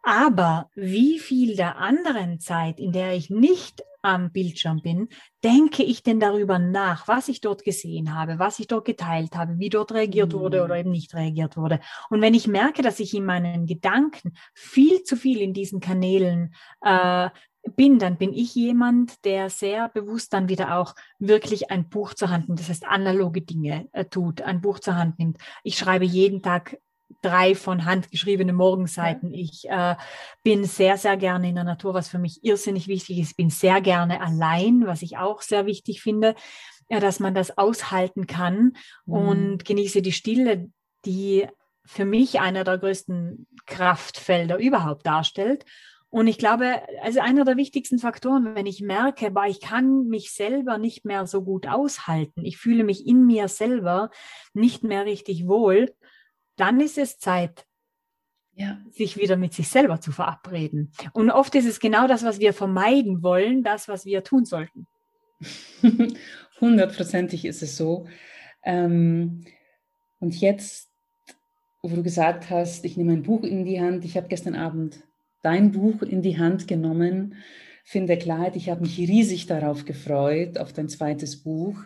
Aber 0.07 0.71
wie 0.77 1.19
viel 1.19 1.57
der 1.57 1.79
anderen 1.79 2.39
Zeit, 2.39 2.79
in 2.79 2.93
der 2.93 3.15
ich 3.15 3.29
nicht 3.29 3.83
am 4.03 4.31
Bildschirm 4.31 4.81
bin, 4.81 5.09
denke 5.43 5.83
ich 5.83 6.05
denn 6.05 6.21
darüber 6.21 6.61
nach, 6.61 7.09
was 7.09 7.27
ich 7.27 7.41
dort 7.41 7.65
gesehen 7.65 8.15
habe, 8.15 8.39
was 8.39 8.61
ich 8.61 8.69
dort 8.69 8.85
geteilt 8.85 9.35
habe, 9.35 9.59
wie 9.59 9.69
dort 9.69 9.91
reagiert 9.91 10.33
wurde 10.33 10.63
oder 10.63 10.77
eben 10.77 10.93
nicht 10.93 11.13
reagiert 11.13 11.57
wurde. 11.57 11.81
Und 12.09 12.21
wenn 12.21 12.35
ich 12.35 12.47
merke, 12.47 12.83
dass 12.83 13.01
ich 13.01 13.15
in 13.15 13.25
meinen 13.25 13.67
Gedanken 13.67 14.35
viel 14.55 15.03
zu 15.03 15.17
viel 15.17 15.41
in 15.41 15.53
diesen 15.53 15.81
Kanälen 15.81 16.55
äh, 16.83 17.29
bin, 17.75 17.99
dann 17.99 18.17
bin 18.17 18.33
ich 18.33 18.55
jemand, 18.55 19.25
der 19.25 19.51
sehr 19.51 19.89
bewusst 19.89 20.33
dann 20.33 20.49
wieder 20.49 20.79
auch 20.79 20.95
wirklich 21.19 21.73
ein 21.73 21.89
Buch 21.89 22.15
zur 22.15 22.31
Hand 22.31 22.47
nimmt, 22.47 22.61
das 22.61 22.69
heißt 22.69 22.87
analoge 22.87 23.43
Dinge 23.43 23.89
äh, 23.91 24.05
tut, 24.05 24.41
ein 24.43 24.61
Buch 24.61 24.79
zur 24.79 24.95
Hand 24.95 25.19
nimmt. 25.19 25.39
Ich 25.65 25.77
schreibe 25.77 26.05
jeden 26.05 26.43
Tag 26.43 26.79
drei 27.23 27.55
von 27.55 27.85
Hand 27.85 28.11
geschriebene 28.11 28.53
Morgenseiten. 28.53 29.33
Ich 29.33 29.69
äh, 29.69 29.97
bin 30.43 30.65
sehr, 30.65 30.97
sehr 30.97 31.17
gerne 31.17 31.49
in 31.49 31.55
der 31.55 31.65
Natur, 31.65 31.95
was 31.95 32.09
für 32.09 32.19
mich 32.19 32.45
irrsinnig 32.45 32.89
wichtig 32.89 33.19
ist. 33.19 33.31
Ich 33.31 33.37
bin 33.37 33.51
sehr 33.51 33.81
gerne 33.81 34.21
allein, 34.21 34.87
was 34.87 35.03
ich 35.03 35.17
auch 35.17 35.43
sehr 35.43 35.67
wichtig 35.67 36.03
finde, 36.03 36.35
ja, 36.89 37.01
dass 37.01 37.21
man 37.21 37.35
das 37.35 37.59
aushalten 37.59 38.27
kann 38.27 38.73
mhm. 39.07 39.15
und 39.15 39.65
genieße 39.65 40.03
die 40.03 40.13
Stille, 40.13 40.71
die 41.05 41.47
für 41.85 42.05
mich 42.05 42.41
einer 42.41 42.65
der 42.65 42.79
größten 42.79 43.47
Kraftfelder 43.67 44.59
überhaupt 44.59 45.07
darstellt. 45.07 45.65
Und 46.09 46.29
ich 46.29 46.39
glaube, 46.39 46.83
also 47.03 47.21
einer 47.21 47.45
der 47.45 47.57
wichtigsten 47.57 47.99
Faktoren, 47.99 48.55
wenn 48.55 48.67
ich 48.67 48.81
merke, 48.81 49.31
boah, 49.31 49.47
ich 49.47 49.61
kann 49.61 50.07
mich 50.07 50.33
selber 50.33 50.79
nicht 50.79 51.05
mehr 51.05 51.27
so 51.27 51.43
gut 51.43 51.67
aushalten, 51.67 52.45
ich 52.45 52.59
fühle 52.59 52.85
mich 52.85 53.07
in 53.07 53.27
mir 53.27 53.49
selber 53.49 54.11
nicht 54.55 54.83
mehr 54.83 55.05
richtig 55.05 55.47
wohl, 55.47 55.93
dann 56.57 56.81
ist 56.81 56.99
es 56.99 57.19
Zeit, 57.19 57.67
ja. 58.55 58.79
sich 58.91 59.17
wieder 59.17 59.37
mit 59.37 59.53
sich 59.53 59.69
selber 59.69 60.01
zu 60.01 60.13
verabreden. 60.13 60.91
Und 61.13 61.31
oft 61.31 61.55
ist 61.55 61.67
es 61.67 61.79
genau 61.81 62.09
das, 62.09 62.25
was 62.25 62.41
wir 62.41 62.53
vermeiden 62.53 63.23
wollen, 63.23 63.63
das, 63.63 63.89
was 63.89 64.05
wir 64.07 64.25
tun 64.25 64.45
sollten. 64.45 64.87
Hundertprozentig 66.61 67.45
ist 67.45 67.63
es 67.63 67.77
so. 67.77 68.07
Ähm, 68.65 69.45
und 70.19 70.41
jetzt, 70.41 70.89
wo 71.83 71.95
du 71.95 72.03
gesagt 72.03 72.51
hast, 72.51 72.85
ich 72.85 72.97
nehme 72.97 73.13
ein 73.13 73.23
Buch 73.23 73.43
in 73.43 73.65
die 73.65 73.81
Hand, 73.81 74.05
ich 74.05 74.17
habe 74.17 74.29
gestern 74.29 74.55
Abend 74.55 75.03
dein 75.43 75.73
Buch 75.73 76.03
in 76.03 76.23
die 76.23 76.39
Hand 76.39 76.67
genommen, 76.67 77.37
finde 77.85 78.17
Klarheit, 78.17 78.57
ich 78.57 78.71
habe 78.71 78.81
mich 78.81 78.99
riesig 78.99 79.47
darauf 79.47 79.85
gefreut, 79.85 80.59
auf 80.59 80.73
dein 80.73 80.89
zweites 80.89 81.43
Buch. 81.43 81.79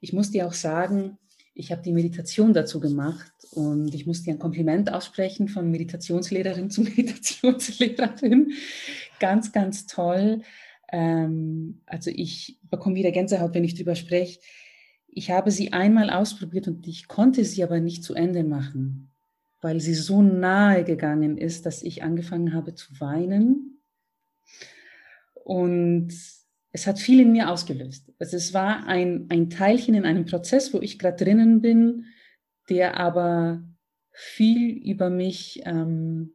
Ich 0.00 0.12
muss 0.12 0.32
dir 0.32 0.46
auch 0.46 0.52
sagen, 0.52 1.18
ich 1.54 1.70
habe 1.70 1.82
die 1.82 1.92
Meditation 1.92 2.54
dazu 2.54 2.80
gemacht 2.80 3.32
und 3.50 3.94
ich 3.94 4.06
muss 4.06 4.22
dir 4.22 4.32
ein 4.32 4.38
Kompliment 4.38 4.92
aussprechen 4.92 5.48
von 5.48 5.70
Meditationslehrerin 5.70 6.70
zu 6.70 6.82
Meditationslehrerin. 6.82 8.52
Ganz, 9.20 9.52
ganz 9.52 9.86
toll. 9.86 10.42
Ähm, 10.90 11.82
also 11.86 12.10
ich 12.14 12.58
bekomme 12.70 12.96
wieder 12.96 13.10
Gänsehaut, 13.10 13.54
wenn 13.54 13.64
ich 13.64 13.74
drüber 13.74 13.94
spreche. 13.94 14.40
Ich 15.08 15.30
habe 15.30 15.50
sie 15.50 15.72
einmal 15.74 16.08
ausprobiert 16.08 16.68
und 16.68 16.86
ich 16.86 17.06
konnte 17.06 17.44
sie 17.44 17.62
aber 17.62 17.80
nicht 17.80 18.02
zu 18.02 18.14
Ende 18.14 18.44
machen, 18.44 19.10
weil 19.60 19.80
sie 19.80 19.94
so 19.94 20.22
nahe 20.22 20.84
gegangen 20.84 21.36
ist, 21.36 21.66
dass 21.66 21.82
ich 21.82 22.02
angefangen 22.02 22.54
habe 22.54 22.74
zu 22.74 22.98
weinen. 22.98 23.82
Und 25.44 26.14
es 26.72 26.86
hat 26.86 26.98
viel 26.98 27.20
in 27.20 27.32
mir 27.32 27.50
ausgelöst. 27.50 28.10
Also 28.18 28.36
es 28.36 28.54
war 28.54 28.86
ein, 28.86 29.26
ein 29.28 29.50
Teilchen 29.50 29.94
in 29.94 30.06
einem 30.06 30.24
Prozess, 30.24 30.72
wo 30.72 30.80
ich 30.80 30.98
gerade 30.98 31.22
drinnen 31.22 31.60
bin, 31.60 32.06
der 32.68 32.98
aber 32.98 33.62
viel 34.12 34.70
über 34.78 35.10
mich, 35.10 35.62
ähm, 35.64 36.32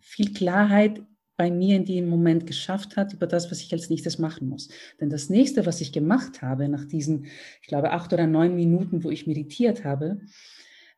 viel 0.00 0.32
Klarheit 0.32 1.02
bei 1.36 1.50
mir 1.50 1.76
in 1.76 1.86
dem 1.86 2.08
Moment 2.08 2.46
geschafft 2.46 2.96
hat 2.96 3.14
über 3.14 3.26
das, 3.26 3.50
was 3.50 3.62
ich 3.62 3.72
als 3.72 3.88
nächstes 3.88 4.18
machen 4.18 4.48
muss. 4.48 4.68
Denn 5.00 5.08
das 5.08 5.30
nächste, 5.30 5.64
was 5.64 5.80
ich 5.80 5.92
gemacht 5.92 6.42
habe, 6.42 6.68
nach 6.68 6.84
diesen, 6.84 7.26
ich 7.62 7.68
glaube, 7.68 7.92
acht 7.92 8.12
oder 8.12 8.26
neun 8.26 8.56
Minuten, 8.56 9.04
wo 9.04 9.10
ich 9.10 9.26
meditiert 9.26 9.84
habe, 9.84 10.20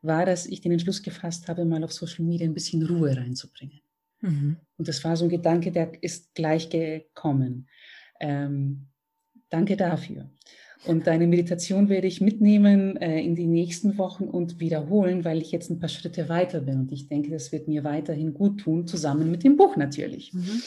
war, 0.01 0.27
dass 0.27 0.47
ich 0.47 0.61
den 0.61 0.73
Entschluss 0.73 1.03
gefasst 1.03 1.47
habe, 1.47 1.65
mal 1.65 1.85
auf 1.85 1.93
Social 1.93 2.25
Media 2.25 2.47
ein 2.47 2.55
bisschen 2.55 2.85
Ruhe 2.85 3.17
reinzubringen. 3.17 3.83
Mhm. 4.21 4.57
Und 4.79 4.89
das 4.89 5.05
war 5.05 5.17
so 5.17 5.27
ein 5.27 5.31
Gedanke, 5.31 5.71
der 5.71 6.03
ist 6.03 6.35
gleich 6.35 6.71
gekommen. 6.71 7.69
Ähm, 8.23 8.87
danke 9.51 9.77
dafür. 9.77 10.31
Und 10.85 11.07
deine 11.07 11.27
Meditation 11.27 11.89
werde 11.89 12.09
ich 12.09 12.21
mitnehmen 12.21 12.97
äh, 12.97 13.21
in 13.21 13.37
die 13.37 13.47
nächsten 13.47 13.99
Wochen 13.99 14.25
und 14.25 14.59
wiederholen, 14.59 15.25
weil 15.25 15.41
ich 15.41 15.53
jetzt 15.53 15.71
ein 15.71 15.79
paar 15.79 15.89
Schritte 15.89 16.29
weiter 16.29 16.61
bin. 16.61 16.81
Und 16.81 16.93
ich 16.93 17.09
denke, 17.09 17.31
das 17.31 17.53
wird 17.53 17.69
mir 17.69 17.85
weiterhin 17.85 18.35
gut 18.35 18.61
tun, 18.61 18.87
zusammen 18.87 19.31
mit 19.31 19.45
dem 19.45 19.57
Buch 19.57 19.77
natürlich. 19.77 20.33
Mhm. 20.33 20.63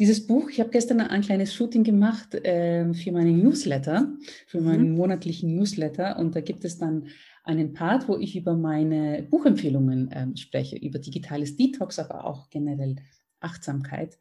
Dieses 0.00 0.26
Buch, 0.26 0.50
ich 0.50 0.58
habe 0.58 0.70
gestern 0.70 1.00
ein 1.00 1.22
kleines 1.22 1.54
Shooting 1.54 1.84
gemacht 1.84 2.34
äh, 2.34 2.92
für 2.94 3.12
meinen 3.12 3.40
Newsletter, 3.40 4.12
für 4.48 4.60
meinen 4.60 4.90
mhm. 4.90 4.96
monatlichen 4.96 5.54
Newsletter. 5.54 6.18
Und 6.18 6.34
da 6.34 6.40
gibt 6.40 6.64
es 6.64 6.78
dann 6.78 7.06
einen 7.44 7.74
Part, 7.74 8.08
wo 8.08 8.16
ich 8.16 8.34
über 8.34 8.56
meine 8.56 9.22
Buchempfehlungen 9.30 10.10
äh, 10.10 10.36
spreche, 10.36 10.76
über 10.76 10.98
digitales 10.98 11.56
Detox, 11.56 12.00
aber 12.00 12.24
auch 12.24 12.50
generell 12.50 12.96
Achtsamkeit. 13.38 14.18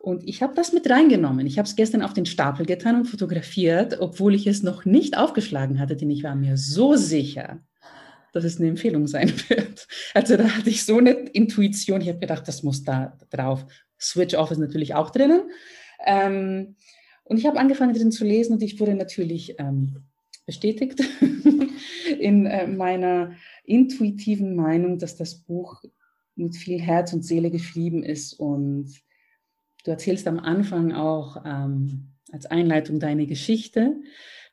Und 0.00 0.26
ich 0.26 0.42
habe 0.42 0.54
das 0.54 0.72
mit 0.72 0.88
reingenommen. 0.88 1.46
Ich 1.46 1.58
habe 1.58 1.68
es 1.68 1.76
gestern 1.76 2.00
auf 2.00 2.14
den 2.14 2.24
Stapel 2.24 2.64
getan 2.64 2.96
und 2.96 3.04
fotografiert, 3.04 4.00
obwohl 4.00 4.34
ich 4.34 4.46
es 4.46 4.62
noch 4.62 4.86
nicht 4.86 5.18
aufgeschlagen 5.18 5.78
hatte, 5.78 5.94
denn 5.94 6.08
ich 6.08 6.24
war 6.24 6.34
mir 6.34 6.56
so 6.56 6.96
sicher, 6.96 7.60
dass 8.32 8.44
es 8.44 8.58
eine 8.58 8.70
Empfehlung 8.70 9.06
sein 9.06 9.30
wird. 9.48 9.86
Also 10.14 10.38
da 10.38 10.44
hatte 10.56 10.70
ich 10.70 10.86
so 10.86 10.96
eine 10.96 11.10
Intuition. 11.10 12.00
Ich 12.00 12.08
habe 12.08 12.18
gedacht, 12.18 12.48
das 12.48 12.62
muss 12.62 12.82
da 12.82 13.18
drauf. 13.28 13.66
Switch 14.00 14.34
Off 14.34 14.50
ist 14.50 14.56
natürlich 14.56 14.94
auch 14.94 15.10
drinnen. 15.10 15.42
Ähm, 16.06 16.76
und 17.24 17.36
ich 17.36 17.44
habe 17.44 17.60
angefangen 17.60 17.94
drin 17.94 18.10
zu 18.10 18.24
lesen 18.24 18.54
und 18.54 18.62
ich 18.62 18.80
wurde 18.80 18.94
natürlich 18.94 19.56
ähm, 19.58 20.04
bestätigt 20.46 21.02
in 22.18 22.46
äh, 22.46 22.66
meiner 22.66 23.32
intuitiven 23.64 24.56
Meinung, 24.56 24.98
dass 24.98 25.16
das 25.16 25.34
Buch 25.42 25.82
mit 26.36 26.56
viel 26.56 26.80
Herz 26.80 27.12
und 27.12 27.22
Seele 27.22 27.50
geschrieben 27.50 28.02
ist 28.02 28.32
und 28.32 28.94
Du 29.84 29.90
erzählst 29.90 30.26
am 30.26 30.38
Anfang 30.38 30.92
auch 30.92 31.42
ähm, 31.44 32.12
als 32.32 32.46
Einleitung 32.46 33.00
deine 33.00 33.26
Geschichte, 33.26 33.96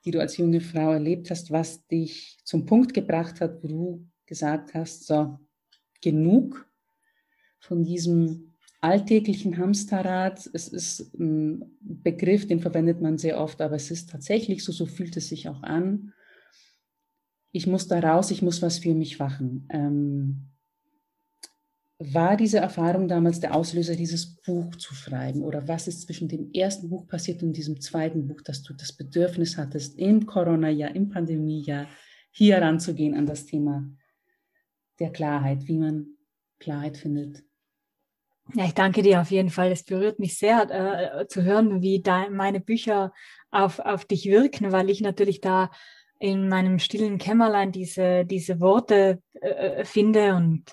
die 0.06 0.12
du 0.12 0.20
als 0.20 0.38
junge 0.38 0.62
Frau 0.62 0.94
erlebt 0.94 1.30
hast, 1.30 1.52
was 1.52 1.86
dich 1.88 2.38
zum 2.44 2.66
Punkt 2.66 2.94
gebracht 2.94 3.42
hat, 3.42 3.62
wo 3.64 3.68
du 3.68 4.08
gesagt 4.26 4.74
hast, 4.74 5.06
so, 5.06 5.40
genug 6.02 6.70
von 7.60 7.84
diesem 7.84 8.54
alltäglichen 8.80 9.58
Hamsterrad. 9.58 10.50
Es 10.54 10.68
ist 10.68 11.14
ein 11.20 11.78
Begriff, 11.80 12.48
den 12.48 12.60
verwendet 12.60 13.02
man 13.02 13.18
sehr 13.18 13.40
oft, 13.40 13.62
aber 13.62 13.76
es 13.76 13.92
ist 13.92 14.10
tatsächlich 14.10 14.64
so, 14.64 14.72
so 14.72 14.86
fühlt 14.86 15.18
es 15.18 15.30
sich 15.30 15.50
auch 15.50 15.64
an. 15.64 16.14
Ich 17.52 17.66
muss 17.66 17.88
da 17.88 18.00
raus, 18.00 18.32
ich 18.32 18.42
muss 18.42 18.62
was 18.62 18.80
für 18.80 18.94
mich 18.94 19.20
machen. 19.20 19.68
Ähm, 19.72 20.50
war 22.00 22.38
diese 22.38 22.60
Erfahrung 22.60 23.08
damals 23.08 23.40
der 23.40 23.56
Auslöser, 23.56 23.96
dieses 23.96 24.36
Buch 24.42 24.76
zu 24.76 24.94
schreiben? 24.94 25.42
Oder 25.42 25.68
was 25.68 25.88
ist 25.88 26.04
zwischen 26.04 26.28
dem 26.28 26.52
ersten 26.54 26.90
Buch 26.90 27.08
passiert 27.08 27.42
und 27.42 27.54
diesem 27.54 27.82
zweiten 27.82 28.28
Buch, 28.28 28.42
dass 28.42 28.62
du 28.62 28.74
das 28.74 28.94
Bedürfnis 28.94 29.58
hattest, 29.58 29.98
im 29.98 30.26
Corona-Jahr, 30.26 30.96
im 30.96 31.10
Pandemie-Jahr 31.10 31.88
hier 32.32 32.62
ranzugehen 32.62 33.16
an 33.16 33.26
das 33.26 33.46
Thema 33.46 33.90
der 35.00 35.12
Klarheit, 35.12 35.68
wie 35.68 35.78
man 35.78 36.08
Klarheit 36.60 36.98
findet? 36.98 37.44
Ja, 38.54 38.66
ich 38.66 38.74
danke 38.74 39.02
dir 39.02 39.20
auf 39.20 39.32
jeden 39.32 39.50
Fall. 39.50 39.72
Es 39.72 39.84
berührt 39.84 40.20
mich 40.20 40.38
sehr 40.38 40.70
äh, 40.70 41.28
zu 41.28 41.44
hören, 41.44 41.82
wie 41.82 42.02
da 42.02 42.30
meine 42.30 42.60
Bücher 42.60 43.12
auf, 43.52 43.80
auf 43.80 44.06
dich 44.06 44.26
wirken, 44.26 44.72
weil 44.72 44.90
ich 44.90 45.02
natürlich 45.02 45.42
da 45.42 45.72
in 46.20 46.48
meinem 46.48 46.80
stillen 46.80 47.18
Kämmerlein 47.18 47.72
diese, 47.72 48.26
diese 48.26 48.60
Worte 48.60 49.22
äh, 49.42 49.84
finde 49.84 50.36
und 50.36 50.64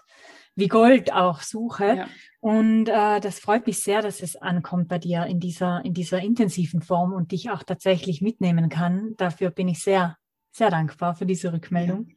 wie 0.57 0.69
Gold 0.69 1.13
auch 1.13 1.41
suche. 1.41 1.97
Ja. 1.97 2.09
Und 2.41 2.89
äh, 2.89 3.21
das 3.21 3.39
freut 3.39 3.67
mich 3.67 3.83
sehr, 3.83 4.03
dass 4.03 4.21
es 4.21 4.37
ankommt 4.37 4.89
bei 4.89 4.99
dir 4.99 5.27
in 5.27 5.41
dieser, 5.41 5.85
in 5.85 5.95
dieser 5.95 6.21
intensiven 6.21 6.83
Form 6.83 7.13
und 7.13 7.33
dich 7.33 7.51
auch 7.51 7.63
tatsächlich 7.63 8.21
mitnehmen 8.21 8.69
kann. 8.69 9.15
Dafür 9.17 9.51
bin 9.51 9.69
ich 9.69 9.83
sehr, 9.83 10.17
sehr 10.53 10.71
dankbar 10.71 11.15
für 11.15 11.27
diese 11.27 11.53
Rückmeldung. 11.53 12.09
Ja. 12.09 12.15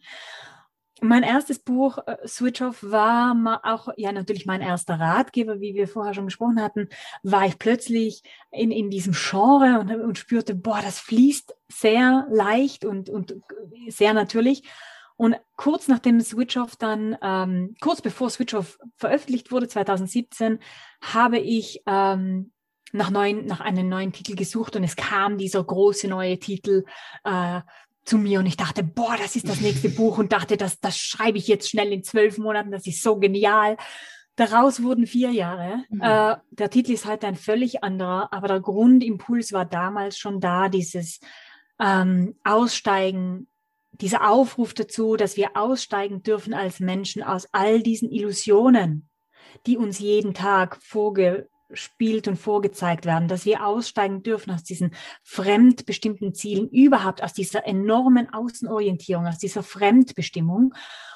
Mein 0.99 1.21
erstes 1.21 1.59
Buch, 1.59 1.99
äh, 2.07 2.27
Switch 2.27 2.61
Off, 2.61 2.81
war 2.81 3.61
auch, 3.63 3.89
ja, 3.97 4.11
natürlich 4.11 4.45
mein 4.45 4.61
erster 4.61 4.99
Ratgeber, 4.99 5.59
wie 5.61 5.75
wir 5.75 5.87
vorher 5.87 6.13
schon 6.13 6.25
gesprochen 6.25 6.61
hatten, 6.61 6.89
war 7.21 7.45
ich 7.45 7.59
plötzlich 7.59 8.23
in, 8.51 8.71
in 8.71 8.89
diesem 8.89 9.13
Genre 9.13 9.79
und, 9.79 9.91
und 9.91 10.17
spürte, 10.17 10.55
boah, 10.55 10.79
das 10.81 10.99
fließt 10.99 11.55
sehr 11.67 12.25
leicht 12.31 12.83
und, 12.83 13.09
und 13.09 13.35
sehr 13.89 14.13
natürlich. 14.13 14.63
Und 15.17 15.35
kurz 15.55 15.87
nachdem 15.87 16.21
Switch 16.21 16.55
Off 16.57 16.75
dann, 16.75 17.17
ähm, 17.21 17.75
kurz 17.81 18.01
bevor 18.01 18.29
Switch 18.29 18.53
Off 18.53 18.77
veröffentlicht 18.95 19.51
wurde, 19.51 19.67
2017, 19.67 20.59
habe 21.01 21.39
ich 21.39 21.81
ähm, 21.87 22.51
nach, 22.93 23.09
neuen, 23.09 23.45
nach 23.45 23.59
einem 23.59 23.89
neuen 23.89 24.13
Titel 24.13 24.35
gesucht 24.35 24.75
und 24.75 24.83
es 24.83 24.95
kam 24.95 25.37
dieser 25.37 25.63
große 25.63 26.07
neue 26.07 26.37
Titel 26.39 26.85
äh, 27.23 27.61
zu 28.05 28.17
mir 28.17 28.39
und 28.39 28.45
ich 28.45 28.57
dachte, 28.57 28.83
boah, 28.83 29.17
das 29.17 29.35
ist 29.35 29.49
das 29.49 29.59
nächste 29.59 29.89
Buch 29.89 30.17
und 30.17 30.31
dachte, 30.31 30.55
das, 30.55 30.79
das 30.79 30.97
schreibe 30.97 31.37
ich 31.39 31.47
jetzt 31.47 31.69
schnell 31.69 31.91
in 31.91 32.03
zwölf 32.03 32.37
Monaten, 32.37 32.71
das 32.71 32.87
ist 32.87 33.01
so 33.01 33.17
genial. 33.17 33.75
Daraus 34.37 34.83
wurden 34.83 35.07
vier 35.07 35.31
Jahre. 35.31 35.83
Mhm. 35.89 36.01
Äh, 36.01 36.37
der 36.51 36.69
Titel 36.69 36.91
ist 36.91 37.05
halt 37.05 37.25
ein 37.25 37.35
völlig 37.35 37.83
anderer, 37.83 38.31
aber 38.31 38.47
der 38.47 38.59
Grundimpuls 38.59 39.51
war 39.51 39.65
damals 39.65 40.17
schon 40.17 40.39
da, 40.39 40.69
dieses 40.69 41.19
ähm, 41.79 42.35
Aussteigen 42.43 43.47
dieser 43.91 44.29
Aufruf 44.29 44.73
dazu, 44.73 45.15
dass 45.15 45.37
wir 45.37 45.55
aussteigen 45.55 46.23
dürfen 46.23 46.53
als 46.53 46.79
Menschen 46.79 47.23
aus 47.23 47.47
all 47.51 47.81
diesen 47.81 48.11
Illusionen, 48.11 49.09
die 49.65 49.77
uns 49.77 49.99
jeden 49.99 50.33
Tag 50.33 50.77
vorgespielt 50.81 52.27
und 52.27 52.37
vorgezeigt 52.37 53.05
werden, 53.05 53.27
dass 53.27 53.45
wir 53.45 53.65
aussteigen 53.65 54.23
dürfen 54.23 54.51
aus 54.51 54.63
diesen 54.63 54.91
fremdbestimmten 55.23 56.33
Zielen, 56.33 56.69
überhaupt 56.69 57.23
aus 57.23 57.33
dieser 57.33 57.65
enormen 57.65 58.31
Außenorientierung, 58.33 59.25
aus 59.25 59.39
dieser 59.39 59.63
Fremdbestimmung. 59.63 60.73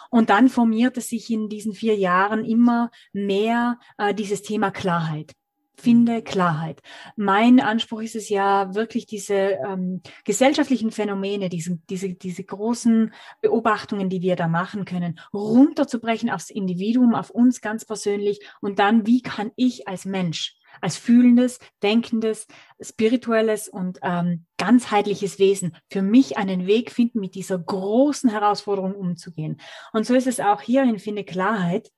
Und 0.10 0.30
dann 0.30 0.50
formierte 0.50 1.00
sich 1.00 1.30
in 1.30 1.48
diesen 1.48 1.74
vier 1.74 1.96
Jahren 1.96 2.44
immer 2.44 2.92
mehr 3.14 3.80
äh, 3.98 4.14
dieses 4.14 4.42
Thema 4.42 4.70
Klarheit 4.70 5.34
finde 5.82 6.22
Klarheit. 6.22 6.82
Mein 7.16 7.60
Anspruch 7.60 8.02
ist 8.02 8.16
es 8.16 8.30
ja 8.30 8.74
wirklich 8.76 9.06
diese 9.06 9.34
ähm, 9.34 10.02
gesellschaftlichen 10.26 10.92
Phänomene, 10.92 11.50
diese, 11.50 11.80
diese, 11.90 12.14
diese 12.14 12.44
großen 12.44 13.14
Beobachtungen, 13.42 14.10
die 14.10 14.22
wir 14.22 14.36
da 14.36 14.48
machen 14.48 14.86
können, 14.86 15.20
runterzubrechen 15.34 16.30
aufs 16.30 16.50
Individuum, 16.50 17.16
auf 17.16 17.30
uns 17.30 17.62
ganz 17.62 17.86
persönlich 17.86 18.40
und 18.62 18.80
dann, 18.80 19.06
wie 19.06 19.22
kann 19.22 19.52
ich 19.56 19.88
als 19.88 20.06
Mensch 20.06 20.56
als 20.80 20.98
fühlendes, 20.98 21.60
denkendes, 21.84 22.48
spirituelles 22.80 23.68
und 23.68 24.00
ähm, 24.04 24.46
ganzheitliches 24.58 25.40
Wesen 25.40 25.76
für 25.90 26.02
mich 26.02 26.38
einen 26.38 26.68
Weg 26.68 26.92
finden, 26.92 27.20
mit 27.20 27.36
dieser 27.36 27.60
großen 27.60 28.30
Herausforderung 28.30 28.96
umzugehen. 28.96 29.60
Und 29.92 30.06
so 30.06 30.14
ist 30.14 30.28
es 30.28 30.40
auch 30.40 30.62
hier 30.62 30.84
in 30.84 31.00
Finde 31.00 31.24
Klarheit. 31.24 31.92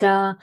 Der, 0.00 0.38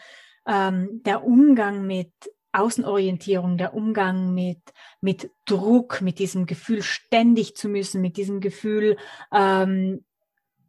ähm, 0.45 1.01
der 1.03 1.23
Umgang 1.23 1.87
mit 1.87 2.11
Außenorientierung, 2.57 3.57
der 3.57 3.73
Umgang 3.73 4.33
mit, 4.33 4.61
mit 5.01 5.31
Druck, 5.45 6.01
mit 6.01 6.19
diesem 6.19 6.45
Gefühl, 6.45 6.81
ständig 6.81 7.55
zu 7.55 7.69
müssen, 7.69 8.01
mit 8.01 8.17
diesem 8.17 8.39
Gefühl 8.39 8.97
ähm, 9.31 10.03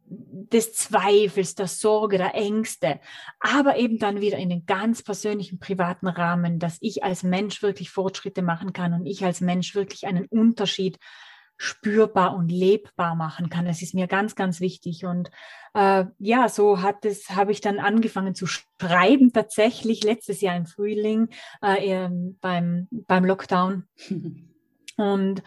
des 0.09 0.73
Zweifels, 0.73 1.55
der 1.55 1.67
Sorge, 1.67 2.17
der 2.17 2.33
Ängste, 2.33 2.99
aber 3.39 3.77
eben 3.77 3.99
dann 3.99 4.21
wieder 4.21 4.37
in 4.37 4.49
den 4.49 4.65
ganz 4.65 5.03
persönlichen, 5.03 5.59
privaten 5.59 6.07
Rahmen, 6.07 6.57
dass 6.57 6.77
ich 6.81 7.03
als 7.03 7.23
Mensch 7.23 7.61
wirklich 7.61 7.91
Fortschritte 7.91 8.41
machen 8.41 8.73
kann 8.73 8.93
und 8.93 9.05
ich 9.05 9.23
als 9.23 9.41
Mensch 9.41 9.75
wirklich 9.75 10.07
einen 10.07 10.25
Unterschied 10.25 10.97
spürbar 11.61 12.35
und 12.35 12.49
lebbar 12.49 13.15
machen 13.15 13.49
kann. 13.49 13.65
Das 13.65 13.81
ist 13.81 13.93
mir 13.93 14.07
ganz, 14.07 14.35
ganz 14.35 14.61
wichtig. 14.61 15.05
Und 15.05 15.29
äh, 15.73 16.05
ja, 16.17 16.47
so 16.47 16.81
hat 16.81 17.03
es, 17.03 17.31
habe 17.31 17.51
ich 17.51 17.59
dann 17.59 17.79
angefangen 17.79 18.33
zu 18.33 18.47
schreiben, 18.47 19.33
tatsächlich 19.33 20.03
letztes 20.03 20.39
Jahr 20.39 20.55
im 20.55 20.65
Frühling 20.65 21.27
äh, 21.61 22.07
beim, 22.39 22.87
beim 22.89 23.25
Lockdown. 23.25 23.83
und 24.95 25.43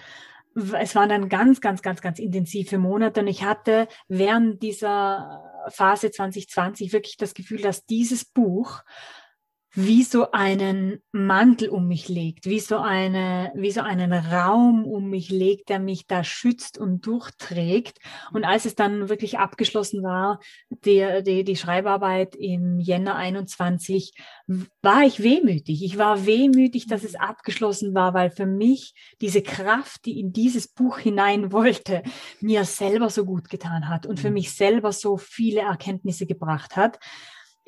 es 0.75 0.95
waren 0.95 1.09
dann 1.09 1.31
ganz, 1.31 1.63
ganz, 1.63 1.81
ganz, 1.81 2.03
ganz 2.03 2.19
intensive 2.19 2.77
Monate. 2.77 3.21
Und 3.21 3.27
ich 3.27 3.43
hatte 3.43 3.89
während 4.07 4.63
dieser 4.63 5.43
Phase 5.69 6.11
2020 6.11 6.93
wirklich 6.93 7.17
das 7.17 7.33
Gefühl, 7.33 7.63
dass 7.63 7.87
dieses 7.87 8.27
Buch 8.27 8.83
wie 9.75 10.03
so 10.03 10.31
einen 10.33 11.03
Mantel 11.13 11.71
um 11.71 11.89
mich 11.89 12.09
legt, 12.09 12.45
wie 12.47 12.61
so, 12.61 12.79
eine, 12.79 13.53
wie 13.55 13.71
so 13.71 13.81
einen 13.81 14.13
Raum 14.13 14.85
um 14.85 15.09
mich 15.09 15.31
legt, 15.31 15.71
der 15.71 15.79
mich 15.79 16.07
da 16.07 16.25
schützt 16.25 16.77
und 16.77 17.07
durchträgt. 17.07 17.99
Und 18.33 18.45
als 18.45 18.67
es 18.67 18.75
dann 18.75 19.09
wirklich 19.09 19.39
abgeschlossen 19.39 20.03
war, 20.03 20.41
die, 20.69 21.23
die, 21.25 21.45
die 21.45 21.57
Schreibarbeit 21.57 22.35
im 22.37 22.81
Jänner 22.81 23.15
21, 23.15 24.13
war 24.83 25.05
ich 25.05 25.23
wehmütig. 25.23 25.83
Ich 25.83 25.97
war 25.97 26.27
wehmütig, 26.27 26.87
dass 26.87 27.03
es 27.03 27.15
abgeschlossen 27.15 27.95
war, 27.95 28.13
weil 28.13 28.31
für 28.31 28.47
mich 28.47 28.93
diese 29.23 29.43
Kraft, 29.43 30.05
die 30.05 30.21
in 30.21 30.35
dieses 30.35 30.69
Buch 30.69 30.99
hinein 30.99 31.51
wollte, 31.51 32.03
mir 32.41 32.67
selber 32.67 33.09
so 33.09 33.25
gut 33.25 33.49
getan 33.49 33.89
hat 33.89 34.05
und 34.05 34.21
für 34.21 34.29
mhm. 34.29 34.35
mich 34.35 34.53
selber 34.53 34.93
so 34.93 35.17
viele 35.17 35.61
Erkenntnisse 35.61 36.27
gebracht 36.27 36.77
hat. 36.77 36.99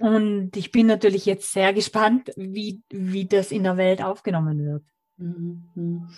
Und 0.01 0.57
ich 0.57 0.73
bin 0.73 0.87
natürlich 0.87 1.27
jetzt 1.27 1.53
sehr 1.53 1.73
gespannt, 1.73 2.31
wie, 2.37 2.83
wie 2.91 3.27
das 3.27 3.53
in 3.53 3.63
der 3.63 3.77
Welt 3.77 4.03
aufgenommen 4.03 4.65
wird. 4.65 4.85
Mhm. 5.17 6.09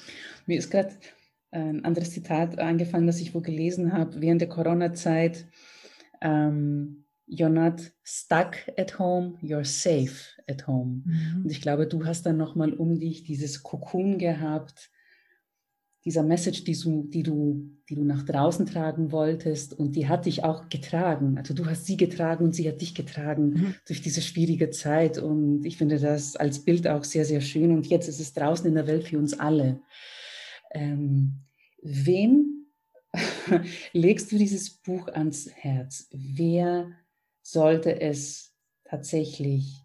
Mir 0.46 0.58
ist 0.58 0.70
gerade 0.70 0.94
ein 1.50 1.84
anderes 1.84 2.10
Zitat 2.12 2.58
angefangen, 2.58 3.06
das 3.06 3.20
ich 3.20 3.34
wo 3.34 3.40
gelesen 3.40 3.92
habe, 3.92 4.20
während 4.20 4.40
der 4.40 4.48
Corona-Zeit. 4.48 5.46
Ähm, 6.20 7.04
you're 7.28 7.48
not 7.48 7.92
stuck 8.02 8.56
at 8.78 8.98
home, 8.98 9.38
you're 9.42 9.64
safe 9.64 10.32
at 10.48 10.66
home. 10.66 11.02
Mhm. 11.04 11.42
Und 11.44 11.50
ich 11.50 11.60
glaube, 11.60 11.86
du 11.86 12.04
hast 12.06 12.24
dann 12.24 12.36
nochmal 12.36 12.72
um 12.72 12.98
dich 12.98 13.24
dieses 13.24 13.62
Kokon 13.62 14.18
gehabt, 14.18 14.90
dieser 16.07 16.22
Message, 16.22 16.62
die 16.62 16.78
du, 16.78 17.02
die, 17.02 17.24
du, 17.24 17.68
die 17.88 17.96
du 17.96 18.04
nach 18.04 18.22
draußen 18.22 18.64
tragen 18.64 19.11
wolltest 19.11 19.76
und 19.76 19.96
die 19.96 20.09
hat 20.09 20.24
dich 20.24 20.44
auch 20.44 20.68
getragen. 20.68 21.36
Also 21.36 21.52
du 21.52 21.66
hast 21.66 21.84
sie 21.84 21.96
getragen 21.96 22.44
und 22.44 22.54
sie 22.54 22.68
hat 22.68 22.80
dich 22.80 22.94
getragen 22.94 23.48
mhm. 23.48 23.74
durch 23.88 24.02
diese 24.02 24.22
schwierige 24.22 24.70
Zeit 24.70 25.18
und 25.18 25.64
ich 25.66 25.76
finde 25.76 25.98
das 25.98 26.36
als 26.36 26.61
Bild 26.61 26.86
auch 26.86 27.02
sehr, 27.02 27.24
sehr 27.24 27.40
schön 27.40 27.72
und 27.72 27.88
jetzt 27.88 28.09
ist 28.09 28.20
es 28.20 28.32
draußen 28.32 28.68
in 28.68 28.76
der 28.76 28.86
Welt 28.86 29.09
für 29.09 29.18
uns 29.18 29.38
alle. 29.38 29.80
Ähm, 30.70 31.40
wem 31.82 32.66
legst 33.92 34.30
du 34.30 34.38
dieses 34.38 34.70
Buch 34.70 35.09
ans 35.09 35.50
Herz? 35.57 36.09
Wer 36.12 36.92
sollte 37.42 38.00
es 38.00 38.54
tatsächlich 38.84 39.82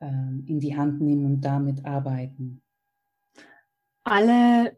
ähm, 0.00 0.44
in 0.46 0.60
die 0.60 0.76
Hand 0.76 1.00
nehmen 1.00 1.26
und 1.26 1.40
damit 1.40 1.84
arbeiten? 1.84 2.62
Alle 4.04 4.76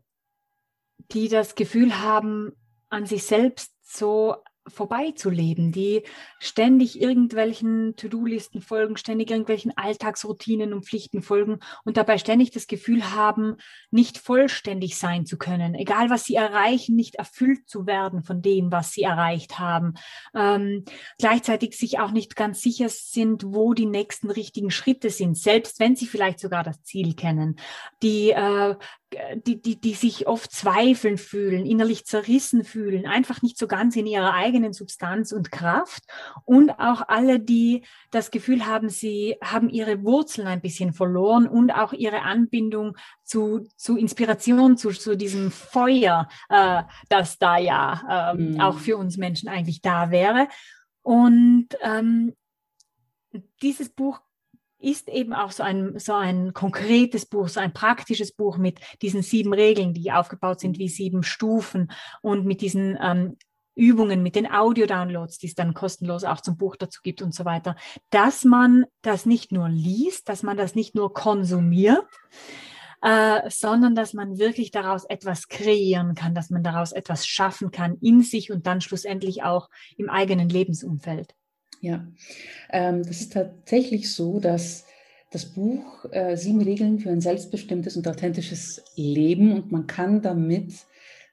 die 1.13 1.29
das 1.29 1.55
Gefühl 1.55 2.01
haben, 2.01 2.53
an 2.89 3.07
sich 3.07 3.25
selbst 3.25 3.73
so 3.83 4.37
vorbeizuleben, 4.67 5.73
die 5.73 6.05
ständig 6.39 7.01
irgendwelchen 7.01 7.97
To-Do-Listen 7.97 8.63
folgen, 8.63 8.97
ständig 8.97 9.31
irgendwelchen 9.31 9.77
Alltagsroutinen 9.77 10.73
und 10.73 10.87
Pflichten 10.87 11.23
folgen 11.23 11.59
und 11.85 11.97
dabei 11.97 12.17
ständig 12.19 12.51
das 12.51 12.67
Gefühl 12.67 13.11
haben, 13.15 13.57
nicht 13.91 14.17
vollständig 14.17 14.97
sein 14.97 15.27
zu 15.27 15.37
können, 15.37 15.75
egal 15.75 16.09
was 16.09 16.25
sie 16.25 16.37
erreichen, 16.37 16.97
nicht 16.97 17.17
erfüllt 17.17 17.69
zu 17.69 17.87
werden 17.87 18.23
von 18.23 18.41
dem, 18.41 18.73
was 18.73 18.93
sie 18.93 19.03
erreicht 19.03 19.59
haben. 19.59 19.95
Ähm, 20.35 20.85
gleichzeitig 21.19 21.77
sich 21.77 21.99
auch 21.99 22.11
nicht 22.11 22.35
ganz 22.37 22.63
sicher 22.63 22.89
sind, 22.89 23.45
wo 23.47 23.75
die 23.75 23.87
nächsten 23.87 24.31
richtigen 24.31 24.71
Schritte 24.71 25.11
sind, 25.11 25.37
selbst 25.37 25.79
wenn 25.79 25.95
sie 25.95 26.07
vielleicht 26.07 26.41
sogar 26.41 26.63
das 26.63 26.83
Ziel 26.83 27.15
kennen, 27.15 27.57
die 28.03 28.31
äh, 28.31 28.77
die, 29.47 29.61
die, 29.61 29.81
die 29.81 29.95
sich 29.95 30.27
oft 30.27 30.53
zweifeln 30.53 31.19
fühlen, 31.19 31.67
innerlich 31.67 32.05
zerrissen 32.05 32.65
fühlen, 32.65 33.07
einfach 33.07 33.43
nicht 33.43 33.59
so 33.59 33.67
ganz 33.67 33.97
in 33.97 34.07
ihrer 34.07 34.35
eigenen 34.35 34.73
Substanz 34.73 35.33
und 35.33 35.51
Kraft. 35.51 36.03
Und 36.45 36.71
auch 36.79 37.09
alle, 37.09 37.41
die 37.41 37.85
das 38.11 38.31
Gefühl 38.31 38.67
haben, 38.67 38.89
sie 38.89 39.37
haben 39.43 39.69
ihre 39.69 40.03
Wurzeln 40.03 40.47
ein 40.47 40.61
bisschen 40.61 40.93
verloren 40.93 41.47
und 41.47 41.71
auch 41.71 41.93
ihre 41.93 42.23
Anbindung 42.23 42.97
zu, 43.25 43.67
zu 43.77 43.97
Inspiration, 43.97 44.77
zu, 44.77 44.91
zu 44.91 45.17
diesem 45.17 45.51
Feuer, 45.51 46.29
äh, 46.49 46.83
das 47.09 47.39
da 47.39 47.59
ja 47.59 48.33
äh, 48.33 48.37
mhm. 48.37 48.61
auch 48.61 48.79
für 48.79 48.97
uns 48.97 49.17
Menschen 49.17 49.49
eigentlich 49.49 49.81
da 49.81 50.11
wäre. 50.11 50.49
Und 51.03 51.69
ähm, 51.83 52.35
dieses 53.63 53.91
Buch 53.91 54.21
ist 54.85 55.09
eben 55.09 55.33
auch 55.33 55.51
so 55.51 55.63
ein, 55.63 55.99
so 55.99 56.15
ein 56.15 56.53
konkretes 56.53 57.27
Buch, 57.27 57.49
so 57.49 57.61
ein 57.61 57.73
praktisches 57.73 58.33
Buch 58.33 58.59
mit 58.59 58.81
diesen 59.03 59.23
sieben 59.23 59.55
Regeln, 59.55 59.95
die 59.95 60.13
aufgebaut 60.13 60.61
sind 60.61 60.79
wie 60.79 60.89
sieben 60.89 61.23
Stufen 61.23 61.91
und 62.23 62.45
mit 62.45 62.61
diesen 62.61 62.99
ähm, 63.01 63.37
Übungen, 63.75 64.23
mit 64.23 64.37
den 64.37 64.51
Audio-Downloads, 64.51 65.39
die 65.39 65.49
es 65.49 65.55
dann 65.55 65.75
kostenlos 65.75 66.25
auch 66.25 66.41
zum 66.41 66.57
Buch 66.57 66.77
dazu 66.77 67.01
gibt 67.03 67.23
und 67.23 67.35
so 67.35 67.45
weiter, 67.45 67.77
dass 68.11 68.45
man 68.45 68.85
das 69.03 69.27
nicht 69.27 69.53
nur 69.53 69.69
liest, 69.69 70.29
dass 70.29 70.43
man 70.43 70.57
das 70.57 70.75
nicht 70.75 70.95
nur 70.95 71.13
konsumiert, 71.13 72.07
äh, 73.03 73.51
sondern 73.51 73.95
dass 73.95 74.15
man 74.15 74.39
wirklich 74.39 74.71
daraus 74.71 75.05
etwas 75.05 75.49
kreieren 75.49 76.15
kann, 76.15 76.35
dass 76.35 76.51
man 76.51 76.63
daraus 76.63 76.93
etwas 76.93 77.27
schaffen 77.27 77.71
kann 77.71 77.97
in 78.01 78.23
sich 78.23 78.51
und 78.53 78.67
dann 78.67 78.81
schlussendlich 78.81 79.43
auch 79.43 79.69
im 79.97 80.09
eigenen 80.09 80.49
Lebensumfeld. 80.49 81.35
Ja, 81.85 82.03
ähm, 82.71 83.03
das 83.03 83.21
ist 83.21 83.35
tatsächlich 83.35 84.11
so, 84.11 84.41
dass 84.41 84.87
das 85.31 85.45
Buch 85.45 86.07
äh, 86.13 86.35
Sieben 86.35 86.63
Regeln 86.63 86.99
für 86.99 87.11
ein 87.11 87.21
selbstbestimmtes 87.21 87.99
und 87.99 88.09
authentisches 88.09 88.83
Leben 88.97 89.53
und 89.53 89.71
man 89.71 89.87
kann 89.87 90.23
damit 90.23 90.73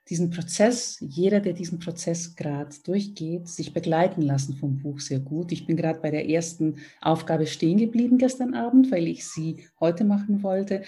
diesen 0.10 0.30
Prozess, 0.30 0.98
jeder, 1.00 1.40
der 1.40 1.54
diesen 1.54 1.80
Prozess 1.80 2.36
gerade 2.36 2.76
durchgeht, 2.84 3.48
sich 3.48 3.74
begleiten 3.74 4.22
lassen 4.24 4.58
vom 4.58 4.80
Buch 4.80 5.00
sehr 5.00 5.22
gut. 5.22 5.54
Ich 5.54 5.68
bin 5.68 5.78
gerade 5.78 6.02
bei 6.02 6.12
der 6.12 6.28
ersten 6.28 6.80
Aufgabe 7.00 7.48
stehen 7.48 7.78
geblieben 7.78 8.18
gestern 8.18 8.54
Abend, 8.54 8.92
weil 8.92 9.08
ich 9.08 9.26
sie 9.26 9.68
heute 9.80 10.04
machen 10.04 10.44
wollte. 10.44 10.82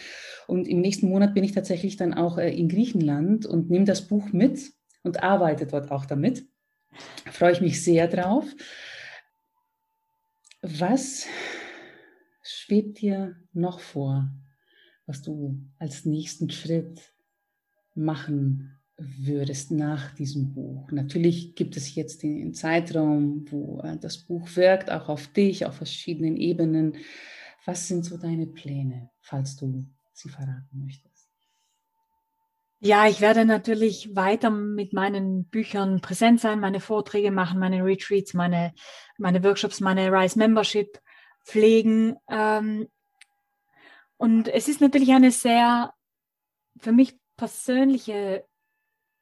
Und 0.46 0.68
im 0.68 0.82
nächsten 0.82 1.08
Monat 1.08 1.34
bin 1.34 1.46
ich 1.46 1.54
tatsächlich 1.54 1.96
dann 1.96 2.14
auch 2.14 2.38
äh, 2.38 2.54
in 2.54 2.68
Griechenland 2.68 3.46
und 3.46 3.70
nehme 3.70 3.86
das 3.86 4.02
Buch 4.10 4.34
mit 4.34 4.60
und 5.04 5.24
arbeite 5.24 5.68
dort 5.68 5.90
auch 5.90 6.06
damit. 6.06 6.44
Da 7.24 7.32
freue 7.32 7.54
ich 7.54 7.62
mich 7.62 7.82
sehr 7.82 8.10
drauf. 8.10 8.46
Was 10.66 11.26
schwebt 12.42 13.02
dir 13.02 13.36
noch 13.52 13.82
vor, 13.82 14.34
was 15.06 15.22
du 15.22 15.62
als 15.78 16.06
nächsten 16.06 16.50
Schritt 16.52 17.14
machen 17.96 18.80
würdest 18.96 19.72
nach 19.72 20.16
diesem 20.16 20.54
Buch? 20.54 20.90
Natürlich 20.90 21.56
gibt 21.56 21.76
es 21.76 21.94
jetzt 21.96 22.24
den 22.24 22.54
Zeitraum, 22.54 23.44
wo 23.52 23.82
äh, 23.82 23.98
das 23.98 24.20
Buch 24.20 24.56
wirkt, 24.56 24.90
auch 24.90 25.10
auf 25.10 25.28
dich, 25.28 25.66
auf 25.66 25.76
verschiedenen 25.76 26.38
Ebenen. 26.38 26.96
Was 27.66 27.90
sind 27.90 28.06
so 28.06 28.16
deine 28.16 28.48
Pläne, 28.48 29.10
falls 29.20 29.58
du 29.58 29.86
sie 30.14 30.30
verraten 30.30 30.80
möchtest? 30.80 31.13
Ja, 32.86 33.08
ich 33.08 33.22
werde 33.22 33.46
natürlich 33.46 34.14
weiter 34.14 34.50
mit 34.50 34.92
meinen 34.92 35.46
Büchern 35.46 36.02
präsent 36.02 36.42
sein, 36.42 36.60
meine 36.60 36.82
Vorträge 36.82 37.32
machen, 37.32 37.58
meine 37.58 37.82
Retreats, 37.82 38.34
meine 38.34 38.74
meine 39.18 39.42
Workshops, 39.42 39.80
meine 39.80 40.12
Rise 40.12 40.38
Membership 40.38 41.00
pflegen. 41.46 42.18
Ähm, 42.30 42.90
und 44.18 44.50
es 44.50 44.68
ist 44.68 44.82
natürlich 44.82 45.12
eine 45.12 45.32
sehr 45.32 45.94
für 46.78 46.92
mich 46.92 47.18
persönliche 47.38 48.44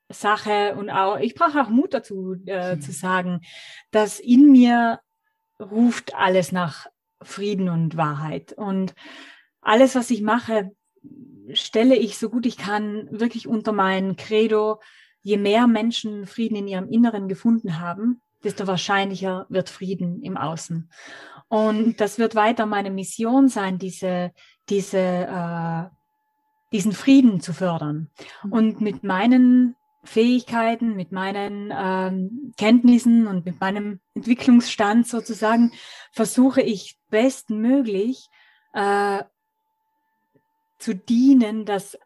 Sache 0.10 0.76
und 0.76 0.90
auch, 0.90 1.20
ich 1.20 1.36
brauche 1.36 1.62
auch 1.62 1.70
Mut 1.70 1.94
dazu 1.94 2.36
äh, 2.48 2.76
mhm. 2.76 2.82
zu 2.82 2.92
sagen, 2.92 3.42
dass 3.92 4.20
in 4.20 4.52
mir 4.52 5.00
ruft 5.60 6.16
alles 6.16 6.52
nach 6.52 6.88
Frieden 7.22 7.70
und 7.70 7.96
Wahrheit. 7.96 8.54
Und 8.54 8.96
alles, 9.62 9.94
was 9.94 10.10
ich 10.10 10.24
mache, 10.24 10.72
stelle 11.54 11.96
ich 11.96 12.18
so 12.18 12.30
gut 12.30 12.46
ich 12.46 12.58
kann 12.58 13.08
wirklich 13.12 13.48
unter 13.48 13.72
mein 13.72 14.16
Credo. 14.16 14.80
Je 15.24 15.38
mehr 15.38 15.68
Menschen 15.68 16.26
Frieden 16.26 16.56
in 16.56 16.68
ihrem 16.68 16.90
Inneren 16.90 17.28
gefunden 17.28 17.80
haben, 17.80 18.22
desto 18.44 18.66
wahrscheinlicher 18.66 19.46
wird 19.50 19.70
Frieden 19.70 20.24
im 20.24 20.36
Außen. 20.36 20.90
Und 21.48 22.00
das 22.00 22.18
wird 22.18 22.34
weiter 22.34 22.66
meine 22.66 22.90
Mission 22.90 23.50
sein, 23.50 23.78
diese, 23.78 24.32
diese, 24.70 24.98
äh, 24.98 25.84
diesen 26.72 26.94
Frieden 26.94 27.42
zu 27.42 27.54
fördern. 27.54 28.10
Mhm. 28.44 28.52
Und 28.52 28.82
mit 28.82 29.04
meinen 29.04 29.76
Fähigkeiten, 30.04 30.96
mit 30.96 31.12
meinen 31.12 31.72
ähm, 31.76 32.54
Kenntnissen 32.58 33.28
und 33.28 33.46
mit 33.46 33.60
meinem 33.60 34.00
Entwicklungsstand 34.16 35.08
sozusagen 35.08 35.72
versuche 36.12 36.62
ich 36.62 36.98
bestmöglich 37.10 38.28
äh, 38.74 39.24
zu 40.82 40.96
dienen, 40.96 41.66
dass 41.66 41.98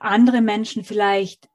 andere 0.00 0.40
Menschen 0.40 0.84
vielleicht 0.84 1.48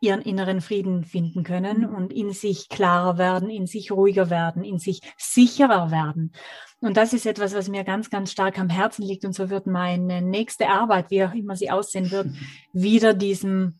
ihren 0.00 0.22
inneren 0.22 0.60
Frieden 0.60 1.04
finden 1.04 1.44
können 1.44 1.84
und 1.84 2.12
in 2.12 2.32
sich 2.32 2.68
klarer 2.68 3.18
werden, 3.18 3.50
in 3.50 3.66
sich 3.66 3.92
ruhiger 3.92 4.30
werden, 4.30 4.64
in 4.64 4.78
sich 4.78 5.00
sicherer 5.18 5.90
werden. 5.90 6.32
Und 6.80 6.96
das 6.96 7.12
ist 7.12 7.26
etwas, 7.26 7.54
was 7.54 7.68
mir 7.68 7.84
ganz, 7.84 8.08
ganz 8.08 8.32
stark 8.32 8.58
am 8.58 8.70
Herzen 8.70 9.02
liegt. 9.02 9.26
Und 9.26 9.34
so 9.34 9.50
wird 9.50 9.66
meine 9.66 10.22
nächste 10.22 10.68
Arbeit, 10.68 11.10
wie 11.10 11.22
auch 11.22 11.34
immer 11.34 11.54
sie 11.54 11.70
aussehen 11.70 12.10
wird, 12.10 12.28
wieder 12.72 13.12
diesem, 13.12 13.78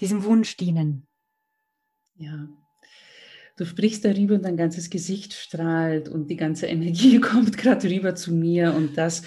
diesem 0.00 0.24
Wunsch 0.24 0.56
dienen. 0.56 1.06
Ja. 2.16 2.48
du 3.56 3.64
sprichst 3.64 4.04
darüber 4.04 4.34
und 4.34 4.44
dein 4.44 4.58
ganzes 4.58 4.90
Gesicht 4.90 5.32
strahlt 5.32 6.08
und 6.08 6.28
die 6.28 6.36
ganze 6.36 6.66
Energie 6.66 7.18
kommt 7.20 7.56
gerade 7.56 7.88
rüber 7.88 8.14
zu 8.14 8.32
mir 8.32 8.74
und 8.74 8.96
das 8.96 9.22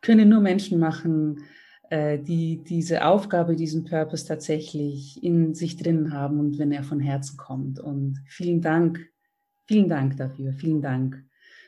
können 0.00 0.28
nur 0.28 0.40
Menschen 0.40 0.78
machen, 0.78 1.44
äh, 1.90 2.18
die 2.18 2.62
diese 2.62 3.04
Aufgabe, 3.04 3.56
diesen 3.56 3.84
Purpose 3.84 4.26
tatsächlich 4.26 5.22
in 5.22 5.54
sich 5.54 5.76
drin 5.76 6.12
haben 6.12 6.38
und 6.38 6.58
wenn 6.58 6.72
er 6.72 6.84
von 6.84 7.00
Herzen 7.00 7.36
kommt. 7.36 7.80
Und 7.80 8.22
vielen 8.26 8.60
Dank, 8.60 9.08
vielen 9.66 9.88
Dank 9.88 10.16
dafür, 10.16 10.52
vielen 10.52 10.82
Dank 10.82 11.24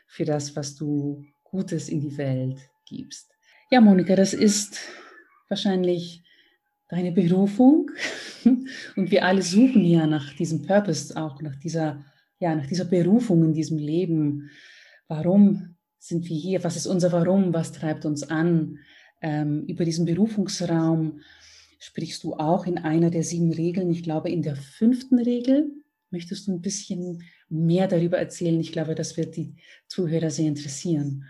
für 0.06 0.24
das, 0.24 0.54
was 0.54 0.76
du 0.76 1.24
Gutes 1.42 1.88
in 1.88 2.00
die 2.00 2.16
Welt 2.16 2.58
gibst. 2.86 3.32
Ja, 3.70 3.80
Monika, 3.80 4.14
das 4.14 4.32
ist 4.32 4.78
wahrscheinlich 5.48 6.22
deine 6.88 7.10
Berufung 7.10 7.90
und 8.44 9.10
wir 9.10 9.24
alle 9.24 9.42
suchen 9.42 9.84
ja 9.84 10.06
nach 10.06 10.34
diesem 10.34 10.62
Purpose, 10.62 11.16
auch 11.16 11.40
nach 11.42 11.56
dieser, 11.56 12.04
ja, 12.38 12.54
nach 12.54 12.66
dieser 12.66 12.84
Berufung 12.84 13.44
in 13.44 13.54
diesem 13.54 13.78
Leben. 13.78 14.50
Warum 15.08 15.71
sind 16.06 16.28
wir 16.28 16.36
hier? 16.36 16.64
Was 16.64 16.76
ist 16.76 16.86
unser 16.86 17.12
Warum? 17.12 17.52
Was 17.52 17.72
treibt 17.72 18.04
uns 18.04 18.22
an? 18.24 18.78
ähm, 19.22 19.64
über 19.66 19.84
diesen 19.84 20.04
Berufungsraum 20.04 21.20
sprichst 21.78 22.22
du 22.24 22.34
auch 22.34 22.66
in 22.66 22.78
einer 22.78 23.10
der 23.10 23.22
sieben 23.22 23.52
Regeln. 23.52 23.90
Ich 23.90 24.02
glaube, 24.02 24.30
in 24.30 24.42
der 24.42 24.56
fünften 24.56 25.18
Regel 25.18 25.70
möchtest 26.10 26.46
du 26.46 26.52
ein 26.52 26.60
bisschen 26.60 27.22
mehr 27.48 27.88
darüber 27.88 28.18
erzählen. 28.18 28.60
Ich 28.60 28.72
glaube, 28.72 28.94
das 28.94 29.16
wird 29.16 29.36
die 29.36 29.54
Zuhörer 29.88 30.30
sehr 30.30 30.46
interessieren. 30.46 31.24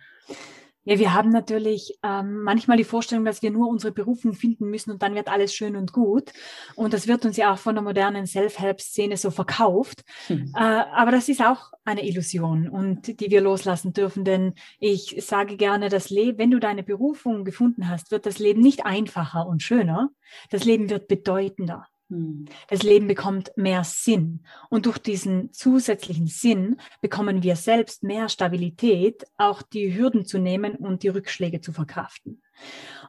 Ja, 0.84 0.98
wir 0.98 1.14
haben 1.14 1.30
natürlich 1.30 1.98
ähm, 2.02 2.42
manchmal 2.42 2.76
die 2.76 2.84
Vorstellung, 2.84 3.24
dass 3.24 3.40
wir 3.40 3.52
nur 3.52 3.68
unsere 3.68 3.92
Berufung 3.92 4.34
finden 4.34 4.68
müssen 4.68 4.90
und 4.90 5.02
dann 5.02 5.14
wird 5.14 5.28
alles 5.28 5.54
schön 5.54 5.76
und 5.76 5.92
gut. 5.92 6.32
Und 6.74 6.92
das 6.92 7.06
wird 7.06 7.24
uns 7.24 7.36
ja 7.36 7.52
auch 7.52 7.58
von 7.58 7.76
der 7.76 7.84
modernen 7.84 8.26
Self-Help-Szene 8.26 9.16
so 9.16 9.30
verkauft. 9.30 10.02
Hm. 10.26 10.52
Äh, 10.56 10.58
aber 10.58 11.12
das 11.12 11.28
ist 11.28 11.40
auch 11.40 11.72
eine 11.84 12.04
Illusion 12.04 12.68
und 12.68 13.20
die 13.20 13.30
wir 13.30 13.40
loslassen 13.40 13.92
dürfen. 13.92 14.24
Denn 14.24 14.54
ich 14.80 15.16
sage 15.20 15.56
gerne, 15.56 15.88
das 15.88 16.10
Leben, 16.10 16.38
wenn 16.38 16.50
du 16.50 16.58
deine 16.58 16.82
Berufung 16.82 17.44
gefunden 17.44 17.88
hast, 17.88 18.10
wird 18.10 18.26
das 18.26 18.40
Leben 18.40 18.60
nicht 18.60 18.84
einfacher 18.84 19.46
und 19.46 19.62
schöner. 19.62 20.10
Das 20.50 20.64
Leben 20.64 20.90
wird 20.90 21.06
bedeutender. 21.06 21.86
Hm. 22.12 22.44
Das 22.68 22.82
Leben 22.82 23.08
bekommt 23.08 23.52
mehr 23.56 23.84
Sinn. 23.84 24.40
Und 24.68 24.84
durch 24.84 24.98
diesen 24.98 25.52
zusätzlichen 25.52 26.26
Sinn 26.26 26.76
bekommen 27.00 27.42
wir 27.42 27.56
selbst 27.56 28.02
mehr 28.02 28.28
Stabilität, 28.28 29.24
auch 29.38 29.62
die 29.62 29.96
Hürden 29.96 30.26
zu 30.26 30.38
nehmen 30.38 30.74
und 30.74 31.02
die 31.02 31.08
Rückschläge 31.08 31.62
zu 31.62 31.72
verkraften. 31.72 32.42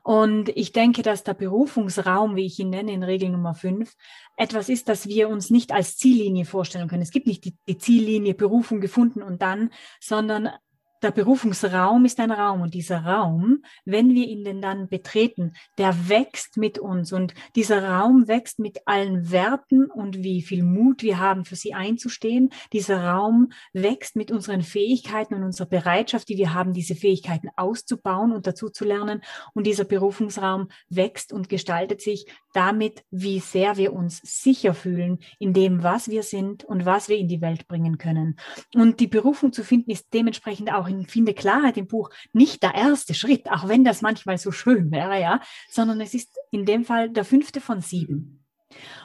Und 0.03 0.49
ich 0.49 0.71
denke, 0.71 1.01
dass 1.01 1.23
der 1.23 1.33
Berufungsraum, 1.33 2.35
wie 2.37 2.45
ich 2.45 2.59
ihn 2.59 2.69
nenne 2.69 2.93
in 2.93 3.03
Regel 3.03 3.29
Nummer 3.29 3.55
5, 3.55 3.93
etwas 4.37 4.69
ist, 4.69 4.87
das 4.87 5.07
wir 5.07 5.27
uns 5.27 5.49
nicht 5.49 5.73
als 5.73 5.97
Ziellinie 5.97 6.45
vorstellen 6.45 6.87
können. 6.87 7.03
Es 7.03 7.11
gibt 7.11 7.27
nicht 7.27 7.43
die, 7.43 7.55
die 7.67 7.77
Ziellinie 7.77 8.33
Berufung 8.33 8.79
gefunden 8.79 9.21
und 9.21 9.41
dann, 9.41 9.69
sondern 9.99 10.49
der 11.03 11.11
Berufungsraum 11.11 12.05
ist 12.05 12.19
ein 12.19 12.31
Raum 12.31 12.61
und 12.61 12.73
dieser 12.73 13.03
Raum, 13.03 13.63
wenn 13.85 14.13
wir 14.13 14.25
ihn 14.25 14.43
denn 14.43 14.61
dann 14.61 14.87
betreten, 14.87 15.53
der 15.77 16.09
wächst 16.09 16.57
mit 16.57 16.79
uns 16.79 17.11
und 17.11 17.33
dieser 17.55 17.83
Raum 17.83 18.27
wächst 18.27 18.59
mit 18.59 18.79
allen 18.85 19.29
Werten 19.29 19.85
und 19.85 20.23
wie 20.23 20.41
viel 20.41 20.63
Mut 20.63 21.03
wir 21.03 21.19
haben, 21.19 21.43
für 21.43 21.57
sie 21.57 21.73
einzustehen. 21.73 22.51
Dieser 22.71 23.03
Raum 23.03 23.51
wächst 23.73 24.15
mit 24.15 24.31
unseren 24.31 24.61
Fähigkeiten 24.61 25.33
und 25.33 25.43
unserer 25.43 25.67
Bereitschaft, 25.67 26.29
die 26.29 26.37
wir 26.37 26.53
haben, 26.53 26.73
diese 26.73 26.95
Fähigkeiten 26.95 27.49
auszubauen 27.57 28.31
und 28.31 28.47
dazu 28.47 28.69
zu 28.69 28.85
lernen. 28.85 29.21
Und 29.53 29.67
dieser 29.67 29.83
Berufungsraum 29.83 30.69
wächst 30.89 31.33
und 31.33 31.49
gestaltet 31.49 32.01
sich 32.01 32.27
damit, 32.53 33.03
wie 33.11 33.39
sehr 33.39 33.77
wir 33.77 33.93
uns 33.93 34.21
sicher 34.23 34.73
fühlen 34.73 35.19
in 35.39 35.53
dem, 35.53 35.83
was 35.83 36.07
wir 36.07 36.23
sind 36.23 36.63
und 36.63 36.85
was 36.85 37.09
wir 37.09 37.17
in 37.17 37.27
die 37.27 37.41
Welt 37.41 37.67
bringen 37.67 37.97
können. 37.97 38.37
Und 38.73 38.99
die 38.99 39.07
Berufung 39.07 39.51
zu 39.51 39.63
finden 39.63 39.91
ist 39.91 40.13
dementsprechend 40.13 40.71
auch 40.71 40.87
in 41.01 41.07
Finde 41.07 41.33
Klarheit 41.33 41.77
im 41.77 41.87
Buch 41.87 42.09
nicht 42.31 42.63
der 42.63 42.75
erste 42.75 43.13
Schritt, 43.13 43.49
auch 43.49 43.67
wenn 43.67 43.83
das 43.83 44.01
manchmal 44.01 44.37
so 44.37 44.51
schön 44.51 44.91
wäre, 44.91 45.19
ja, 45.19 45.41
sondern 45.69 46.01
es 46.01 46.13
ist 46.13 46.37
in 46.51 46.65
dem 46.65 46.85
Fall 46.85 47.09
der 47.09 47.25
fünfte 47.25 47.61
von 47.61 47.81
sieben. 47.81 48.45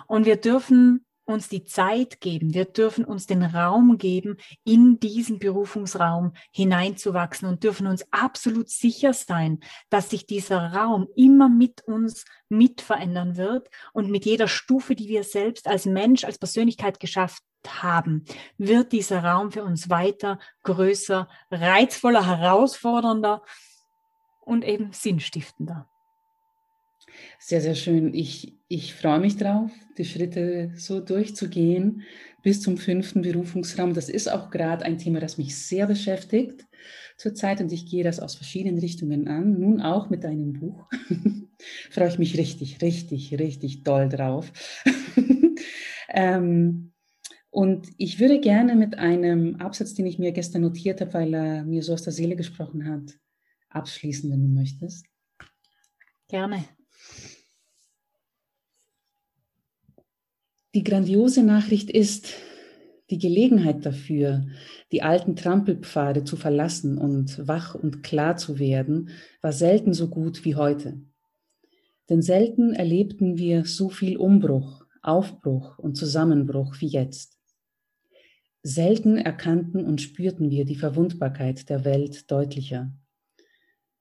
Und 0.07 0.27
wir 0.27 0.37
dürfen 0.37 1.05
uns 1.29 1.49
die 1.49 1.65
Zeit 1.65 2.21
geben, 2.21 2.55
wir 2.55 2.65
dürfen 2.65 3.05
uns 3.05 3.27
den 3.27 3.43
Raum 3.43 3.99
geben, 3.99 4.39
in 4.65 4.99
diesen 4.99 5.39
Berufungsraum 5.39 6.33
hineinzuwachsen 6.53 7.49
und 7.49 7.63
dürfen 7.63 7.87
uns 7.87 8.05
absolut 8.11 8.71
sicher 8.71 9.13
sein, 9.13 9.61
dass 9.91 10.11
sich 10.11 10.27
dieser 10.27 10.73
Raum 10.73 11.07
immer 11.17 11.49
mit 11.49 11.83
uns 11.83 12.25
mit 12.49 12.81
verändern 12.81 13.37
wird 13.37 13.69
und 13.93 14.11
mit 14.11 14.25
jeder 14.25 14.49
Stufe, 14.49 14.95
die 14.95 15.09
wir 15.09 15.23
selbst 15.23 15.69
als 15.69 15.85
Mensch, 15.85 16.25
als 16.25 16.39
Persönlichkeit 16.39 16.99
geschafft 16.99 17.43
haben, 17.67 18.25
wird 18.57 18.93
dieser 18.93 19.23
Raum 19.23 19.53
für 19.53 19.65
uns 19.65 19.91
weiter 19.91 20.39
größer, 20.63 21.29
reizvoller, 21.51 22.27
herausfordernder 22.27 23.43
und 24.41 24.65
eben 24.65 24.93
sinnstiftender. 24.93 25.89
Sehr, 27.39 27.61
sehr 27.61 27.75
schön. 27.75 28.15
Ich, 28.15 28.59
ich 28.69 28.95
freue 28.95 29.21
mich 29.21 29.37
drauf, 29.37 29.71
die 29.97 30.05
Schritte 30.05 30.73
so 30.77 31.01
durchzugehen 31.01 32.03
bis 32.43 32.61
zum 32.63 32.77
fünften 32.77 33.23
Berufungsraum. 33.23 33.95
Das 33.95 34.09
ist 34.09 34.31
auch 34.31 34.51
gerade 34.51 34.85
ein 34.85 34.99
Thema, 34.99 35.21
das 35.21 35.39
mich 35.39 35.57
sehr 35.57 35.87
beschäftigt 35.87 36.67
zurzeit 37.17 37.61
und 37.61 37.73
ich 37.73 37.87
gehe 37.87 38.05
das 38.05 38.21
aus 38.21 38.37
verschiedenen 38.37 38.79
Richtungen 38.79 39.29
an. 39.29 39.59
Nun 39.59 39.81
auch 39.81 40.09
mit 40.09 40.25
deinem 40.25 40.53
Buch. 40.53 40.87
freue 41.91 42.09
ich 42.09 42.19
mich 42.19 42.39
richtig, 42.39 42.81
richtig, 42.83 43.39
richtig 43.39 43.83
doll 43.83 44.09
drauf. 44.09 44.53
ähm, 46.09 46.93
und 47.51 47.89
ich 47.97 48.21
würde 48.21 48.41
gerne 48.41 48.77
mit 48.77 48.99
einem 48.99 49.57
Absatz, 49.57 49.95
den 49.95 50.07
ich 50.07 50.19
mir 50.19 50.33
gestern 50.33 50.63
notiert 50.63 51.01
habe, 51.01 51.15
weil 51.15 51.35
er 51.35 51.65
mir 51.65 51.83
so 51.83 51.95
aus 51.95 52.03
der 52.03 52.13
Seele 52.13 52.37
gesprochen 52.37 52.89
hat, 52.89 53.19
abschließen, 53.71 54.31
wenn 54.31 54.43
du 54.43 54.49
möchtest. 54.49 55.07
Gerne. 56.29 56.65
Die 60.75 60.85
grandiose 60.85 61.43
Nachricht 61.43 61.91
ist, 61.91 62.35
die 63.11 63.19
Gelegenheit 63.19 63.87
dafür, 63.87 64.47
die 64.93 65.03
alten 65.03 65.35
Trampelpfade 65.35 66.25
zu 66.25 66.37
verlassen 66.37 66.99
und 66.99 67.47
wach 67.49 67.75
und 67.75 68.03
klar 68.03 68.37
zu 68.37 68.59
werden, 68.59 69.11
war 69.41 69.53
selten 69.53 69.95
so 69.95 70.09
gut 70.09 70.45
wie 70.45 70.57
heute. 70.57 71.01
Denn 72.11 72.21
selten 72.21 72.75
erlebten 72.75 73.39
wir 73.39 73.65
so 73.65 73.89
viel 73.89 74.19
Umbruch, 74.19 74.85
Aufbruch 75.03 75.79
und 75.79 75.97
Zusammenbruch 75.97 76.77
wie 76.81 76.89
jetzt. 76.89 77.39
Selten 78.63 79.17
erkannten 79.17 79.85
und 79.87 80.03
spürten 80.03 80.51
wir 80.51 80.67
die 80.67 80.77
Verwundbarkeit 80.77 81.71
der 81.71 81.87
Welt 81.87 82.31
deutlicher. 82.31 82.93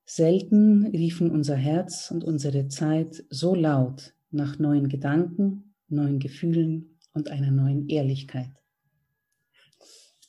Selten 0.06 0.88
riefen 0.88 1.32
unser 1.32 1.56
Herz 1.56 2.12
und 2.12 2.26
unsere 2.26 2.68
Zeit 2.68 3.24
so 3.30 3.56
laut 3.56 4.14
nach 4.32 4.60
neuen 4.60 4.90
Gedanken, 4.90 5.67
neuen 5.90 6.20
Gefühlen 6.20 6.98
und 7.14 7.30
einer 7.30 7.52
neuen 7.52 7.90
Ehrlichkeit. 7.90 8.50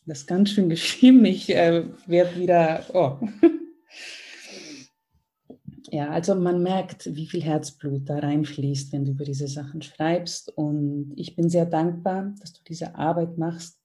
Das 0.07 0.21
ist 0.21 0.27
ganz 0.27 0.51
schön 0.51 0.71
geschrieben. 0.71 1.25
Ich 1.27 1.55
äh, 1.55 1.85
werde 2.07 2.41
wieder. 2.41 2.85
Oh. 2.95 3.19
ja, 5.91 6.09
also 6.09 6.35
man 6.35 6.63
merkt, 6.63 7.15
wie 7.15 7.27
viel 7.27 7.43
Herzblut 7.43 8.09
da 8.09 8.19
reinfließt, 8.19 8.93
wenn 8.93 9.05
du 9.05 9.11
über 9.11 9.25
diese 9.25 9.49
Sachen 9.49 9.83
schreibst. 9.83 10.57
Und 10.57 11.13
ich 11.17 11.37
bin 11.37 11.51
sehr 11.51 11.67
dankbar, 11.67 12.35
dass 12.41 12.55
du 12.55 12.63
diese 12.67 12.95
Arbeit 12.95 13.37
machst 13.37 13.79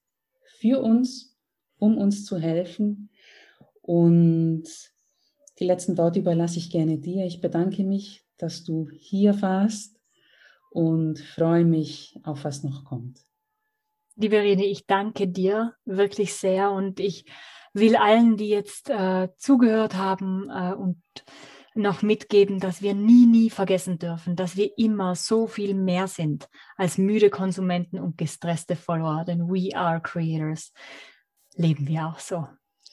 für 0.60 0.82
uns, 0.82 1.38
um 1.78 1.98
uns 1.98 2.24
zu 2.24 2.40
helfen. 2.40 3.10
Und 3.82 4.64
die 5.60 5.66
letzten 5.66 5.98
Worte 5.98 6.20
überlasse 6.20 6.58
ich 6.58 6.70
gerne 6.70 7.00
dir. 7.00 7.26
Ich 7.26 7.42
bedanke 7.42 7.84
mich, 7.84 8.26
dass 8.38 8.64
du 8.64 8.90
hier 8.90 9.42
warst 9.42 9.93
und 10.74 11.20
freue 11.20 11.66
mich 11.66 12.20
auf 12.24 12.44
was 12.44 12.64
noch 12.64 12.84
kommt. 12.84 13.20
Liebe 14.16 14.38
Rene, 14.38 14.66
ich 14.66 14.86
danke 14.86 15.28
dir 15.28 15.74
wirklich 15.86 16.34
sehr 16.34 16.72
und 16.72 17.00
ich 17.00 17.26
will 17.74 17.96
allen, 17.96 18.38
die 18.38 18.50
jetzt 18.50 18.90
äh, 18.90 19.30
zugehört 19.38 19.96
haben 19.96 20.50
äh, 20.50 20.74
und 20.74 21.02
noch 21.76 22.02
mitgeben, 22.02 22.60
dass 22.60 22.82
wir 22.82 22.94
nie, 22.94 23.26
nie 23.26 23.50
vergessen 23.50 23.98
dürfen, 23.98 24.36
dass 24.36 24.56
wir 24.56 24.78
immer 24.78 25.16
so 25.16 25.48
viel 25.48 25.74
mehr 25.74 26.08
sind 26.08 26.48
als 26.76 26.98
müde 26.98 27.30
Konsumenten 27.30 28.00
und 28.00 28.18
gestresste 28.18 28.76
Follower, 28.76 29.24
denn 29.26 29.48
we 29.48 29.76
are 29.76 30.00
creators. 30.00 30.72
Leben 31.56 31.88
wir 31.88 32.08
auch 32.08 32.20
so. 32.20 32.48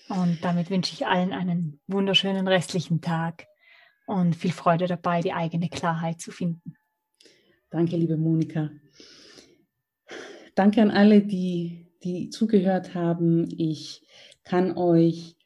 Und 0.08 0.38
damit 0.42 0.70
wünsche 0.70 0.94
ich 0.94 1.06
allen 1.06 1.32
einen 1.32 1.80
wunderschönen 1.86 2.48
restlichen 2.48 3.00
Tag 3.00 3.46
und 4.06 4.34
viel 4.34 4.52
Freude 4.52 4.86
dabei, 4.86 5.20
die 5.20 5.32
eigene 5.32 5.68
Klarheit 5.68 6.20
zu 6.20 6.30
finden. 6.30 6.74
Danke, 7.70 7.96
liebe 7.96 8.16
Monika. 8.16 8.70
Danke 10.54 10.82
an 10.82 10.90
alle, 10.90 11.22
die, 11.22 11.86
die 12.02 12.28
zugehört 12.28 12.94
haben. 12.94 13.48
Ich 13.56 14.02
kann 14.44 14.76
euch 14.76 15.36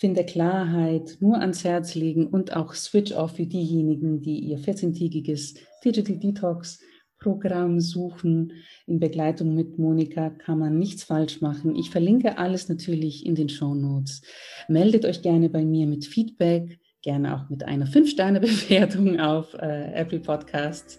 Finde 0.00 0.24
Klarheit 0.24 1.18
nur 1.20 1.38
ans 1.38 1.62
Herz 1.62 1.94
legen 1.94 2.26
und 2.26 2.56
auch 2.56 2.72
Switch 2.72 3.12
Off 3.12 3.36
für 3.36 3.44
diejenigen, 3.44 4.22
die 4.22 4.38
ihr 4.38 4.58
14-tägiges 4.58 5.58
Digital 5.84 6.16
Detox 6.16 6.80
Programm 7.18 7.80
suchen. 7.80 8.54
In 8.86 8.98
Begleitung 8.98 9.54
mit 9.54 9.78
Monika 9.78 10.30
kann 10.30 10.58
man 10.58 10.78
nichts 10.78 11.04
falsch 11.04 11.42
machen. 11.42 11.76
Ich 11.76 11.90
verlinke 11.90 12.38
alles 12.38 12.70
natürlich 12.70 13.26
in 13.26 13.34
den 13.34 13.50
Show 13.50 13.74
Notes. 13.74 14.22
Meldet 14.68 15.04
euch 15.04 15.20
gerne 15.20 15.50
bei 15.50 15.66
mir 15.66 15.86
mit 15.86 16.06
Feedback, 16.06 16.80
gerne 17.02 17.34
auch 17.34 17.48
mit 17.48 17.64
einer 17.64 17.86
5-Sterne-Bewertung 17.86 19.20
auf 19.20 19.54
äh, 19.54 19.92
Apple 19.94 20.20
Podcasts. 20.20 20.98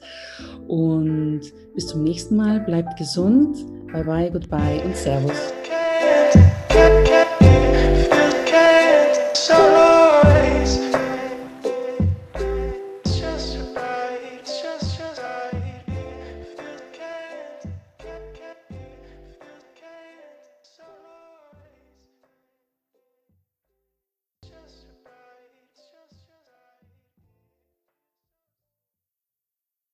Und 0.68 1.42
bis 1.74 1.88
zum 1.88 2.04
nächsten 2.04 2.36
Mal. 2.36 2.60
Bleibt 2.62 2.98
gesund. 2.98 3.58
Bye 3.92 4.04
bye, 4.04 4.32
goodbye 4.32 4.82
und 4.84 4.96
Servus. 4.96 5.54